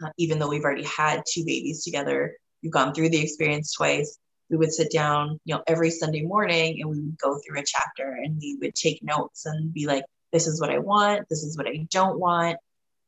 uh, 0.03 0.09
even 0.16 0.38
though 0.38 0.48
we've 0.48 0.64
already 0.64 0.85
had 0.85 1.22
two 1.31 1.44
babies 1.44 1.85
together, 1.85 2.37
we've 2.62 2.73
gone 2.73 2.94
through 2.94 3.11
the 3.11 3.21
experience 3.21 3.73
twice. 3.73 4.18
We 4.51 4.57
would 4.57 4.73
sit 4.73 4.90
down 4.90 5.40
you 5.44 5.55
know 5.55 5.62
every 5.66 5.90
sunday 5.90 6.23
morning 6.23 6.81
and 6.81 6.90
we 6.90 7.01
would 7.01 7.18
go 7.18 7.38
through 7.38 7.61
a 7.61 7.64
chapter 7.64 8.18
and 8.23 8.38
we 8.40 8.57
would 8.61 8.75
take 8.75 9.03
notes 9.03 9.44
and 9.44 9.73
be 9.75 9.87
like 9.87 10.05
this 10.33 10.47
is 10.47 10.59
what 10.61 10.71
i 10.71 10.79
want 10.79 11.29
this 11.29 11.42
is 11.42 11.57
what 11.57 11.66
i 11.66 11.87
don't 11.90 12.18
want. 12.18 12.57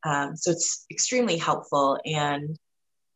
Um, 0.03 0.37
so 0.37 0.51
it's 0.51 0.87
extremely 0.91 1.37
helpful. 1.37 1.99
And 2.07 2.59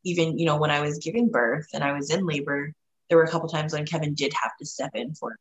even 0.05 0.39
you 0.39 0.47
know 0.47 0.57
when 0.57 0.71
i 0.71 0.81
was 0.81 0.99
giving 0.99 1.31
birth 1.31 1.67
and 1.75 1.83
i 1.83 1.93
was 1.93 2.11
in 2.11 2.27
labor 2.27 2.73
there 3.09 3.19
were 3.19 3.25
a 3.25 3.31
couple 3.31 3.49
times 3.49 3.73
when 3.73 3.87
kevin 3.87 4.15
did 4.15 4.33
have 4.41 4.53
to 4.59 4.67
step 4.67 4.91
in 4.95 5.15
for 5.15 5.37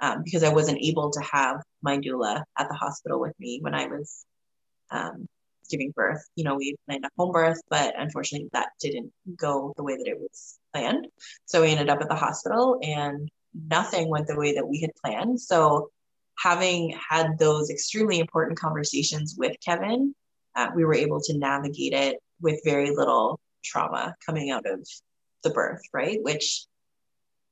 um, 0.00 0.22
because 0.22 0.42
i 0.42 0.52
wasn't 0.52 0.78
able 0.80 1.10
to 1.10 1.20
have 1.20 1.62
my 1.82 1.98
doula 1.98 2.42
at 2.58 2.68
the 2.68 2.74
hospital 2.74 3.18
with 3.18 3.34
me 3.40 3.58
when 3.60 3.74
i 3.74 3.86
was 3.86 4.24
um, 4.90 5.26
giving 5.66 5.92
birth. 5.94 6.22
You 6.34 6.44
know, 6.44 6.56
we 6.56 6.76
planned 6.86 7.04
a 7.04 7.10
home 7.18 7.32
birth, 7.32 7.60
but 7.68 7.94
unfortunately 7.96 8.48
that 8.52 8.68
didn't 8.80 9.12
go 9.36 9.72
the 9.76 9.82
way 9.82 9.96
that 9.96 10.06
it 10.06 10.18
was 10.18 10.58
planned. 10.72 11.06
So 11.44 11.62
we 11.62 11.70
ended 11.70 11.88
up 11.88 12.00
at 12.00 12.08
the 12.08 12.14
hospital 12.14 12.78
and 12.82 13.28
nothing 13.54 14.08
went 14.08 14.26
the 14.26 14.38
way 14.38 14.54
that 14.54 14.68
we 14.68 14.80
had 14.80 14.90
planned. 15.02 15.40
So 15.40 15.90
having 16.38 16.96
had 17.08 17.38
those 17.38 17.70
extremely 17.70 18.18
important 18.18 18.58
conversations 18.58 19.34
with 19.36 19.56
Kevin, 19.64 20.14
uh, 20.54 20.68
we 20.74 20.84
were 20.84 20.94
able 20.94 21.20
to 21.22 21.38
navigate 21.38 21.92
it 21.92 22.16
with 22.40 22.60
very 22.64 22.94
little 22.94 23.40
trauma 23.64 24.14
coming 24.24 24.50
out 24.50 24.66
of 24.66 24.86
the 25.42 25.50
birth, 25.50 25.82
right? 25.92 26.18
Which 26.22 26.66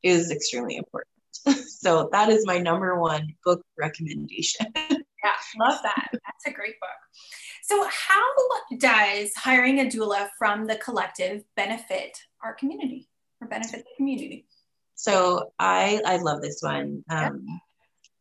is 0.03 0.31
extremely 0.31 0.77
important. 0.77 1.09
so 1.69 2.09
that 2.13 2.29
is 2.29 2.47
my 2.47 2.59
number 2.59 2.99
one 2.99 3.35
book 3.45 3.63
recommendation. 3.79 4.67
yeah, 4.77 5.33
love 5.59 5.81
that. 5.83 6.09
That's 6.13 6.47
a 6.47 6.53
great 6.53 6.79
book. 6.81 6.91
So, 7.67 7.89
how 7.91 8.23
does 8.79 9.33
hiring 9.35 9.81
a 9.81 9.85
doula 9.85 10.29
from 10.39 10.67
the 10.67 10.77
collective 10.77 11.45
benefit 11.57 12.19
our 12.43 12.53
community 12.53 13.09
or 13.41 13.49
benefit 13.49 13.85
the 13.87 13.97
community? 13.97 14.47
So, 14.97 15.51
I 15.59 16.03
I 16.05 16.19
love 16.19 16.43
this 16.43 16.59
one. 16.61 17.05
Um, 17.09 17.47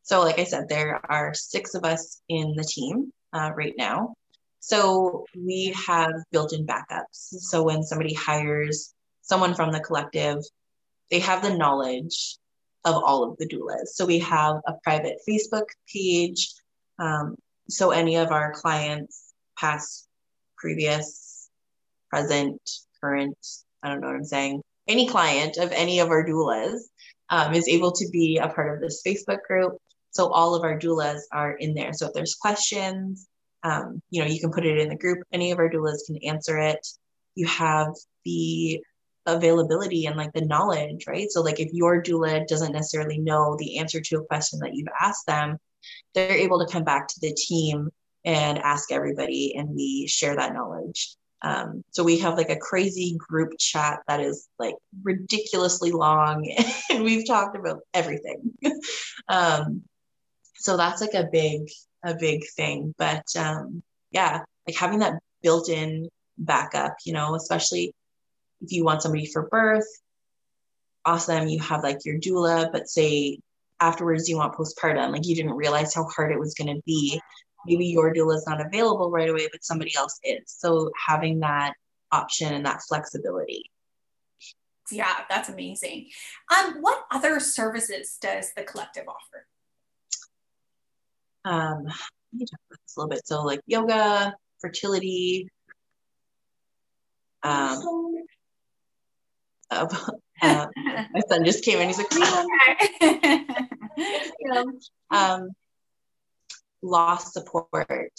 So, 0.03 0.21
like 0.21 0.39
I 0.39 0.45
said, 0.45 0.69
there 0.69 0.99
are 1.11 1.33
six 1.33 1.75
of 1.75 1.83
us 1.83 2.21
in 2.29 2.55
the 2.55 2.63
team 2.63 3.11
uh, 3.33 3.51
right 3.53 3.73
now. 3.77 4.15
So, 4.61 5.25
we 5.35 5.75
have 5.87 6.13
built 6.31 6.53
in 6.53 6.65
backups. 6.65 7.19
So, 7.49 7.63
when 7.63 7.83
somebody 7.83 8.13
hires 8.13 8.93
someone 9.23 9.55
from 9.55 9.73
the 9.73 9.81
collective, 9.81 10.39
they 11.11 11.19
have 11.19 11.41
the 11.41 11.57
knowledge 11.57 12.37
of 12.85 12.95
all 12.95 13.25
of 13.25 13.37
the 13.39 13.47
doulas. 13.47 13.87
So, 13.95 14.05
we 14.05 14.19
have 14.19 14.55
a 14.67 14.73
private 14.83 15.17
Facebook 15.27 15.67
page. 15.93 16.53
Um, 16.97 17.35
so, 17.67 17.91
any 17.91 18.15
of 18.15 18.31
our 18.31 18.53
clients 18.53 19.22
past, 19.63 20.09
previous, 20.57 21.49
present, 22.09 22.59
current, 22.99 23.37
I 23.81 23.87
don't 23.87 24.01
know 24.01 24.07
what 24.07 24.17
I'm 24.17 24.25
saying, 24.25 24.61
any 24.89 25.07
client 25.07 25.55
of 25.55 25.71
any 25.71 25.99
of 25.99 26.09
our 26.09 26.25
doulas 26.25 26.79
um, 27.29 27.53
is 27.53 27.69
able 27.69 27.93
to 27.93 28.09
be 28.11 28.37
a 28.37 28.49
part 28.49 28.75
of 28.75 28.81
this 28.81 29.01
Facebook 29.07 29.39
group. 29.47 29.77
So 30.11 30.27
all 30.27 30.53
of 30.53 30.63
our 30.63 30.77
doulas 30.77 31.21
are 31.31 31.53
in 31.53 31.73
there. 31.73 31.93
So 31.93 32.07
if 32.07 32.13
there's 32.13 32.35
questions, 32.35 33.25
um, 33.63 34.01
you 34.09 34.21
know, 34.21 34.27
you 34.27 34.41
can 34.41 34.51
put 34.51 34.65
it 34.65 34.77
in 34.77 34.89
the 34.89 34.97
group. 34.97 35.19
Any 35.31 35.51
of 35.51 35.59
our 35.59 35.69
doulas 35.69 36.05
can 36.05 36.17
answer 36.17 36.59
it. 36.59 36.85
You 37.35 37.47
have 37.47 37.87
the 38.25 38.83
availability 39.25 40.05
and 40.05 40.17
like 40.17 40.33
the 40.33 40.45
knowledge, 40.45 41.05
right? 41.07 41.31
So 41.31 41.41
like 41.41 41.61
if 41.61 41.71
your 41.71 42.03
doula 42.03 42.45
doesn't 42.47 42.73
necessarily 42.73 43.17
know 43.17 43.55
the 43.57 43.77
answer 43.77 44.01
to 44.01 44.17
a 44.17 44.25
question 44.25 44.59
that 44.59 44.73
you've 44.73 44.89
asked 44.99 45.25
them, 45.25 45.57
they're 46.13 46.31
able 46.31 46.59
to 46.59 46.71
come 46.71 46.83
back 46.83 47.07
to 47.07 47.19
the 47.21 47.33
team 47.33 47.89
and 48.25 48.57
ask 48.59 48.91
everybody, 48.91 49.55
and 49.55 49.69
we 49.69 50.07
share 50.07 50.35
that 50.35 50.53
knowledge. 50.53 51.15
Um, 51.41 51.83
so 51.91 52.03
we 52.03 52.19
have 52.19 52.37
like 52.37 52.49
a 52.49 52.55
crazy 52.55 53.17
group 53.17 53.51
chat 53.59 53.99
that 54.07 54.21
is 54.21 54.47
like 54.57 54.75
ridiculously 55.03 55.91
long, 55.91 56.49
and 56.89 57.03
we've 57.03 57.27
talked 57.27 57.57
about 57.57 57.81
everything. 57.93 58.53
um, 59.27 59.83
so 60.55 60.77
that's 60.77 61.01
like 61.01 61.13
a 61.13 61.27
big, 61.31 61.67
a 62.03 62.15
big 62.15 62.43
thing. 62.55 62.95
But 62.97 63.25
um, 63.37 63.83
yeah, 64.11 64.43
like 64.65 64.77
having 64.77 64.99
that 64.99 65.19
built-in 65.41 66.09
backup, 66.37 66.95
you 67.05 67.13
know, 67.13 67.35
especially 67.35 67.93
if 68.61 68.71
you 68.71 68.85
want 68.85 69.01
somebody 69.01 69.25
for 69.25 69.49
birth, 69.49 69.87
awesome. 71.05 71.49
You 71.49 71.59
have 71.59 71.83
like 71.83 72.05
your 72.05 72.19
doula, 72.19 72.71
but 72.71 72.87
say 72.87 73.39
afterwards 73.79 74.29
you 74.29 74.37
want 74.37 74.55
postpartum, 74.55 75.11
like 75.11 75.27
you 75.27 75.35
didn't 75.35 75.55
realize 75.55 75.93
how 75.93 76.05
hard 76.05 76.31
it 76.31 76.39
was 76.39 76.53
going 76.53 76.73
to 76.73 76.81
be 76.85 77.19
maybe 77.65 77.85
your 77.85 78.13
doula 78.13 78.35
is 78.35 78.45
not 78.47 78.65
available 78.65 79.09
right 79.09 79.29
away, 79.29 79.47
but 79.51 79.63
somebody 79.63 79.95
else 79.95 80.19
is. 80.23 80.41
So 80.45 80.91
having 81.07 81.39
that 81.39 81.73
option 82.11 82.53
and 82.53 82.65
that 82.65 82.81
flexibility. 82.87 83.71
Yeah, 84.91 85.13
that's 85.29 85.49
amazing. 85.49 86.09
Um, 86.55 86.77
what 86.81 87.05
other 87.11 87.39
services 87.39 88.17
does 88.21 88.51
the 88.55 88.63
collective 88.63 89.05
offer? 89.07 89.47
Um, 91.45 91.85
let 91.85 91.93
me 92.33 92.45
talk 92.45 92.59
about 92.69 92.79
this 92.85 92.95
a 92.95 92.99
little 92.99 93.09
bit. 93.09 93.27
So 93.27 93.43
like 93.43 93.61
yoga, 93.65 94.35
fertility, 94.59 95.49
um, 97.43 98.25
uh, 99.69 99.87
uh, 100.41 100.67
my 101.13 101.21
son 101.27 101.45
just 101.45 101.63
came 101.63 101.79
in. 101.79 101.87
He's 101.87 101.97
like, 101.97 102.11
um, 105.11 105.49
loss 106.83 107.33
support, 107.33 108.11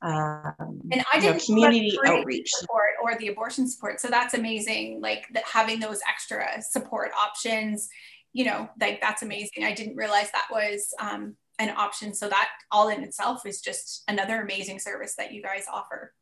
um, 0.00 0.80
and 0.92 1.04
I 1.12 1.18
didn't 1.20 1.44
community 1.44 1.98
outreach 2.06 2.50
support 2.50 2.90
or 3.02 3.18
the 3.18 3.28
abortion 3.28 3.68
support. 3.68 4.00
So 4.00 4.08
that's 4.08 4.34
amazing. 4.34 5.00
Like 5.00 5.26
that 5.34 5.44
having 5.44 5.80
those 5.80 6.00
extra 6.08 6.62
support 6.62 7.10
options, 7.18 7.88
you 8.32 8.44
know, 8.44 8.68
like 8.80 9.00
that's 9.00 9.22
amazing. 9.22 9.64
I 9.64 9.72
didn't 9.72 9.96
realize 9.96 10.30
that 10.30 10.46
was 10.52 10.94
um, 11.00 11.34
an 11.58 11.70
option. 11.70 12.14
So 12.14 12.28
that 12.28 12.48
all 12.70 12.88
in 12.88 13.02
itself 13.02 13.44
is 13.44 13.60
just 13.60 14.04
another 14.06 14.40
amazing 14.40 14.78
service 14.78 15.16
that 15.18 15.32
you 15.32 15.42
guys 15.42 15.64
offer. 15.72 16.14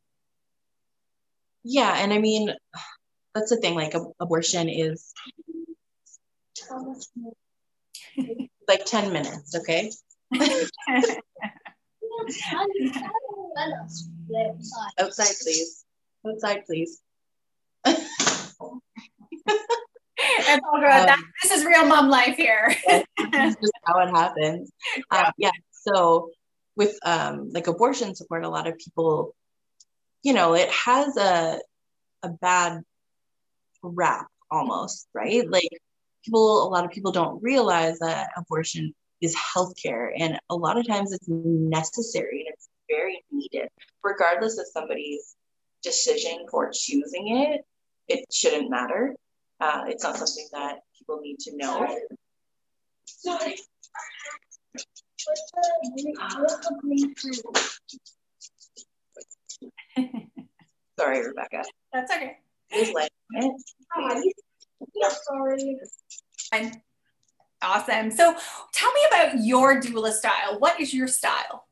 Yeah, 1.62 1.96
and 1.98 2.12
I 2.12 2.18
mean, 2.18 2.54
that's 3.34 3.50
the 3.50 3.56
thing. 3.58 3.74
Like 3.74 3.92
abortion 4.20 4.70
is 4.70 5.12
like 8.68 8.86
ten 8.86 9.12
minutes. 9.12 9.54
Okay. 9.54 9.90
Outside, 14.98 15.34
please. 15.42 15.84
Outside, 16.26 16.64
please. 16.66 17.02
It's 20.18 20.64
all 20.72 20.80
good. 20.80 21.08
Um, 21.08 21.24
this 21.42 21.52
is 21.52 21.64
real 21.64 21.86
mom 21.86 22.08
life 22.08 22.36
here. 22.36 22.74
this 22.86 23.04
is 23.34 23.56
just 23.56 23.72
how 23.84 23.98
it 24.00 24.10
happens. 24.10 24.70
Yeah. 25.12 25.18
Um, 25.18 25.32
yeah. 25.36 25.50
So 25.72 26.30
with 26.74 26.98
um, 27.04 27.50
like 27.52 27.66
abortion 27.66 28.14
support, 28.14 28.44
a 28.44 28.48
lot 28.48 28.66
of 28.66 28.78
people, 28.78 29.34
you 30.22 30.32
know, 30.32 30.54
it 30.54 30.70
has 30.70 31.16
a 31.16 31.60
a 32.22 32.30
bad 32.30 32.82
rap 33.82 34.26
almost, 34.50 35.06
right? 35.14 35.48
Like 35.48 35.68
people, 36.24 36.66
a 36.66 36.70
lot 36.70 36.84
of 36.84 36.90
people 36.90 37.12
don't 37.12 37.42
realize 37.42 37.98
that 38.00 38.30
abortion 38.36 38.94
is 39.20 39.36
healthcare. 39.36 40.10
And 40.16 40.38
a 40.50 40.54
lot 40.54 40.78
of 40.78 40.86
times 40.86 41.12
it's 41.12 41.26
necessary 41.28 42.44
and 42.46 42.54
it's 42.54 42.68
very 42.88 43.24
needed, 43.30 43.68
regardless 44.02 44.58
of 44.58 44.66
somebody's 44.72 45.36
decision 45.82 46.46
for 46.50 46.70
choosing 46.72 47.36
it. 47.36 47.64
It 48.08 48.24
shouldn't 48.32 48.70
matter. 48.70 49.14
Uh, 49.60 49.84
it's 49.88 50.04
not 50.04 50.16
something 50.16 50.46
that 50.52 50.80
people 50.96 51.20
need 51.20 51.38
to 51.40 51.56
know. 51.56 51.86
Sorry. 53.06 53.56
Sorry, 60.98 61.26
Rebecca. 61.26 61.64
That's 61.92 62.12
okay. 62.12 62.38
There's 62.70 62.92
Sorry. 65.28 65.78
I'm 66.52 66.72
Awesome. 67.66 68.12
So 68.12 68.32
tell 68.72 68.92
me 68.92 69.00
about 69.08 69.44
your 69.44 69.80
doula 69.80 70.12
style. 70.12 70.60
What 70.60 70.80
is 70.80 70.94
your 70.94 71.08
style? 71.08 71.66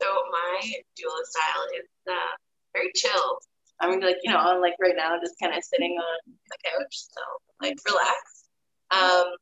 So 0.00 0.06
my 0.30 0.60
doula 0.96 1.24
style 1.24 1.64
is 1.74 1.88
uh, 2.08 2.34
very 2.72 2.92
chill. 2.94 3.38
I 3.80 3.90
mean, 3.90 4.00
like, 4.00 4.18
you 4.22 4.30
know, 4.30 4.38
I'm 4.38 4.60
like 4.60 4.74
right 4.80 4.94
now 4.96 5.18
just 5.20 5.34
kind 5.42 5.52
of 5.52 5.64
sitting 5.64 5.98
on 5.98 6.32
the 6.48 6.56
couch. 6.64 6.94
So 6.94 7.20
like 7.60 7.76
relax. 7.84 8.46
Um, 8.92 9.34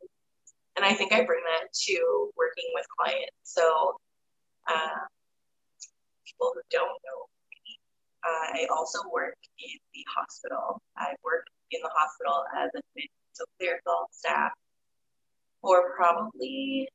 and 0.77 0.87
I 0.87 0.95
think 0.95 1.13
I 1.13 1.23
bring 1.23 1.43
that 1.45 1.69
to 1.71 2.31
working 2.35 2.71
with 2.73 2.87
clients. 2.99 3.37
So 3.43 3.97
uh, 4.73 5.05
people 6.25 6.53
who 6.55 6.63
don't 6.71 6.97
know 7.05 7.21
me, 7.53 7.77
I 8.25 8.67
also 8.75 9.01
work 9.13 9.37
in 9.59 9.77
the 9.93 10.05
hospital. 10.17 10.81
I 10.97 11.13
work 11.23 11.45
in 11.73 11.81
the 11.83 11.91
hospital 11.93 12.45
as 12.57 12.71
a 12.75 12.81
so 13.33 13.45
clerical 13.59 14.09
staff 14.13 14.53
for 15.63 15.95
probably 15.97 16.89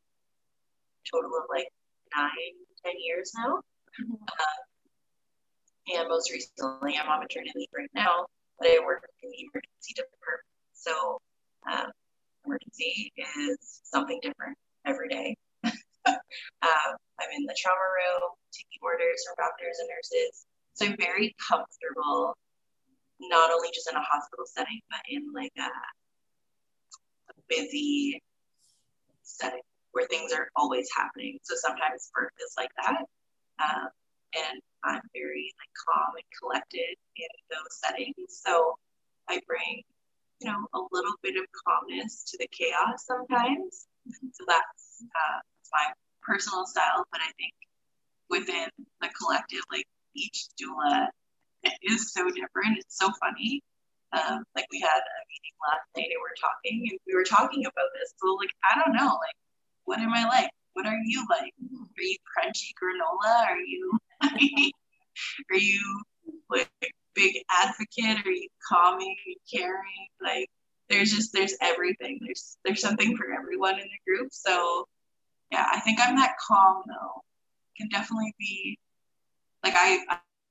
total 1.11 1.31
of 1.37 1.45
like 1.49 1.69
nine, 2.15 2.55
ten 2.83 2.93
years 2.99 3.31
now. 3.37 3.61
Mm-hmm. 4.01 4.13
Um, 4.13 4.59
and 5.93 6.09
most 6.09 6.31
recently, 6.31 6.97
I'm 6.97 7.09
on 7.09 7.19
maternity 7.19 7.53
leave 7.55 7.69
right 7.75 7.91
now, 7.93 8.25
but 8.59 8.67
I 8.67 8.79
work 8.83 9.05
in 9.21 9.29
the 9.29 9.37
emergency 9.37 9.93
department. 9.93 10.49
So, 10.73 11.21
um, 11.71 11.91
emergency 12.45 13.13
is 13.15 13.81
something 13.85 14.19
different 14.21 14.57
every 14.85 15.09
day. 15.09 15.37
um, 15.65 15.73
I'm 16.65 17.31
in 17.37 17.45
the 17.45 17.55
trauma 17.57 17.85
room, 17.93 18.33
taking 18.51 18.81
orders 18.81 19.23
from 19.25 19.45
doctors 19.45 19.77
and 19.79 19.89
nurses. 19.89 20.45
So 20.73 20.85
I'm 20.85 20.97
very 20.97 21.35
comfortable, 21.39 22.35
not 23.21 23.51
only 23.51 23.69
just 23.73 23.89
in 23.89 23.95
a 23.95 24.01
hospital 24.01 24.45
setting, 24.45 24.81
but 24.89 24.99
in 25.07 25.31
like 25.33 25.53
a 25.57 25.69
busy 27.47 28.21
setting 29.25 29.61
where 29.91 30.07
things 30.07 30.33
are 30.33 30.49
always 30.55 30.87
happening. 30.95 31.39
So 31.43 31.55
sometimes 31.57 32.11
birth 32.13 32.31
is 32.39 32.53
like 32.57 32.71
that. 32.83 33.03
Um, 33.63 33.87
and 34.35 34.61
I'm 34.83 35.01
very 35.13 35.53
like 35.55 35.73
calm 35.87 36.13
and 36.15 36.29
collected 36.39 36.95
in 37.15 37.31
those 37.49 37.71
settings. 37.79 38.41
So 38.43 38.75
I 39.29 39.39
bring, 39.47 39.83
you 40.41 40.51
know, 40.51 40.67
a 40.73 40.81
little 40.91 41.15
bit 41.23 41.35
of 41.37 41.45
calmness 41.65 42.23
to 42.31 42.37
the 42.37 42.47
chaos 42.51 43.05
sometimes. 43.05 43.87
So 44.05 44.43
that's, 44.47 45.03
uh, 45.03 45.39
that's 45.39 45.71
my 45.71 45.87
personal 46.21 46.65
style. 46.65 47.07
But 47.11 47.21
I 47.21 47.31
think 47.39 47.53
within 48.29 48.67
the 49.01 49.09
collective, 49.17 49.63
like 49.71 49.87
each 50.15 50.47
doula 50.61 51.07
is 51.81 52.11
so 52.11 52.27
different. 52.29 52.77
It's 52.77 52.97
so 52.97 53.09
funny. 53.19 53.61
Um, 54.13 54.43
like 54.55 54.65
we 54.71 54.79
had 54.79 55.01
a 55.01 55.17
meeting 55.27 55.55
last 55.59 55.85
night 55.97 56.07
and 56.07 56.21
we 56.21 56.29
are 56.29 56.39
talking 56.39 56.75
and 56.89 56.99
we 57.07 57.13
were 57.15 57.23
talking 57.23 57.65
about 57.65 57.89
this. 57.99 58.13
So 58.17 58.33
like 58.35 58.51
I 58.63 58.79
don't 58.79 58.95
know, 58.95 59.17
like 59.19 59.37
what 59.85 59.99
am 59.99 60.13
I 60.13 60.25
like? 60.25 60.49
What 60.73 60.85
are 60.85 60.97
you 61.05 61.25
like? 61.29 61.53
Are 61.53 62.03
you 62.03 62.17
crunchy 62.25 62.71
granola? 62.79 63.45
Are 63.47 63.59
you 63.59 63.97
are 65.51 65.57
you 65.57 66.01
like 66.49 66.69
big 67.13 67.35
advocate? 67.63 68.25
Are 68.25 68.31
you 68.31 68.47
calming 68.67 69.15
and 69.25 69.35
caring? 69.51 70.07
Like 70.21 70.49
there's 70.89 71.11
just 71.11 71.33
there's 71.33 71.55
everything. 71.61 72.19
There's 72.21 72.57
there's 72.63 72.81
something 72.81 73.15
for 73.17 73.31
everyone 73.31 73.75
in 73.79 73.87
the 73.87 73.99
group. 74.05 74.29
So 74.31 74.87
yeah, 75.51 75.65
I 75.71 75.79
think 75.79 75.99
I'm 76.01 76.15
that 76.15 76.35
calm 76.45 76.83
though. 76.87 77.21
Can 77.77 77.89
definitely 77.89 78.33
be 78.39 78.77
like 79.63 79.73
I 79.75 79.99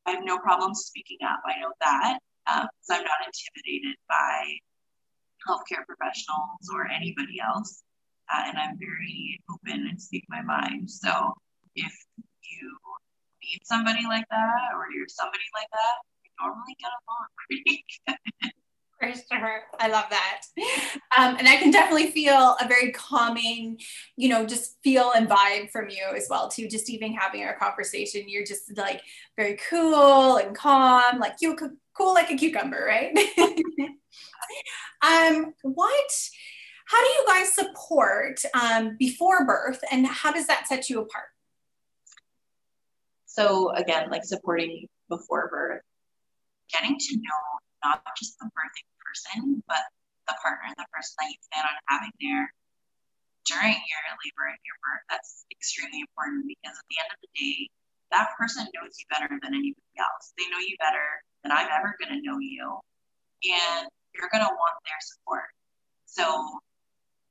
I 0.07 0.11
have 0.11 0.25
no 0.25 0.39
problem 0.39 0.75
speaking 0.75 1.19
up. 1.25 1.41
I 1.47 1.61
know 1.61 1.73
that 1.81 2.19
um, 2.51 2.67
so 2.83 2.95
I'm 2.95 3.03
not 3.03 3.21
intimidated 3.27 3.97
by 4.09 4.59
healthcare 5.47 5.85
professionals 5.87 6.69
or 6.73 6.89
anybody 6.89 7.41
else. 7.41 7.83
Uh, 8.33 8.45
and 8.47 8.59
I'm 8.59 8.79
very 8.79 9.41
open 9.53 9.87
and 9.87 10.01
speak 10.01 10.25
my 10.29 10.41
mind. 10.41 10.91
So 10.91 11.35
if 11.77 11.93
you 12.17 12.79
need 13.43 13.61
somebody 13.65 14.05
like 14.09 14.25
that 14.31 14.73
or 14.75 14.87
you're 14.97 15.09
somebody 15.09 15.45
like 15.55 15.69
that, 15.71 15.97
you 16.25 16.31
normally 16.41 16.77
get 16.81 16.91
along 17.07 17.27
pretty 17.47 17.85
good. 18.07 18.17
Sure. 19.31 19.61
I 19.79 19.89
love 19.89 20.07
that. 20.09 20.43
Um, 21.19 21.37
and 21.37 21.47
I 21.47 21.57
can 21.57 21.71
definitely 21.71 22.11
feel 22.13 22.57
a 22.59 22.67
very 22.67 22.91
calming, 22.93 23.79
you 24.17 24.31
know, 24.31 24.47
just 24.47 24.79
feel 24.83 25.13
and 25.15 25.29
vibe 25.29 25.71
from 25.71 25.91
you 25.91 26.05
as 26.17 26.29
well, 26.31 26.49
too. 26.49 26.69
Just 26.69 26.89
even 26.89 27.13
having 27.13 27.45
our 27.45 27.55
conversation, 27.59 28.23
you're 28.29 28.47
just 28.47 28.75
like 28.79 29.03
very 29.37 29.59
cool 29.69 30.37
and 30.39 30.57
calm, 30.57 31.19
like 31.19 31.35
you 31.41 31.55
cool 31.97 32.15
like 32.15 32.31
a 32.31 32.37
cucumber, 32.37 32.85
right? 32.87 33.13
um, 35.03 35.55
what, 35.63 36.11
how 36.87 37.03
do 37.03 37.11
you 37.11 37.25
guys 37.27 37.55
support 37.55 38.41
um, 38.55 38.97
before 38.99 39.47
birth 39.47 39.81
and 39.91 40.07
how 40.07 40.33
does 40.33 40.47
that 40.47 40.67
set 40.67 40.91
you 40.91 41.01
apart? 41.01 41.29
So 43.27 43.73
again, 43.75 44.11
like 44.11 44.25
supporting 44.25 44.87
before 45.09 45.49
birth 45.49 45.83
getting 46.73 46.97
to 46.99 47.13
know 47.17 47.43
not 47.85 48.03
just 48.17 48.39
the 48.39 48.47
birthing 48.47 48.89
person, 49.03 49.63
but 49.69 49.85
the 50.29 50.35
partner, 50.41 50.73
the 50.77 50.89
person 50.89 51.15
that 51.21 51.29
you 51.29 51.39
plan 51.53 51.65
on 51.69 51.77
having 51.87 52.15
there 52.21 52.49
during 53.45 53.77
your 53.77 54.03
labor 54.25 54.47
and 54.49 54.63
your 54.65 54.79
birth. 54.81 55.05
That's 55.13 55.45
extremely 55.53 56.01
important 56.01 56.49
because 56.49 56.79
at 56.79 56.87
the 56.89 56.99
end 56.99 57.11
of 57.13 57.19
the 57.21 57.31
day, 57.37 57.69
that 58.13 58.33
person 58.39 58.65
knows 58.73 58.97
you 58.97 59.07
better 59.13 59.29
than 59.29 59.53
anybody 59.53 59.97
else. 60.01 60.33
They 60.39 60.49
know 60.49 60.63
you 60.63 60.77
better 60.81 61.21
than 61.45 61.53
I'm 61.53 61.69
ever 61.69 61.93
going 62.01 62.17
to 62.17 62.21
know 62.25 62.41
you. 62.41 62.81
And 63.45 63.85
you're 64.17 64.33
going 64.33 64.43
to 64.43 64.51
want 64.51 64.77
their 64.89 65.03
support. 65.05 65.53
So, 66.09 66.25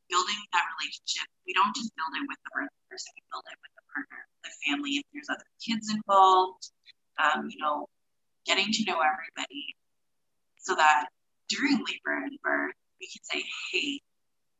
building 0.07 0.39
that 0.53 0.65
relationship, 0.77 1.25
we 1.49 1.57
don't 1.57 1.73
just 1.73 1.89
build 1.97 2.13
it 2.13 2.29
with 2.29 2.37
the 2.45 2.51
person, 2.53 3.09
we 3.17 3.25
build 3.33 3.43
it 3.49 3.57
with 3.57 3.73
the 3.73 3.85
partner, 3.89 4.21
the 4.45 4.53
family. 4.69 5.01
If 5.01 5.05
there's 5.09 5.31
other 5.33 5.49
kids 5.57 5.89
involved, 5.89 6.69
um, 7.17 7.49
you 7.49 7.57
know, 7.57 7.89
getting 8.45 8.69
to 8.69 8.81
know 8.85 9.01
everybody 9.01 9.73
so 10.61 10.75
that 10.75 11.09
during 11.49 11.81
labor 11.81 12.21
and 12.23 12.37
birth, 12.43 12.77
we 12.99 13.09
can 13.09 13.23
say, 13.25 13.41
hey, 13.71 13.99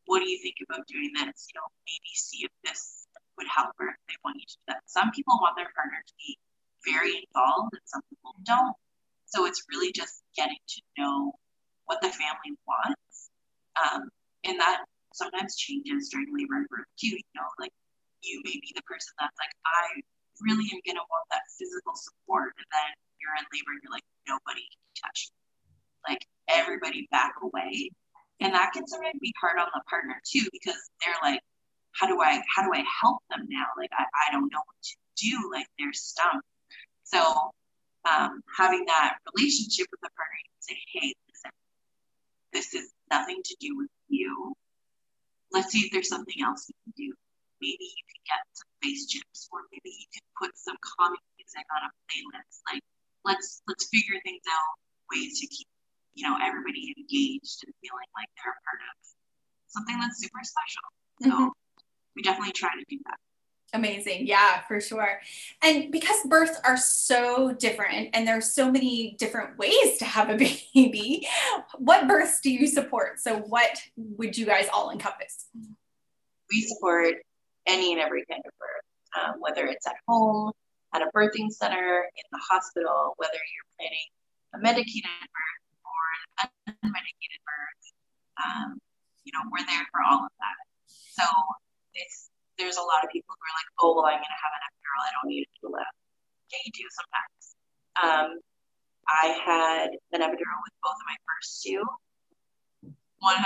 what 0.06 0.20
do 0.20 0.28
you 0.28 0.40
think 0.42 0.58
about 0.66 0.88
doing 0.88 1.12
this? 1.14 1.48
You 1.48 1.56
know, 1.60 1.68
maybe 1.88 2.12
see 2.16 2.44
if 2.44 2.52
this 2.66 3.08
would 3.38 3.48
help 3.48 3.72
or 3.80 3.94
if 3.94 4.00
they 4.08 4.18
want 4.24 4.38
you 4.40 4.48
to 4.48 4.58
do 4.58 4.64
that. 4.74 4.82
Some 4.86 5.12
people 5.12 5.40
want 5.40 5.56
their 5.56 5.72
partner 5.76 6.02
to 6.02 6.14
be 6.20 6.38
very 6.84 7.24
involved 7.24 7.72
and 7.74 7.86
some 7.86 8.02
people 8.10 8.36
don't. 8.44 8.76
So 9.34 9.50
it's 9.50 9.66
really 9.74 9.92
just 9.92 10.22
getting 10.38 10.62
to 10.62 10.80
know 11.02 11.34
what 11.90 12.02
the 12.06 12.14
family 12.14 12.54
wants. 12.70 13.34
Um, 13.82 14.06
and 14.46 14.60
that 14.62 14.86
sometimes 15.14 15.58
changes 15.58 16.10
during 16.14 16.30
labor 16.30 16.62
and 16.62 16.70
birth 16.70 16.86
too. 17.02 17.18
You 17.18 17.34
know, 17.34 17.50
like 17.58 17.74
you 18.22 18.42
may 18.46 18.54
be 18.62 18.70
the 18.78 18.86
person 18.86 19.10
that's 19.18 19.34
like, 19.42 19.54
I 19.66 20.06
really 20.46 20.70
am 20.70 20.86
going 20.86 21.02
to 21.02 21.08
want 21.10 21.26
that 21.34 21.50
physical 21.58 21.98
support. 21.98 22.54
And 22.62 22.70
then 22.70 22.90
you're 23.18 23.34
in 23.34 23.46
labor 23.50 23.74
and 23.74 23.82
you're 23.82 23.96
like, 23.96 24.06
nobody 24.30 24.62
can 24.70 24.86
touch 25.02 25.34
me. 25.34 26.14
Like 26.14 26.22
everybody 26.46 27.10
back 27.10 27.34
away 27.42 27.90
and 28.40 28.54
that 28.54 28.74
can 28.74 28.86
sometimes 28.86 29.18
be 29.22 29.34
hard 29.40 29.58
on 29.58 29.68
the 29.74 29.82
partner 29.90 30.22
too 30.30 30.46
because 30.52 30.78
they're 31.00 31.16
like 31.24 31.40
how 31.94 32.08
do 32.08 32.20
i 32.22 32.42
how 32.54 32.64
do 32.64 32.72
i 32.74 32.84
help 33.02 33.24
them 33.30 33.48
now 33.50 33.66
like 33.78 33.90
i, 33.98 34.04
I 34.04 34.32
don't 34.32 34.52
know 34.52 34.60
what 34.60 34.82
to 34.84 34.96
do 35.16 35.50
like 35.52 35.66
they're 35.80 35.94
stumped 35.94 36.46
so 37.04 37.24
um, 38.10 38.42
having 38.58 38.86
that 38.86 39.18
relationship 39.36 39.88
with 39.92 40.02
the 40.02 40.10
partner 40.16 40.38
you 40.40 40.52
can 40.52 40.64
say 40.64 40.78
hey 40.94 41.10
listen 41.28 41.52
this 42.52 42.74
is 42.74 42.92
nothing 43.10 43.42
to 43.44 43.56
do 43.60 43.78
with 43.78 43.92
you 44.10 44.54
let's 45.52 45.72
see 45.72 45.86
if 45.86 45.92
there's 45.92 46.10
something 46.10 46.40
else 46.44 46.68
you 46.70 46.76
can 46.84 46.94
do 46.98 47.10
maybe 47.62 47.86
you 47.86 48.04
can 48.12 48.22
get 48.28 48.44
some 48.54 48.70
face 48.82 49.08
chips 49.08 49.48
or 49.52 49.62
maybe 49.72 49.92
you 49.92 50.10
can 50.12 50.26
put 50.36 50.52
some 50.58 50.76
calming 50.84 51.24
music 51.40 51.66
on 51.72 51.88
a 51.88 51.92
playlist 52.08 52.60
like 52.72 52.84
let's 53.24 53.62
let's 53.68 53.88
figure 53.88 54.20
things 54.24 54.44
out 54.52 54.76
ways 55.12 55.40
to 55.40 55.48
keep 55.48 55.68
you 56.14 56.30
know, 56.30 56.38
everybody 56.42 56.94
engaged 56.98 57.66
and 57.66 57.74
feeling 57.82 58.10
like 58.14 58.30
they're 58.38 58.54
a 58.54 58.62
part 58.62 58.82
of 58.86 58.96
something 59.68 59.98
that's 60.00 60.22
super 60.22 60.42
special. 60.46 60.86
So 61.22 61.30
mm-hmm. 61.30 61.50
we 62.16 62.22
definitely 62.22 62.54
try 62.54 62.70
to 62.70 62.86
do 62.88 62.98
that. 63.06 63.18
Amazing. 63.74 64.28
Yeah, 64.28 64.62
for 64.68 64.80
sure. 64.80 65.20
And 65.64 65.92
because 65.92 66.18
births 66.26 66.60
are 66.64 66.78
so 66.78 67.54
different 67.54 68.10
and 68.14 68.28
there's 68.28 68.54
so 68.54 68.72
many 68.72 69.16
different 69.18 69.58
ways 69.58 69.98
to 69.98 70.06
have 70.06 70.30
a 70.30 70.38
baby, 70.76 71.28
what 71.78 72.08
births 72.08 72.40
do 72.40 72.52
you 72.52 72.68
support? 72.68 73.20
So 73.20 73.40
what 73.40 73.82
would 73.98 74.38
you 74.38 74.46
guys 74.46 74.68
all 74.72 74.92
encompass? 74.92 75.48
We 76.52 76.62
support 76.62 77.16
any 77.66 77.94
and 77.94 78.02
every 78.02 78.26
kind 78.30 78.44
of 78.46 78.52
birth, 78.60 79.26
um, 79.26 79.36
whether 79.40 79.66
it's 79.66 79.88
at 79.88 79.96
home, 80.08 80.52
at 80.94 81.02
a 81.02 81.10
birthing 81.16 81.50
center, 81.50 82.04
in 82.16 82.24
the 82.32 82.40
hospital, 82.48 83.14
whether 83.18 83.34
you're 83.34 83.70
planning 83.80 84.06
a 84.54 84.60
medicated 84.60 85.10
birth, 85.34 85.64
or 85.84 86.06
an 86.44 86.76
unmedicated 86.86 87.42
birth. 87.42 87.84
Um, 88.46 88.80
you 89.24 89.32
know, 89.34 89.50
we're 89.52 89.66
there 89.66 89.88
for 89.92 90.02
all 90.08 90.26
of 90.26 90.32
that. 90.38 90.58
So 90.88 91.24
it's 91.96 92.30
there's 92.58 92.78
a 92.78 92.86
lot 92.86 93.02
of 93.04 93.10
people 93.10 93.34
who 93.34 93.44
are 93.44 93.56
like, 93.58 93.70
oh 93.82 93.92
well, 93.98 94.08
I'm 94.08 94.22
gonna 94.22 94.42
have 94.42 94.54
an 94.54 94.64
epidural. 94.70 95.02
I 95.02 95.12
don't 95.18 95.30
need 95.30 95.44
a 95.46 95.52
doula. 95.60 95.84
Yeah, 96.52 96.62
you 96.66 96.72
do 96.74 96.86
sometimes. 96.94 97.44
Um, 97.98 98.30
I 99.10 99.26
had 99.42 99.90
an 100.14 100.22
epidural 100.22 100.60
with 100.64 100.76
both 100.82 100.98
of 100.98 101.08
my 101.10 101.20
first 101.28 101.64
two. 101.64 101.84
100% 103.24 103.40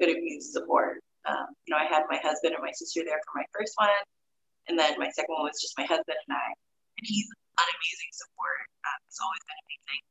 could 0.00 0.08
have 0.08 0.22
used 0.24 0.56
support. 0.56 1.04
Um, 1.28 1.52
you 1.68 1.74
know, 1.74 1.80
I 1.80 1.84
had 1.84 2.08
my 2.08 2.16
husband 2.22 2.56
and 2.56 2.64
my 2.64 2.72
sister 2.72 3.04
there 3.04 3.20
for 3.28 3.44
my 3.44 3.46
first 3.52 3.76
one, 3.76 3.92
and 4.68 4.78
then 4.78 4.96
my 4.96 5.10
second 5.12 5.32
one 5.36 5.44
was 5.44 5.60
just 5.60 5.76
my 5.76 5.84
husband 5.84 6.16
and 6.16 6.32
I. 6.32 6.48
And 6.96 7.04
he's 7.04 7.28
an 7.28 7.68
amazing 7.68 8.12
support. 8.16 8.64
Um, 8.88 8.98
it's 9.04 9.20
always 9.20 9.42
been 9.44 9.60
amazing 9.68 10.02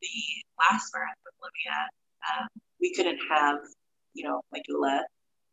the 0.00 0.16
last 0.58 0.92
birth 0.92 1.16
with 1.24 1.36
Olivia, 1.40 1.78
um, 2.24 2.48
we 2.80 2.92
couldn't 2.92 3.20
have, 3.28 3.58
you 4.14 4.24
know, 4.24 4.42
my 4.52 4.60
doula. 4.68 5.04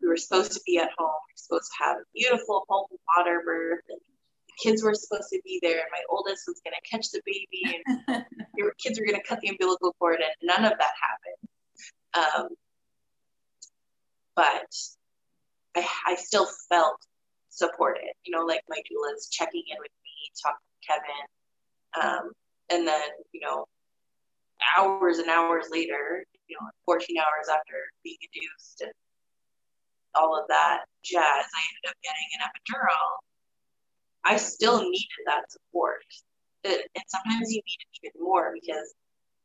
We 0.02 0.08
were 0.08 0.18
supposed 0.18 0.54
to 0.54 0.62
be 0.66 0.78
at 0.78 0.89
home. 0.98 1.10
We 1.28 1.34
were 1.34 1.38
supposed 1.38 1.72
to 1.72 1.84
have 1.86 1.98
a 1.98 2.06
beautiful 2.14 2.66
home 2.70 2.88
water 3.16 3.41
birth. 3.45 3.84
And 3.89 4.00
the 4.48 4.54
kids 4.62 4.84
were 4.84 4.93
supposed 4.93 5.30
to 5.32 5.41
be 5.43 5.60
there. 5.62 5.80
And 5.80 5.91
my 5.91 6.04
oldest 6.10 6.43
was 6.48 6.62
going 6.64 6.74
to 6.74 6.89
catch 6.89 7.12
the 7.12 7.22
baby. 7.26 7.84
And 8.08 8.26
your 8.58 8.74
kids 8.78 9.00
were 9.00 9.06
going 9.06 9.20
to 9.20 9.28
cut 9.28 9.41
the 9.41 9.50
umbilical 9.50 9.95
cord. 10.00 10.20
And 10.22 10.32
none 10.41 10.72
of 10.72 10.78
that 10.78 10.91
happened. 11.02 11.48
Um, 12.14 12.48
but 14.36 14.76
I, 15.76 15.88
I 16.06 16.16
still 16.16 16.48
felt 16.70 16.98
supported. 17.50 18.14
You 18.24 18.36
know, 18.36 18.45
like 18.45 18.62
my 18.70 18.82
doula's 18.89 19.30
checking 19.32 19.64
in 19.70 19.78
with 19.80 19.91
me, 20.04 20.32
talking 20.41 20.68
to 20.72 20.88
Kevin. 20.88 21.28
Um, 22.00 22.32
and 22.70 22.88
then, 22.88 23.10
you 23.32 23.41
know, 23.41 23.66
hours 24.78 25.18
and 25.18 25.30
hours 25.30 25.66
later, 25.72 26.26
you 26.48 26.58
know, 26.60 26.68
14 26.86 27.18
hours 27.18 27.50
after 27.50 27.76
being 28.04 28.18
induced 28.22 28.82
and 28.82 28.91
all 30.18 30.39
of 30.39 30.47
that 30.49 30.86
jazz, 31.03 31.45
I 31.45 31.61
ended 31.70 31.86
up 31.89 31.97
getting 32.03 32.30
an 32.39 32.47
epidural. 32.49 33.07
I 34.26 34.38
still 34.38 34.82
needed 34.82 35.24
that 35.26 35.51
support. 35.51 36.03
and 36.65 37.05
sometimes 37.07 37.51
you 37.51 37.61
need 37.63 37.80
it 37.80 37.99
even 38.03 38.24
more 38.24 38.53
because 38.53 38.93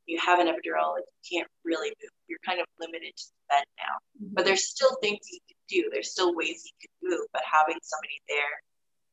you 0.06 0.18
have 0.18 0.40
an 0.40 0.48
epidural, 0.48 0.94
like 0.94 1.04
you 1.06 1.38
can't 1.38 1.50
really 1.64 1.88
move. 1.88 2.10
You're 2.26 2.42
kind 2.44 2.60
of 2.60 2.66
limited 2.80 3.12
to 3.16 3.24
the 3.28 3.54
bed 3.54 3.64
now. 3.78 3.94
Mm-hmm. 4.18 4.34
But 4.34 4.44
there's 4.44 4.68
still 4.68 4.96
things 5.00 5.20
you 5.30 5.38
can 5.46 5.60
do. 5.68 5.90
There's 5.92 6.10
still 6.10 6.34
ways 6.34 6.64
you 6.64 6.74
can 6.80 7.16
move, 7.16 7.26
but 7.32 7.42
having 7.46 7.78
somebody 7.82 8.18
there 8.28 8.56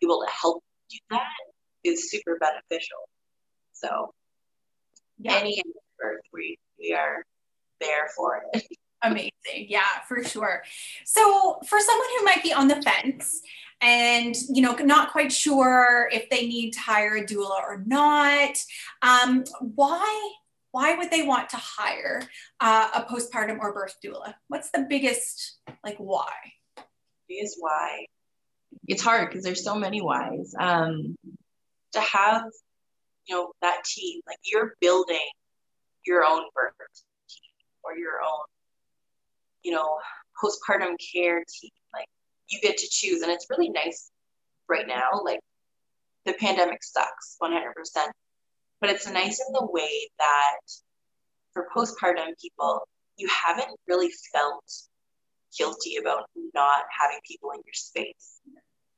able 0.01 0.25
to 0.25 0.31
help 0.31 0.63
you 0.89 0.97
do 0.97 1.15
that 1.17 1.43
is 1.83 2.09
super 2.09 2.39
beneficial. 2.39 3.09
So 3.73 4.13
yeah. 5.19 5.35
any 5.35 5.61
earth. 6.01 6.21
We 6.33 6.57
we 6.79 6.93
are 6.93 7.23
there 7.79 8.09
for 8.15 8.41
it. 8.53 8.65
Amazing. 9.01 9.31
Yeah, 9.67 10.01
for 10.07 10.23
sure. 10.23 10.63
So, 11.05 11.59
for 11.67 11.79
someone 11.79 12.07
who 12.17 12.25
might 12.25 12.43
be 12.43 12.53
on 12.53 12.67
the 12.67 12.81
fence 12.81 13.41
and, 13.81 14.35
you 14.49 14.61
know, 14.61 14.73
not 14.73 15.11
quite 15.11 15.31
sure 15.31 16.09
if 16.11 16.29
they 16.29 16.47
need 16.47 16.71
to 16.71 16.79
hire 16.79 17.15
a 17.15 17.25
doula 17.25 17.61
or 17.61 17.83
not, 17.85 18.57
um, 19.01 19.45
why 19.61 20.33
why 20.71 20.95
would 20.95 21.09
they 21.09 21.23
want 21.23 21.49
to 21.49 21.57
hire 21.57 22.21
uh, 22.59 22.89
a 22.93 23.01
postpartum 23.03 23.59
or 23.59 23.73
birth 23.73 23.95
doula? 24.03 24.35
What's 24.47 24.69
the 24.69 24.85
biggest 24.87 25.57
like 25.83 25.97
why? 25.97 26.31
Biggest 27.27 27.57
why? 27.59 28.05
It's 28.87 29.01
hard 29.01 29.29
because 29.29 29.43
there's 29.43 29.63
so 29.63 29.75
many 29.75 30.01
whys. 30.01 30.53
Um, 30.59 31.15
to 31.93 31.99
have, 31.99 32.43
you 33.27 33.35
know, 33.35 33.51
that 33.61 33.83
team, 33.83 34.21
like 34.27 34.37
you're 34.43 34.75
building 34.79 35.17
your 36.05 36.23
own 36.23 36.43
birth 36.53 36.73
team 37.27 37.51
or 37.83 37.97
your 37.97 38.21
own, 38.21 38.45
you 39.63 39.71
know, 39.71 39.97
postpartum 40.41 40.95
care 41.13 41.43
team. 41.47 41.71
Like 41.93 42.07
you 42.49 42.59
get 42.61 42.77
to 42.77 42.87
choose, 42.89 43.21
and 43.21 43.31
it's 43.31 43.47
really 43.49 43.69
nice 43.69 44.11
right 44.67 44.87
now. 44.87 45.21
Like 45.23 45.39
the 46.25 46.33
pandemic 46.33 46.83
sucks 46.83 47.37
100%, 47.41 47.61
but 48.81 48.89
it's 48.89 49.07
nice 49.07 49.43
in 49.47 49.53
the 49.53 49.67
way 49.71 50.09
that 50.19 50.59
for 51.53 51.67
postpartum 51.75 52.33
people, 52.41 52.81
you 53.17 53.27
haven't 53.27 53.75
really 53.87 54.11
felt 54.33 54.63
guilty 55.57 55.97
about 55.97 56.25
not 56.53 56.83
having 56.99 57.19
people 57.27 57.51
in 57.51 57.61
your 57.65 57.73
space. 57.73 58.39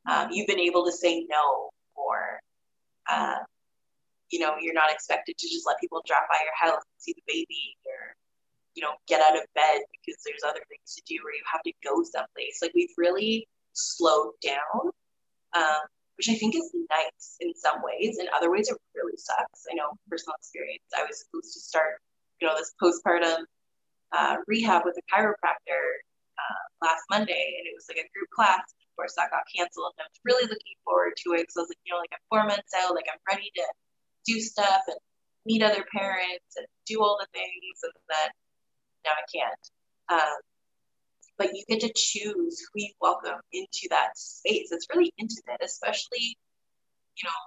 Um, 0.10 0.30
you've 0.32 0.48
been 0.48 0.60
able 0.60 0.86
to 0.86 0.92
say 0.92 1.26
no 1.30 1.70
or 1.96 2.40
uh, 3.10 3.36
you 4.32 4.40
know, 4.40 4.56
you're 4.60 4.74
not 4.74 4.92
expected 4.92 5.38
to 5.38 5.48
just 5.48 5.68
let 5.68 5.80
people 5.80 6.02
drop 6.08 6.24
by 6.30 6.40
your 6.44 6.56
house 6.58 6.82
and 6.82 6.98
see 6.98 7.14
the 7.14 7.24
baby 7.28 7.76
or, 7.86 8.16
you 8.76 8.84
know, 8.84 8.94
get 9.08 9.22
out 9.22 9.36
of 9.36 9.44
bed 9.56 9.82
because 9.92 10.22
there's 10.26 10.44
other 10.46 10.64
things 10.70 10.96
to 10.96 11.02
do 11.08 11.20
or 11.24 11.32
you 11.32 11.44
have 11.52 11.62
to 11.64 11.74
go 11.84 12.04
someplace. 12.04 12.60
Like 12.62 12.72
we've 12.76 12.94
really 12.98 13.48
slowed 13.74 14.34
down, 14.44 14.92
um, 15.56 15.84
which 16.18 16.30
I 16.30 16.36
think 16.36 16.56
is 16.56 16.72
nice 16.90 17.38
in 17.40 17.54
some 17.56 17.82
ways. 17.84 18.20
In 18.20 18.28
other 18.36 18.52
ways, 18.52 18.70
it 18.70 18.78
really 18.96 19.18
sucks. 19.18 19.68
I 19.72 19.76
know 19.76 19.98
personal 20.10 20.36
experience. 20.40 20.88
I 20.96 21.04
was 21.04 21.24
supposed 21.26 21.54
to 21.54 21.60
start, 21.60 22.00
you 22.40 22.48
know, 22.48 22.56
this 22.56 22.74
postpartum 22.82 23.44
uh, 24.12 24.38
rehab 24.48 24.84
with 24.86 24.96
a 24.98 25.06
chiropractor 25.12 25.84
uh, 26.40 26.64
last 26.82 27.04
Monday, 27.10 27.56
and 27.60 27.68
it 27.68 27.76
was 27.76 27.86
like 27.88 28.00
a 28.00 28.08
group 28.16 28.30
class. 28.36 28.60
Of 28.60 28.96
course, 28.96 29.16
that 29.16 29.32
got 29.32 29.48
canceled. 29.48 29.96
And 29.98 30.04
I 30.04 30.12
was 30.12 30.22
really 30.24 30.48
looking 30.48 30.78
forward 30.84 31.16
to 31.24 31.34
it 31.36 31.48
because 31.48 31.58
I 31.58 31.64
was 31.64 31.72
like, 31.72 31.84
you 31.88 31.92
know, 31.96 32.00
like 32.00 32.12
I'm 32.12 32.26
four 32.28 32.44
months 32.44 32.72
out, 32.76 32.96
like 32.96 33.08
I'm 33.08 33.24
ready 33.28 33.52
to 33.56 33.66
do 34.28 34.40
stuff. 34.40 34.84
And 34.88 35.00
meet 35.46 35.64
other 35.64 35.86
parents 35.94 36.54
and 36.58 36.68
do 36.86 37.02
all 37.02 37.18
the 37.20 37.28
things, 37.34 37.78
and 37.84 37.94
then 38.10 38.30
now 39.06 39.12
I 39.12 39.26
can't. 39.32 39.66
Um, 40.10 40.40
but 41.38 41.50
you 41.54 41.64
get 41.68 41.82
to 41.82 41.92
choose 41.96 42.62
who 42.62 42.82
you 42.82 42.94
welcome 43.02 43.40
into 43.52 43.88
that 43.90 44.18
space. 44.18 44.70
It's 44.72 44.88
really 44.94 45.14
intimate, 45.18 45.62
especially, 45.64 46.38
you 47.18 47.24
know, 47.26 47.42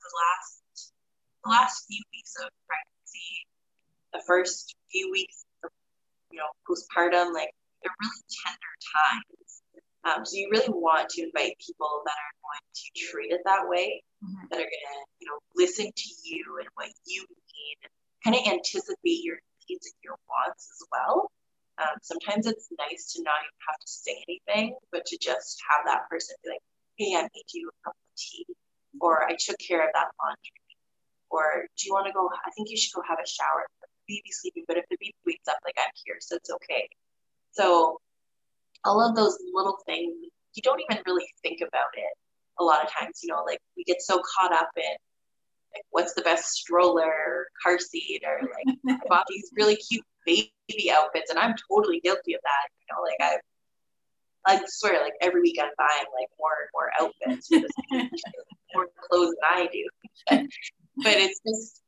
the 0.00 0.10
last 0.16 0.92
the 1.44 1.50
last 1.50 1.86
few 1.88 2.02
weeks 2.12 2.34
of 2.40 2.48
pregnancy, 2.68 3.46
the 4.12 4.22
first 4.26 4.76
few 4.92 5.10
weeks 5.10 5.44
of, 5.64 5.70
you 6.30 6.38
know, 6.38 6.48
postpartum, 6.68 7.32
like 7.32 7.50
they're 7.82 7.96
really 8.00 8.24
tender 8.44 8.74
times. 8.96 9.62
Um, 10.04 10.24
so 10.24 10.36
you 10.36 10.48
really 10.50 10.68
want 10.68 11.08
to 11.10 11.22
invite 11.22 11.56
people 11.60 12.02
that 12.04 12.16
are 12.16 12.36
going 12.40 12.64
to 12.72 12.86
treat 12.96 13.32
it 13.32 13.40
that 13.44 13.68
way, 13.68 14.02
mm-hmm. 14.24 14.46
that 14.50 14.56
are 14.56 14.68
going 14.68 14.88
to, 14.92 15.00
you 15.20 15.28
know, 15.28 15.38
listen 15.56 15.86
to 15.86 16.08
you 16.24 16.44
and 16.58 16.68
what 16.74 16.88
you 17.06 17.20
need, 17.20 17.78
kind 18.24 18.36
of 18.36 18.52
anticipate 18.52 19.24
your 19.24 19.36
needs 19.70 19.86
and 19.86 19.94
your 20.02 20.18
wants 20.26 20.66
as 20.74 20.82
well. 20.90 21.30
Um, 21.78 21.96
sometimes 22.02 22.50
it's 22.50 22.68
nice 22.76 23.14
to 23.14 23.22
not 23.22 23.38
even 23.40 23.58
have 23.70 23.78
to 23.78 23.88
say 23.88 24.18
anything, 24.26 24.74
but 24.90 25.06
to 25.06 25.16
just 25.16 25.62
have 25.70 25.86
that 25.86 26.10
person 26.10 26.34
be 26.42 26.50
like, 26.50 26.64
hey, 26.98 27.14
I 27.14 27.22
made 27.22 27.50
you 27.54 27.70
a 27.70 27.76
cup 27.86 27.94
of 27.94 28.10
tea, 28.18 28.44
or 29.00 29.24
I 29.24 29.38
took 29.38 29.56
care 29.62 29.80
of 29.80 29.94
that 29.94 30.10
laundry, 30.18 30.66
or 31.30 31.64
do 31.78 31.80
you 31.86 31.94
want 31.94 32.06
to 32.06 32.12
go? 32.12 32.28
I 32.28 32.50
think 32.52 32.68
you 32.68 32.76
should 32.76 32.92
go 32.92 33.02
have 33.08 33.22
a 33.22 33.26
shower. 33.26 33.64
The 33.80 33.88
baby's 34.08 34.42
sleeping, 34.42 34.64
but 34.68 34.76
if 34.76 34.84
the 34.90 34.98
baby 35.00 35.14
wakes 35.24 35.48
up, 35.48 35.56
like 35.64 35.78
I'm 35.78 35.94
here, 36.04 36.18
so 36.20 36.36
it's 36.36 36.50
okay. 36.50 36.88
So 37.52 38.00
all 38.84 39.00
of 39.00 39.16
those 39.16 39.38
little 39.54 39.78
things, 39.86 40.12
you 40.54 40.62
don't 40.62 40.80
even 40.90 41.02
really 41.06 41.28
think 41.42 41.60
about 41.62 41.94
it 41.94 42.12
a 42.58 42.64
lot 42.64 42.84
of 42.84 42.92
times, 42.92 43.20
you 43.22 43.32
know, 43.32 43.42
like 43.46 43.60
we 43.76 43.84
get 43.84 44.02
so 44.02 44.20
caught 44.36 44.52
up 44.52 44.68
in 44.76 44.96
like 45.74 45.84
what's 45.90 46.14
the 46.14 46.22
best 46.22 46.52
stroller 46.52 47.06
or 47.06 47.46
car 47.62 47.78
seat 47.78 48.22
or 48.26 48.40
like 48.42 48.76
I 48.88 49.08
bought 49.08 49.26
these 49.28 49.50
really 49.56 49.76
cute 49.76 50.04
baby 50.26 50.90
outfits 50.92 51.30
and 51.30 51.38
I'm 51.38 51.54
totally 51.70 52.00
guilty 52.00 52.34
of 52.34 52.40
that. 52.42 52.68
You 52.80 52.94
know, 52.94 53.02
like 53.02 53.20
I 53.20 53.38
I 54.46 54.62
swear 54.66 55.00
like 55.00 55.14
every 55.20 55.42
week 55.42 55.58
I'm 55.60 55.70
buying 55.76 56.06
like 56.18 56.28
more 56.38 56.56
and 56.60 56.70
more 56.72 56.90
outfits 57.00 57.48
for 57.48 57.60
this 57.60 57.70
more 58.74 58.88
clothes 59.08 59.34
than 59.40 59.50
I 59.50 59.68
do. 59.70 59.88
but, 60.28 60.40
but 61.04 61.16
it's 61.16 61.40
just 61.46 61.82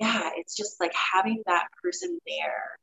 yeah, 0.00 0.30
it's 0.36 0.56
just 0.56 0.80
like 0.80 0.92
having 0.94 1.42
that 1.46 1.68
person 1.82 2.18
there. 2.26 2.78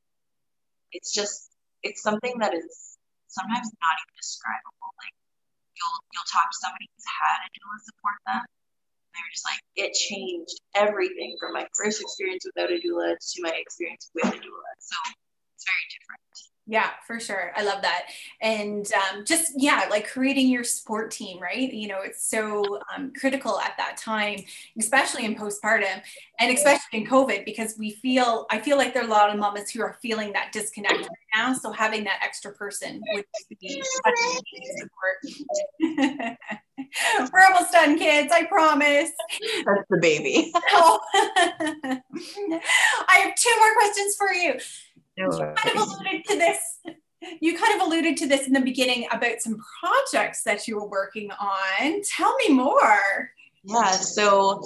It's 0.92 1.12
just 1.12 1.52
it's 1.84 2.02
something 2.02 2.40
that 2.40 2.54
is 2.54 2.98
sometimes 3.28 3.68
not 3.68 3.96
even 4.00 4.16
describable. 4.16 4.90
Like 5.04 5.16
you'll 5.76 6.00
you'll 6.14 6.32
talk 6.32 6.48
to 6.48 6.58
somebody 6.64 6.88
who's 6.96 7.08
had 7.08 7.44
a 7.44 7.50
doula 7.52 7.78
support 7.84 8.20
them 8.26 8.46
they're 9.20 9.36
just 9.36 9.48
like 9.48 9.60
it 9.76 9.92
changed 9.92 10.56
everything 10.76 11.36
from 11.40 11.52
my 11.52 11.68
first 11.76 12.00
experience 12.02 12.48
without 12.48 12.72
a 12.72 12.80
doula 12.80 13.20
to 13.20 13.38
my 13.44 13.52
experience 13.56 14.10
with 14.16 14.32
a 14.32 14.40
doula. 14.40 14.72
So 14.80 14.96
it's 15.56 15.66
very 15.68 15.86
different. 15.92 16.24
Yeah, 16.70 16.92
for 17.08 17.20
sure. 17.20 17.52
I 17.56 17.64
love 17.64 17.82
that. 17.82 18.10
And 18.42 18.88
um, 18.94 19.26
just, 19.26 19.54
yeah, 19.58 19.88
like 19.90 20.08
creating 20.08 20.50
your 20.50 20.64
support 20.64 21.10
team, 21.10 21.42
right? 21.42 21.74
You 21.74 21.88
know, 21.88 22.02
it's 22.04 22.24
so 22.24 22.80
um, 22.96 23.12
critical 23.20 23.60
at 23.60 23.76
that 23.78 23.98
time, 23.98 24.44
especially 24.78 25.26
in 25.26 25.34
postpartum 25.34 26.00
and 26.40 26.56
especially 26.56 27.00
in 27.00 27.08
COVID, 27.08 27.44
because 27.44 27.76
we 27.80 27.94
feel, 27.94 28.46
I 28.52 28.60
feel 28.60 28.78
like 28.78 28.94
there 28.94 29.02
are 29.02 29.08
a 29.08 29.10
lot 29.10 29.32
of 29.32 29.40
mamas 29.40 29.72
who 29.72 29.82
are 29.82 29.98
feeling 30.00 30.32
that 30.34 30.52
disconnect 30.52 31.00
right 31.00 31.10
now. 31.36 31.56
So 31.56 31.72
having 31.72 32.04
that 32.04 32.20
extra 32.22 32.54
person 32.54 33.02
would 33.14 33.26
be 33.60 33.82
support. 34.78 35.80
We're 37.34 37.46
almost 37.46 37.72
done, 37.72 37.98
kids. 37.98 38.32
I 38.32 38.46
promise. 38.46 39.10
That's 39.66 39.88
the 39.90 39.98
baby. 40.00 40.52
oh. 40.72 41.00
I 41.14 42.02
have 43.18 43.36
two 43.36 43.56
more 43.58 43.74
questions 43.74 44.16
for 44.16 44.32
you. 44.34 44.60
No 45.20 45.26
you 45.26 45.54
kind 45.54 45.78
of 45.78 45.88
alluded 45.90 46.26
to 46.28 46.36
this. 46.38 46.60
You 47.42 47.58
kind 47.58 47.82
of 47.82 47.86
alluded 47.86 48.16
to 48.18 48.28
this 48.28 48.48
in 48.48 48.54
the 48.54 48.62
beginning 48.62 49.06
about 49.12 49.42
some 49.42 49.58
projects 49.84 50.44
that 50.44 50.66
you 50.66 50.78
were 50.78 50.88
working 50.88 51.30
on. 51.32 52.02
Tell 52.16 52.34
me 52.38 52.54
more. 52.54 53.30
Yeah. 53.66 53.92
So 53.92 54.64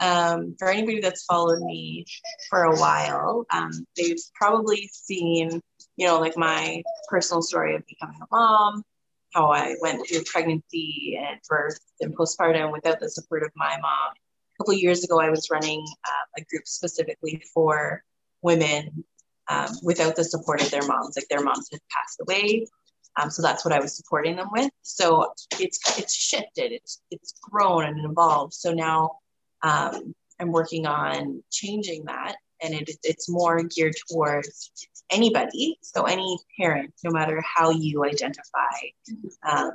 um, 0.00 0.56
for 0.58 0.68
anybody 0.68 1.00
that's 1.00 1.24
followed 1.24 1.60
me 1.60 2.06
for 2.48 2.64
a 2.64 2.76
while, 2.76 3.44
um, 3.52 3.70
they've 3.96 4.16
probably 4.34 4.88
seen, 4.90 5.60
you 5.96 6.06
know, 6.06 6.18
like 6.18 6.38
my 6.38 6.82
personal 7.10 7.42
story 7.42 7.76
of 7.76 7.86
becoming 7.86 8.18
a 8.22 8.26
mom, 8.34 8.82
how 9.34 9.52
I 9.52 9.76
went 9.82 10.08
through 10.08 10.24
pregnancy 10.24 11.20
and 11.22 11.38
birth 11.46 11.78
and 12.00 12.16
postpartum 12.16 12.72
without 12.72 13.00
the 13.00 13.10
support 13.10 13.42
of 13.42 13.50
my 13.54 13.76
mom. 13.82 14.12
A 14.12 14.62
couple 14.62 14.72
years 14.72 15.04
ago, 15.04 15.20
I 15.20 15.28
was 15.28 15.50
running 15.50 15.84
uh, 16.06 16.38
a 16.38 16.44
group 16.44 16.66
specifically 16.66 17.42
for 17.52 18.02
women 18.40 19.04
um, 19.50 19.68
without 19.82 20.16
the 20.16 20.24
support 20.24 20.62
of 20.62 20.70
their 20.70 20.86
moms. 20.86 21.16
Like 21.16 21.26
their 21.28 21.42
moms 21.42 21.68
had 21.70 21.80
passed 21.90 22.20
away, 22.22 22.66
um, 23.20 23.30
so 23.30 23.42
that's 23.42 23.64
what 23.64 23.74
I 23.74 23.80
was 23.80 23.96
supporting 23.96 24.36
them 24.36 24.48
with. 24.52 24.70
So 24.82 25.32
it's 25.58 25.80
it's 25.98 26.14
shifted, 26.14 26.72
it's 26.72 27.02
it's 27.10 27.34
grown 27.42 27.84
and 27.84 28.04
evolved. 28.04 28.54
So 28.54 28.72
now 28.72 29.18
um, 29.62 30.14
I'm 30.38 30.52
working 30.52 30.86
on 30.86 31.42
changing 31.50 32.04
that, 32.06 32.36
and 32.62 32.74
it, 32.74 32.90
it's 33.02 33.28
more 33.28 33.62
geared 33.62 33.94
towards 34.10 34.70
anybody. 35.10 35.78
So 35.82 36.04
any 36.04 36.38
parent, 36.58 36.94
no 37.04 37.10
matter 37.10 37.42
how 37.44 37.70
you 37.70 38.04
identify, 38.04 38.76
um, 39.42 39.72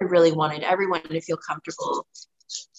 I 0.00 0.04
really 0.04 0.32
wanted 0.32 0.62
everyone 0.62 1.02
to 1.02 1.20
feel 1.20 1.38
comfortable 1.46 2.06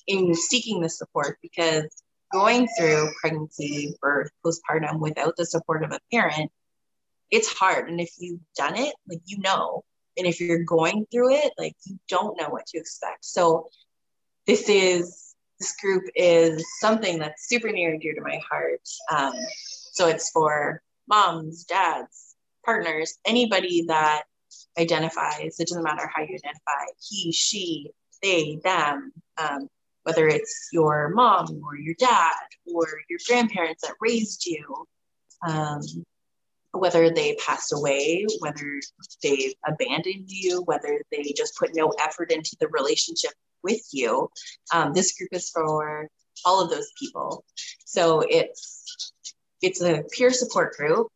in 0.07 0.33
seeking 0.33 0.81
the 0.81 0.89
support 0.89 1.37
because 1.41 1.85
going 2.31 2.67
through 2.77 3.11
pregnancy, 3.21 3.95
birth, 4.01 4.31
postpartum 4.45 4.99
without 4.99 5.35
the 5.37 5.45
support 5.45 5.83
of 5.83 5.91
a 5.91 5.99
parent, 6.11 6.51
it's 7.31 7.51
hard. 7.51 7.89
And 7.89 7.99
if 7.99 8.11
you've 8.19 8.39
done 8.55 8.77
it, 8.77 8.93
like 9.07 9.21
you 9.25 9.39
know, 9.39 9.83
and 10.17 10.27
if 10.27 10.39
you're 10.41 10.63
going 10.63 11.05
through 11.11 11.35
it, 11.35 11.53
like 11.57 11.75
you 11.85 11.99
don't 12.07 12.39
know 12.39 12.49
what 12.49 12.65
to 12.67 12.77
expect. 12.77 13.25
So 13.25 13.69
this 14.45 14.69
is 14.69 15.35
this 15.59 15.75
group 15.81 16.03
is 16.15 16.63
something 16.79 17.19
that's 17.19 17.47
super 17.47 17.71
near 17.71 17.91
and 17.91 18.01
dear 18.01 18.13
to 18.13 18.21
my 18.21 18.39
heart. 18.49 18.81
Um, 19.11 19.33
so 19.91 20.07
it's 20.07 20.29
for 20.29 20.81
moms, 21.07 21.63
dads, 21.63 22.35
partners, 22.63 23.17
anybody 23.25 23.85
that 23.87 24.23
identifies, 24.77 25.59
it 25.59 25.67
doesn't 25.67 25.83
matter 25.83 26.09
how 26.13 26.21
you 26.21 26.35
identify, 26.35 26.85
he, 27.01 27.31
she, 27.31 27.91
they, 28.21 28.59
them, 28.63 29.11
um, 29.37 29.67
whether 30.07 30.25
it's 30.29 30.69
your 30.71 31.09
mom 31.09 31.61
or 31.65 31.75
your 31.75 31.95
dad 31.99 32.31
or 32.73 32.87
your 33.09 33.19
grandparents 33.27 33.81
that 33.81 33.93
raised 33.99 34.45
you, 34.45 34.87
um, 35.45 35.81
whether 36.71 37.09
they 37.09 37.35
passed 37.45 37.73
away, 37.73 38.25
whether 38.39 38.79
they 39.21 39.53
abandoned 39.67 40.29
you, 40.29 40.61
whether 40.61 41.01
they 41.11 41.33
just 41.35 41.57
put 41.57 41.75
no 41.75 41.91
effort 41.99 42.31
into 42.31 42.55
the 42.61 42.69
relationship 42.69 43.31
with 43.63 43.81
you. 43.91 44.29
Um, 44.73 44.93
this 44.93 45.11
group 45.17 45.29
is 45.33 45.49
for 45.49 46.07
all 46.45 46.63
of 46.63 46.69
those 46.69 46.89
people. 46.97 47.43
So 47.85 48.23
it's 48.29 49.11
it's 49.61 49.81
a 49.81 50.03
peer 50.13 50.31
support 50.31 50.77
group 50.77 51.07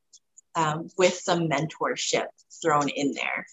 um, 0.55 0.89
with 0.97 1.13
some 1.13 1.47
mentorship 1.47 2.25
thrown 2.61 2.89
in 2.89 3.13
there. 3.13 3.45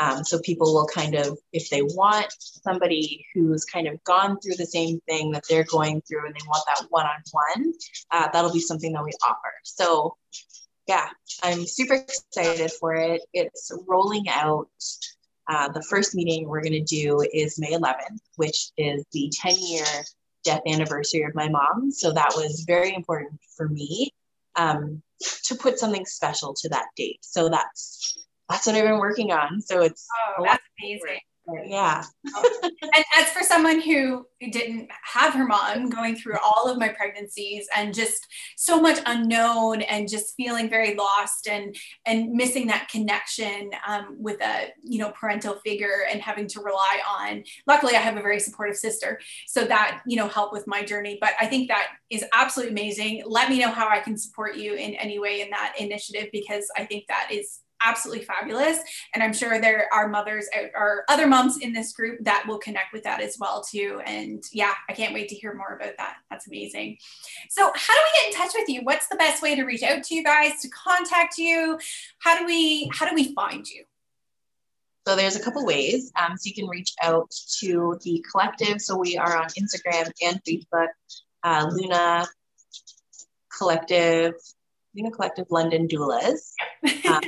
Um, 0.00 0.24
so 0.24 0.40
people 0.40 0.72
will 0.72 0.86
kind 0.86 1.14
of, 1.14 1.38
if 1.52 1.68
they 1.68 1.82
want 1.82 2.32
somebody 2.38 3.26
who's 3.34 3.66
kind 3.66 3.86
of 3.86 4.02
gone 4.04 4.40
through 4.40 4.54
the 4.56 4.66
same 4.66 4.98
thing 5.06 5.30
that 5.32 5.44
they're 5.48 5.64
going 5.64 6.00
through 6.02 6.24
and 6.24 6.34
they 6.34 6.46
want 6.48 6.64
that 6.66 6.86
one-on-one, 6.88 7.72
uh, 8.10 8.28
that'll 8.32 8.52
be 8.52 8.60
something 8.60 8.92
that 8.94 9.04
we 9.04 9.12
offer. 9.26 9.52
So 9.62 10.16
yeah, 10.86 11.08
I'm 11.42 11.66
super 11.66 11.94
excited 11.94 12.72
for 12.72 12.94
it. 12.94 13.20
It's 13.34 13.70
rolling 13.86 14.28
out. 14.28 14.68
Uh, 15.46 15.68
the 15.68 15.82
first 15.82 16.14
meeting 16.14 16.48
we're 16.48 16.62
going 16.62 16.72
to 16.72 16.80
do 16.80 17.22
is 17.32 17.58
May 17.58 17.72
11th, 17.72 18.20
which 18.36 18.70
is 18.78 19.04
the 19.12 19.30
10 19.32 19.54
year 19.58 19.84
death 20.44 20.62
anniversary 20.66 21.22
of 21.24 21.34
my 21.34 21.48
mom. 21.48 21.90
So 21.90 22.12
that 22.12 22.32
was 22.34 22.64
very 22.66 22.94
important 22.94 23.38
for 23.56 23.68
me 23.68 24.12
um, 24.56 25.02
to 25.44 25.54
put 25.54 25.78
something 25.78 26.06
special 26.06 26.54
to 26.54 26.68
that 26.70 26.86
date. 26.96 27.18
So 27.20 27.50
that's 27.50 28.16
that's 28.50 28.66
what 28.66 28.76
I've 28.76 28.84
been 28.84 28.98
working 28.98 29.32
on. 29.32 29.60
So 29.62 29.80
it's 29.82 30.06
oh, 30.38 30.44
that's 30.44 30.62
amazing 30.82 31.20
yeah. 31.64 32.04
and 32.62 33.04
as 33.18 33.30
for 33.30 33.42
someone 33.42 33.80
who 33.80 34.26
didn't 34.50 34.88
have 35.02 35.34
her 35.34 35.46
mom 35.46 35.90
going 35.90 36.16
through 36.16 36.36
all 36.44 36.68
of 36.68 36.78
my 36.78 36.88
pregnancies 36.88 37.66
and 37.74 37.94
just 37.94 38.26
so 38.56 38.80
much 38.80 38.98
unknown 39.06 39.82
and 39.82 40.08
just 40.08 40.34
feeling 40.36 40.68
very 40.68 40.94
lost 40.94 41.48
and 41.48 41.76
and 42.06 42.30
missing 42.32 42.66
that 42.66 42.88
connection 42.88 43.70
um, 43.86 44.16
with 44.18 44.40
a 44.42 44.68
you 44.82 44.98
know 44.98 45.10
parental 45.10 45.56
figure 45.64 46.04
and 46.10 46.20
having 46.20 46.46
to 46.46 46.60
rely 46.60 46.98
on 47.08 47.42
luckily 47.66 47.94
i 47.94 48.00
have 48.00 48.16
a 48.16 48.22
very 48.22 48.40
supportive 48.40 48.76
sister 48.76 49.20
so 49.46 49.64
that 49.64 50.00
you 50.06 50.16
know 50.16 50.28
helped 50.28 50.52
with 50.52 50.66
my 50.66 50.82
journey 50.82 51.18
but 51.20 51.30
i 51.40 51.46
think 51.46 51.68
that 51.68 51.88
is 52.10 52.24
absolutely 52.34 52.72
amazing 52.72 53.22
let 53.26 53.50
me 53.50 53.58
know 53.58 53.70
how 53.70 53.88
i 53.88 53.98
can 53.98 54.16
support 54.16 54.56
you 54.56 54.74
in 54.74 54.94
any 54.94 55.18
way 55.18 55.40
in 55.40 55.50
that 55.50 55.74
initiative 55.78 56.28
because 56.32 56.70
i 56.76 56.84
think 56.84 57.04
that 57.08 57.28
is 57.30 57.60
absolutely 57.82 58.24
fabulous. 58.24 58.78
And 59.14 59.22
I'm 59.22 59.32
sure 59.32 59.60
there 59.60 59.88
are 59.92 60.08
mothers 60.08 60.48
or 60.74 61.04
other 61.08 61.26
moms 61.26 61.58
in 61.58 61.72
this 61.72 61.92
group 61.92 62.18
that 62.24 62.44
will 62.46 62.58
connect 62.58 62.92
with 62.92 63.04
that 63.04 63.20
as 63.20 63.36
well 63.38 63.62
too. 63.62 64.00
And 64.04 64.42
yeah, 64.52 64.74
I 64.88 64.92
can't 64.92 65.14
wait 65.14 65.28
to 65.28 65.34
hear 65.34 65.54
more 65.54 65.76
about 65.76 65.96
that. 65.98 66.16
That's 66.30 66.46
amazing. 66.46 66.98
So 67.48 67.72
how 67.74 67.94
do 67.94 68.00
we 68.00 68.20
get 68.20 68.32
in 68.32 68.38
touch 68.38 68.54
with 68.54 68.68
you? 68.68 68.80
What's 68.82 69.08
the 69.08 69.16
best 69.16 69.42
way 69.42 69.54
to 69.54 69.64
reach 69.64 69.82
out 69.82 70.02
to 70.04 70.14
you 70.14 70.24
guys, 70.24 70.60
to 70.62 70.68
contact 70.68 71.38
you? 71.38 71.78
How 72.18 72.38
do 72.38 72.46
we, 72.46 72.90
how 72.92 73.08
do 73.08 73.14
we 73.14 73.34
find 73.34 73.68
you? 73.68 73.84
So 75.06 75.16
there's 75.16 75.36
a 75.36 75.42
couple 75.42 75.64
ways. 75.64 76.12
Um, 76.20 76.36
so 76.36 76.48
you 76.48 76.54
can 76.54 76.68
reach 76.68 76.92
out 77.02 77.30
to 77.60 77.98
the 78.02 78.24
collective. 78.30 78.80
So 78.80 78.96
we 78.96 79.16
are 79.16 79.36
on 79.36 79.48
Instagram 79.58 80.10
and 80.22 80.40
Facebook, 80.44 80.88
uh, 81.42 81.70
Luna 81.72 82.26
Collective, 83.56 84.34
Collective 85.08 85.46
London 85.50 85.88
Doulas. 85.88 86.52
Um, 87.08 87.20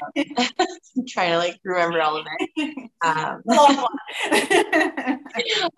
I'm 0.97 1.07
trying 1.09 1.31
to 1.31 1.39
like 1.39 1.59
remember 1.65 2.03
all 2.03 2.17
of 2.17 2.27
it. 2.27 2.51
Um, 3.05 3.43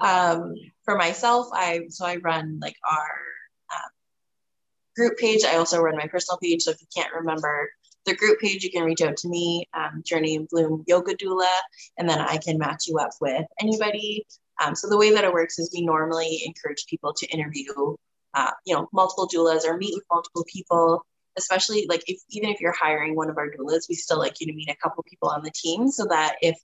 um, 0.00 0.54
for 0.84 0.98
myself, 0.98 1.48
I 1.54 1.86
so 1.88 2.04
I 2.04 2.16
run 2.16 2.58
like 2.60 2.76
our 2.90 3.08
um, 3.74 3.90
group 4.94 5.16
page. 5.16 5.42
I 5.42 5.56
also 5.56 5.80
run 5.80 5.96
my 5.96 6.06
personal 6.06 6.36
page. 6.42 6.64
So 6.64 6.72
if 6.72 6.82
you 6.82 6.86
can't 6.94 7.14
remember 7.14 7.70
the 8.04 8.14
group 8.14 8.40
page, 8.40 8.62
you 8.62 8.70
can 8.70 8.84
reach 8.84 9.00
out 9.00 9.16
to 9.18 9.28
me, 9.28 9.66
um, 9.72 10.02
Journey 10.04 10.36
and 10.36 10.48
Bloom 10.48 10.84
Yoga 10.86 11.14
Doula, 11.14 11.48
and 11.96 12.06
then 12.08 12.20
I 12.20 12.36
can 12.36 12.58
match 12.58 12.86
you 12.86 12.98
up 12.98 13.10
with 13.20 13.46
anybody. 13.58 14.26
Um, 14.62 14.74
so 14.74 14.88
the 14.88 14.98
way 14.98 15.12
that 15.12 15.24
it 15.24 15.32
works 15.32 15.58
is 15.58 15.70
we 15.72 15.84
normally 15.84 16.42
encourage 16.44 16.86
people 16.86 17.12
to 17.14 17.26
interview, 17.26 17.72
uh, 18.34 18.50
you 18.64 18.74
know, 18.74 18.88
multiple 18.92 19.28
doulas 19.28 19.64
or 19.64 19.76
meet 19.76 19.94
with 19.94 20.04
multiple 20.12 20.44
people. 20.46 21.04
Especially 21.36 21.86
like 21.88 22.02
if 22.06 22.20
even 22.30 22.50
if 22.50 22.60
you're 22.60 22.72
hiring 22.72 23.16
one 23.16 23.30
of 23.30 23.36
our 23.38 23.50
doulas, 23.50 23.88
we 23.88 23.94
still 23.94 24.18
like 24.18 24.40
you 24.40 24.46
to 24.46 24.54
meet 24.54 24.70
a 24.70 24.76
couple 24.82 25.04
people 25.04 25.28
on 25.28 25.42
the 25.42 25.50
team 25.50 25.90
so 25.90 26.06
that 26.06 26.36
if 26.40 26.56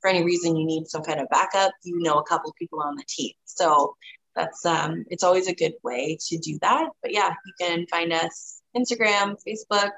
for 0.00 0.08
any 0.08 0.24
reason 0.24 0.56
you 0.56 0.66
need 0.66 0.86
some 0.88 1.02
kind 1.02 1.20
of 1.20 1.28
backup, 1.30 1.72
you 1.82 2.00
know 2.00 2.18
a 2.18 2.24
couple 2.24 2.52
people 2.58 2.80
on 2.82 2.96
the 2.96 3.04
team. 3.08 3.32
So 3.44 3.94
that's 4.34 4.64
um, 4.66 5.04
it's 5.08 5.24
always 5.24 5.48
a 5.48 5.54
good 5.54 5.74
way 5.82 6.18
to 6.28 6.38
do 6.38 6.58
that. 6.62 6.90
But 7.02 7.12
yeah, 7.12 7.34
you 7.44 7.52
can 7.60 7.86
find 7.86 8.12
us 8.12 8.60
Instagram, 8.76 9.36
Facebook, 9.46 9.90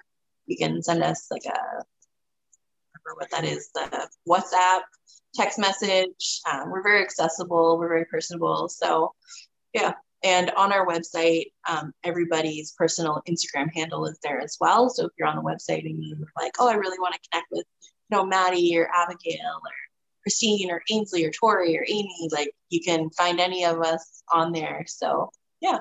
you 0.47 0.57
can 0.57 0.83
send 0.83 1.03
us 1.03 1.27
like 1.31 1.45
a 1.47 1.85
remember 3.05 3.15
what 3.17 3.31
that 3.31 3.45
is 3.45 3.71
the 3.75 4.09
whatsapp 4.29 4.83
text 5.35 5.59
message. 5.59 6.41
Um, 6.51 6.71
we're 6.71 6.83
very 6.83 7.03
accessible. 7.03 7.79
We're 7.79 7.89
very 7.89 8.05
personable. 8.07 8.69
So 8.69 9.13
yeah 9.75 9.93
and 10.25 10.51
on 10.57 10.73
our 10.73 10.87
website 10.87 11.47
um, 11.69 11.93
everybody's 12.05 12.73
personal 12.73 13.23
instagram 13.29 13.69
handle 13.75 14.07
is 14.07 14.19
there 14.23 14.41
as 14.41 14.57
well. 14.61 14.91
So 14.91 15.07
if 15.07 15.13
you're 15.19 15.29
on 15.29 15.37
the 15.37 15.43
website 15.43 15.85
and 15.85 16.03
you're 16.03 16.19
like 16.37 16.53
oh 16.59 16.69
i 16.69 16.75
really 16.75 16.99
want 16.99 17.15
to 17.15 17.31
connect 17.31 17.49
with 17.51 17.67
you 18.11 18.17
know 18.17 18.25
maddie 18.25 18.77
or 18.79 18.89
abigail 18.95 19.61
or 19.65 19.73
christine 20.23 20.71
or 20.71 20.83
ainsley 20.91 21.25
or 21.25 21.31
tori 21.31 21.79
or 21.79 21.85
amy 21.87 22.29
like 22.33 22.51
you 22.71 22.81
can 22.81 23.11
find 23.11 23.41
any 23.41 23.65
of 23.65 23.81
us 23.81 24.23
on 24.33 24.53
there. 24.53 24.85
So 24.87 25.31
yeah 25.61 25.79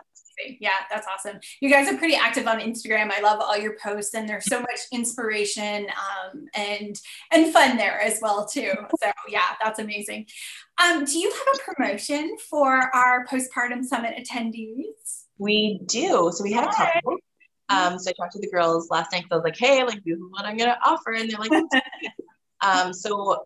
yeah, 0.59 0.71
that's 0.89 1.07
awesome. 1.07 1.39
You 1.61 1.69
guys 1.69 1.91
are 1.91 1.97
pretty 1.97 2.15
active 2.15 2.47
on 2.47 2.59
Instagram. 2.59 3.11
I 3.11 3.21
love 3.21 3.39
all 3.41 3.57
your 3.57 3.75
posts, 3.81 4.13
and 4.13 4.27
there's 4.27 4.45
so 4.45 4.59
much 4.61 4.79
inspiration 4.91 5.88
um, 5.88 6.45
and 6.55 6.95
and 7.31 7.53
fun 7.53 7.77
there 7.77 7.99
as 7.99 8.19
well 8.21 8.45
too. 8.45 8.73
So 9.01 9.11
yeah, 9.29 9.55
that's 9.61 9.79
amazing. 9.79 10.27
Um, 10.83 11.05
do 11.05 11.17
you 11.17 11.31
have 11.31 11.55
a 11.55 11.73
promotion 11.73 12.38
for 12.49 12.77
our 12.95 13.25
postpartum 13.25 13.83
summit 13.83 14.15
attendees? 14.17 15.25
We 15.38 15.81
do. 15.85 16.31
So 16.33 16.43
we 16.43 16.53
had 16.53 16.69
a 16.69 16.73
couple. 16.73 17.17
Um, 17.69 17.99
so 17.99 18.09
I 18.09 18.13
talked 18.13 18.33
to 18.33 18.39
the 18.39 18.49
girls 18.49 18.89
last 18.89 19.11
night. 19.11 19.25
I 19.29 19.35
was 19.35 19.43
like, 19.43 19.57
"Hey, 19.57 19.83
like, 19.83 20.03
this 20.03 20.15
is 20.17 20.23
what 20.29 20.45
I'm 20.45 20.57
gonna 20.57 20.77
offer," 20.85 21.13
and 21.13 21.29
they're 21.29 21.39
like, 21.39 21.51
um, 22.61 22.93
"So 22.93 23.45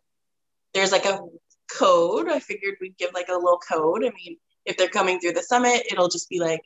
there's 0.74 0.92
like 0.92 1.06
a 1.06 1.20
code. 1.72 2.30
I 2.30 2.40
figured 2.40 2.76
we'd 2.82 2.98
give 2.98 3.14
like 3.14 3.30
a 3.30 3.34
little 3.34 3.60
code. 3.60 4.04
I 4.04 4.12
mean, 4.12 4.38
if 4.66 4.78
they're 4.78 4.90
coming 4.90 5.20
through 5.20 5.34
the 5.34 5.44
summit, 5.44 5.84
it'll 5.92 6.10
just 6.10 6.30
be 6.30 6.40
like 6.40 6.62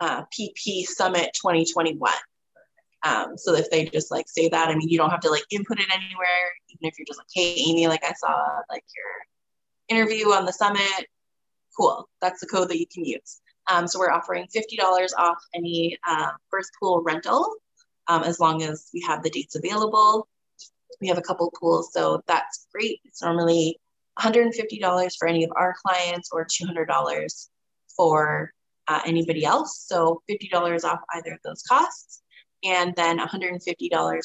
uh, 0.00 0.24
PP 0.26 0.84
Summit 0.84 1.30
2021. 1.34 2.12
Um, 3.02 3.36
so 3.36 3.54
if 3.54 3.70
they 3.70 3.86
just 3.86 4.10
like 4.10 4.28
say 4.28 4.48
that, 4.48 4.68
I 4.68 4.74
mean, 4.74 4.88
you 4.88 4.98
don't 4.98 5.10
have 5.10 5.20
to 5.20 5.30
like 5.30 5.44
input 5.50 5.80
it 5.80 5.88
anywhere, 5.90 6.52
even 6.68 6.88
if 6.88 6.98
you're 6.98 7.06
just 7.06 7.18
like, 7.18 7.28
hey, 7.34 7.54
Amy, 7.66 7.88
like 7.88 8.04
I 8.04 8.12
saw 8.12 8.60
like 8.68 8.84
your 8.94 9.98
interview 9.98 10.32
on 10.32 10.44
the 10.44 10.52
summit. 10.52 11.06
Cool. 11.76 12.08
That's 12.20 12.40
the 12.40 12.46
code 12.46 12.68
that 12.68 12.78
you 12.78 12.86
can 12.92 13.04
use. 13.04 13.40
Um, 13.70 13.86
so 13.86 13.98
we're 13.98 14.10
offering 14.10 14.46
$50 14.54 15.10
off 15.16 15.38
any 15.54 15.98
uh, 16.06 16.32
birth 16.50 16.68
pool 16.78 17.02
rental 17.02 17.54
um, 18.08 18.24
as 18.24 18.40
long 18.40 18.62
as 18.62 18.88
we 18.92 19.00
have 19.06 19.22
the 19.22 19.30
dates 19.30 19.56
available. 19.56 20.28
We 21.00 21.08
have 21.08 21.18
a 21.18 21.22
couple 21.22 21.50
pools, 21.58 21.92
so 21.92 22.22
that's 22.26 22.66
great. 22.72 23.00
It's 23.04 23.22
normally 23.22 23.78
$150 24.18 25.12
for 25.18 25.28
any 25.28 25.44
of 25.44 25.52
our 25.56 25.74
clients 25.82 26.30
or 26.32 26.44
$200 26.44 27.48
for 27.96 28.52
uh, 28.90 29.00
anybody 29.06 29.44
else. 29.44 29.84
So 29.86 30.22
$50 30.28 30.84
off 30.84 30.98
either 31.14 31.32
of 31.32 31.38
those 31.44 31.62
costs. 31.62 32.22
And 32.62 32.94
then 32.96 33.18
$150 33.18 33.58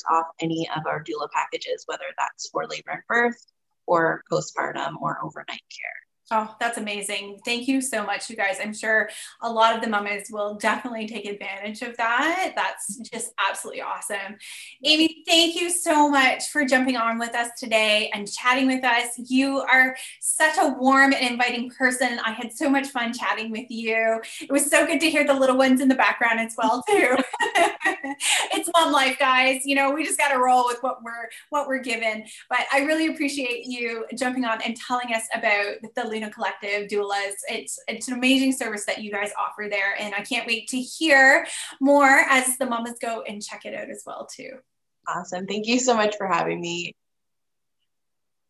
off 0.09 0.25
any 0.41 0.67
of 0.75 0.85
our 0.87 1.01
doula 1.03 1.29
packages, 1.31 1.83
whether 1.85 2.03
that's 2.17 2.49
for 2.49 2.67
labor 2.67 2.91
and 2.91 3.01
birth 3.07 3.45
or 3.85 4.23
postpartum 4.29 4.95
or 4.99 5.19
overnight 5.23 5.61
care. 5.69 5.99
Oh, 6.31 6.55
that's 6.59 6.79
amazing. 6.79 7.39
Thank 7.45 7.67
you 7.67 7.81
so 7.81 8.03
much, 8.03 8.31
you 8.31 8.35
guys. 8.35 8.57
I'm 8.59 8.73
sure 8.73 9.09
a 9.43 9.51
lot 9.51 9.75
of 9.75 9.83
the 9.83 9.87
mamas 9.87 10.29
will 10.31 10.55
definitely 10.55 11.07
take 11.07 11.27
advantage 11.27 11.83
of 11.83 11.95
that. 11.97 12.53
That's 12.55 12.97
just 13.11 13.31
absolutely 13.47 13.83
awesome. 13.83 14.37
Amy, 14.83 15.23
thank 15.27 15.55
you 15.55 15.69
so 15.69 16.09
much 16.09 16.49
for 16.49 16.65
jumping 16.65 16.97
on 16.97 17.19
with 17.19 17.35
us 17.35 17.49
today 17.59 18.09
and 18.11 18.27
chatting 18.27 18.65
with 18.65 18.83
us. 18.83 19.09
You 19.29 19.59
are 19.59 19.95
such 20.19 20.57
a 20.59 20.69
warm 20.79 21.13
and 21.13 21.29
inviting 21.29 21.69
person. 21.69 22.19
I 22.25 22.31
had 22.31 22.51
so 22.51 22.71
much 22.71 22.87
fun 22.87 23.13
chatting 23.13 23.51
with 23.51 23.69
you. 23.69 24.19
It 24.41 24.51
was 24.51 24.67
so 24.67 24.87
good 24.87 24.99
to 25.01 25.11
hear 25.11 25.27
the 25.27 25.33
little 25.33 25.57
ones 25.57 25.79
in 25.79 25.89
the 25.89 25.95
background 25.95 26.39
as 26.39 26.55
well, 26.57 26.83
too. 26.89 27.17
it's 28.51 28.69
mom 28.75 28.91
life, 28.91 29.19
guys. 29.19 29.61
You 29.63 29.75
know, 29.75 29.91
we 29.91 30.03
just 30.03 30.17
got 30.17 30.29
to 30.29 30.39
roll 30.39 30.65
with 30.65 30.81
what 30.81 31.03
we're 31.03 31.29
what 31.49 31.67
we're 31.67 31.79
given. 31.79 32.25
But 32.49 32.61
I 32.73 32.79
really 32.79 33.07
appreciate 33.07 33.65
you 33.65 34.05
jumping 34.17 34.43
on 34.43 34.61
and 34.63 34.75
telling 34.75 35.13
us 35.13 35.23
about 35.35 35.75
the 35.93 36.14
Collective 36.31 36.87
doulas. 36.87 37.33
It's 37.49 37.79
it's 37.87 38.07
an 38.07 38.15
amazing 38.15 38.51
service 38.53 38.85
that 38.85 39.01
you 39.01 39.11
guys 39.11 39.31
offer 39.37 39.67
there, 39.69 39.95
and 39.99 40.13
I 40.15 40.21
can't 40.21 40.47
wait 40.47 40.67
to 40.69 40.77
hear 40.77 41.45
more 41.79 42.05
as 42.07 42.57
the 42.57 42.65
mamas 42.65 42.97
go 43.01 43.21
and 43.21 43.41
check 43.41 43.65
it 43.65 43.73
out 43.73 43.89
as 43.89 44.03
well 44.05 44.25
too. 44.25 44.51
Awesome! 45.07 45.45
Thank 45.45 45.67
you 45.67 45.79
so 45.79 45.95
much 45.95 46.15
for 46.17 46.27
having 46.27 46.59
me. 46.59 46.93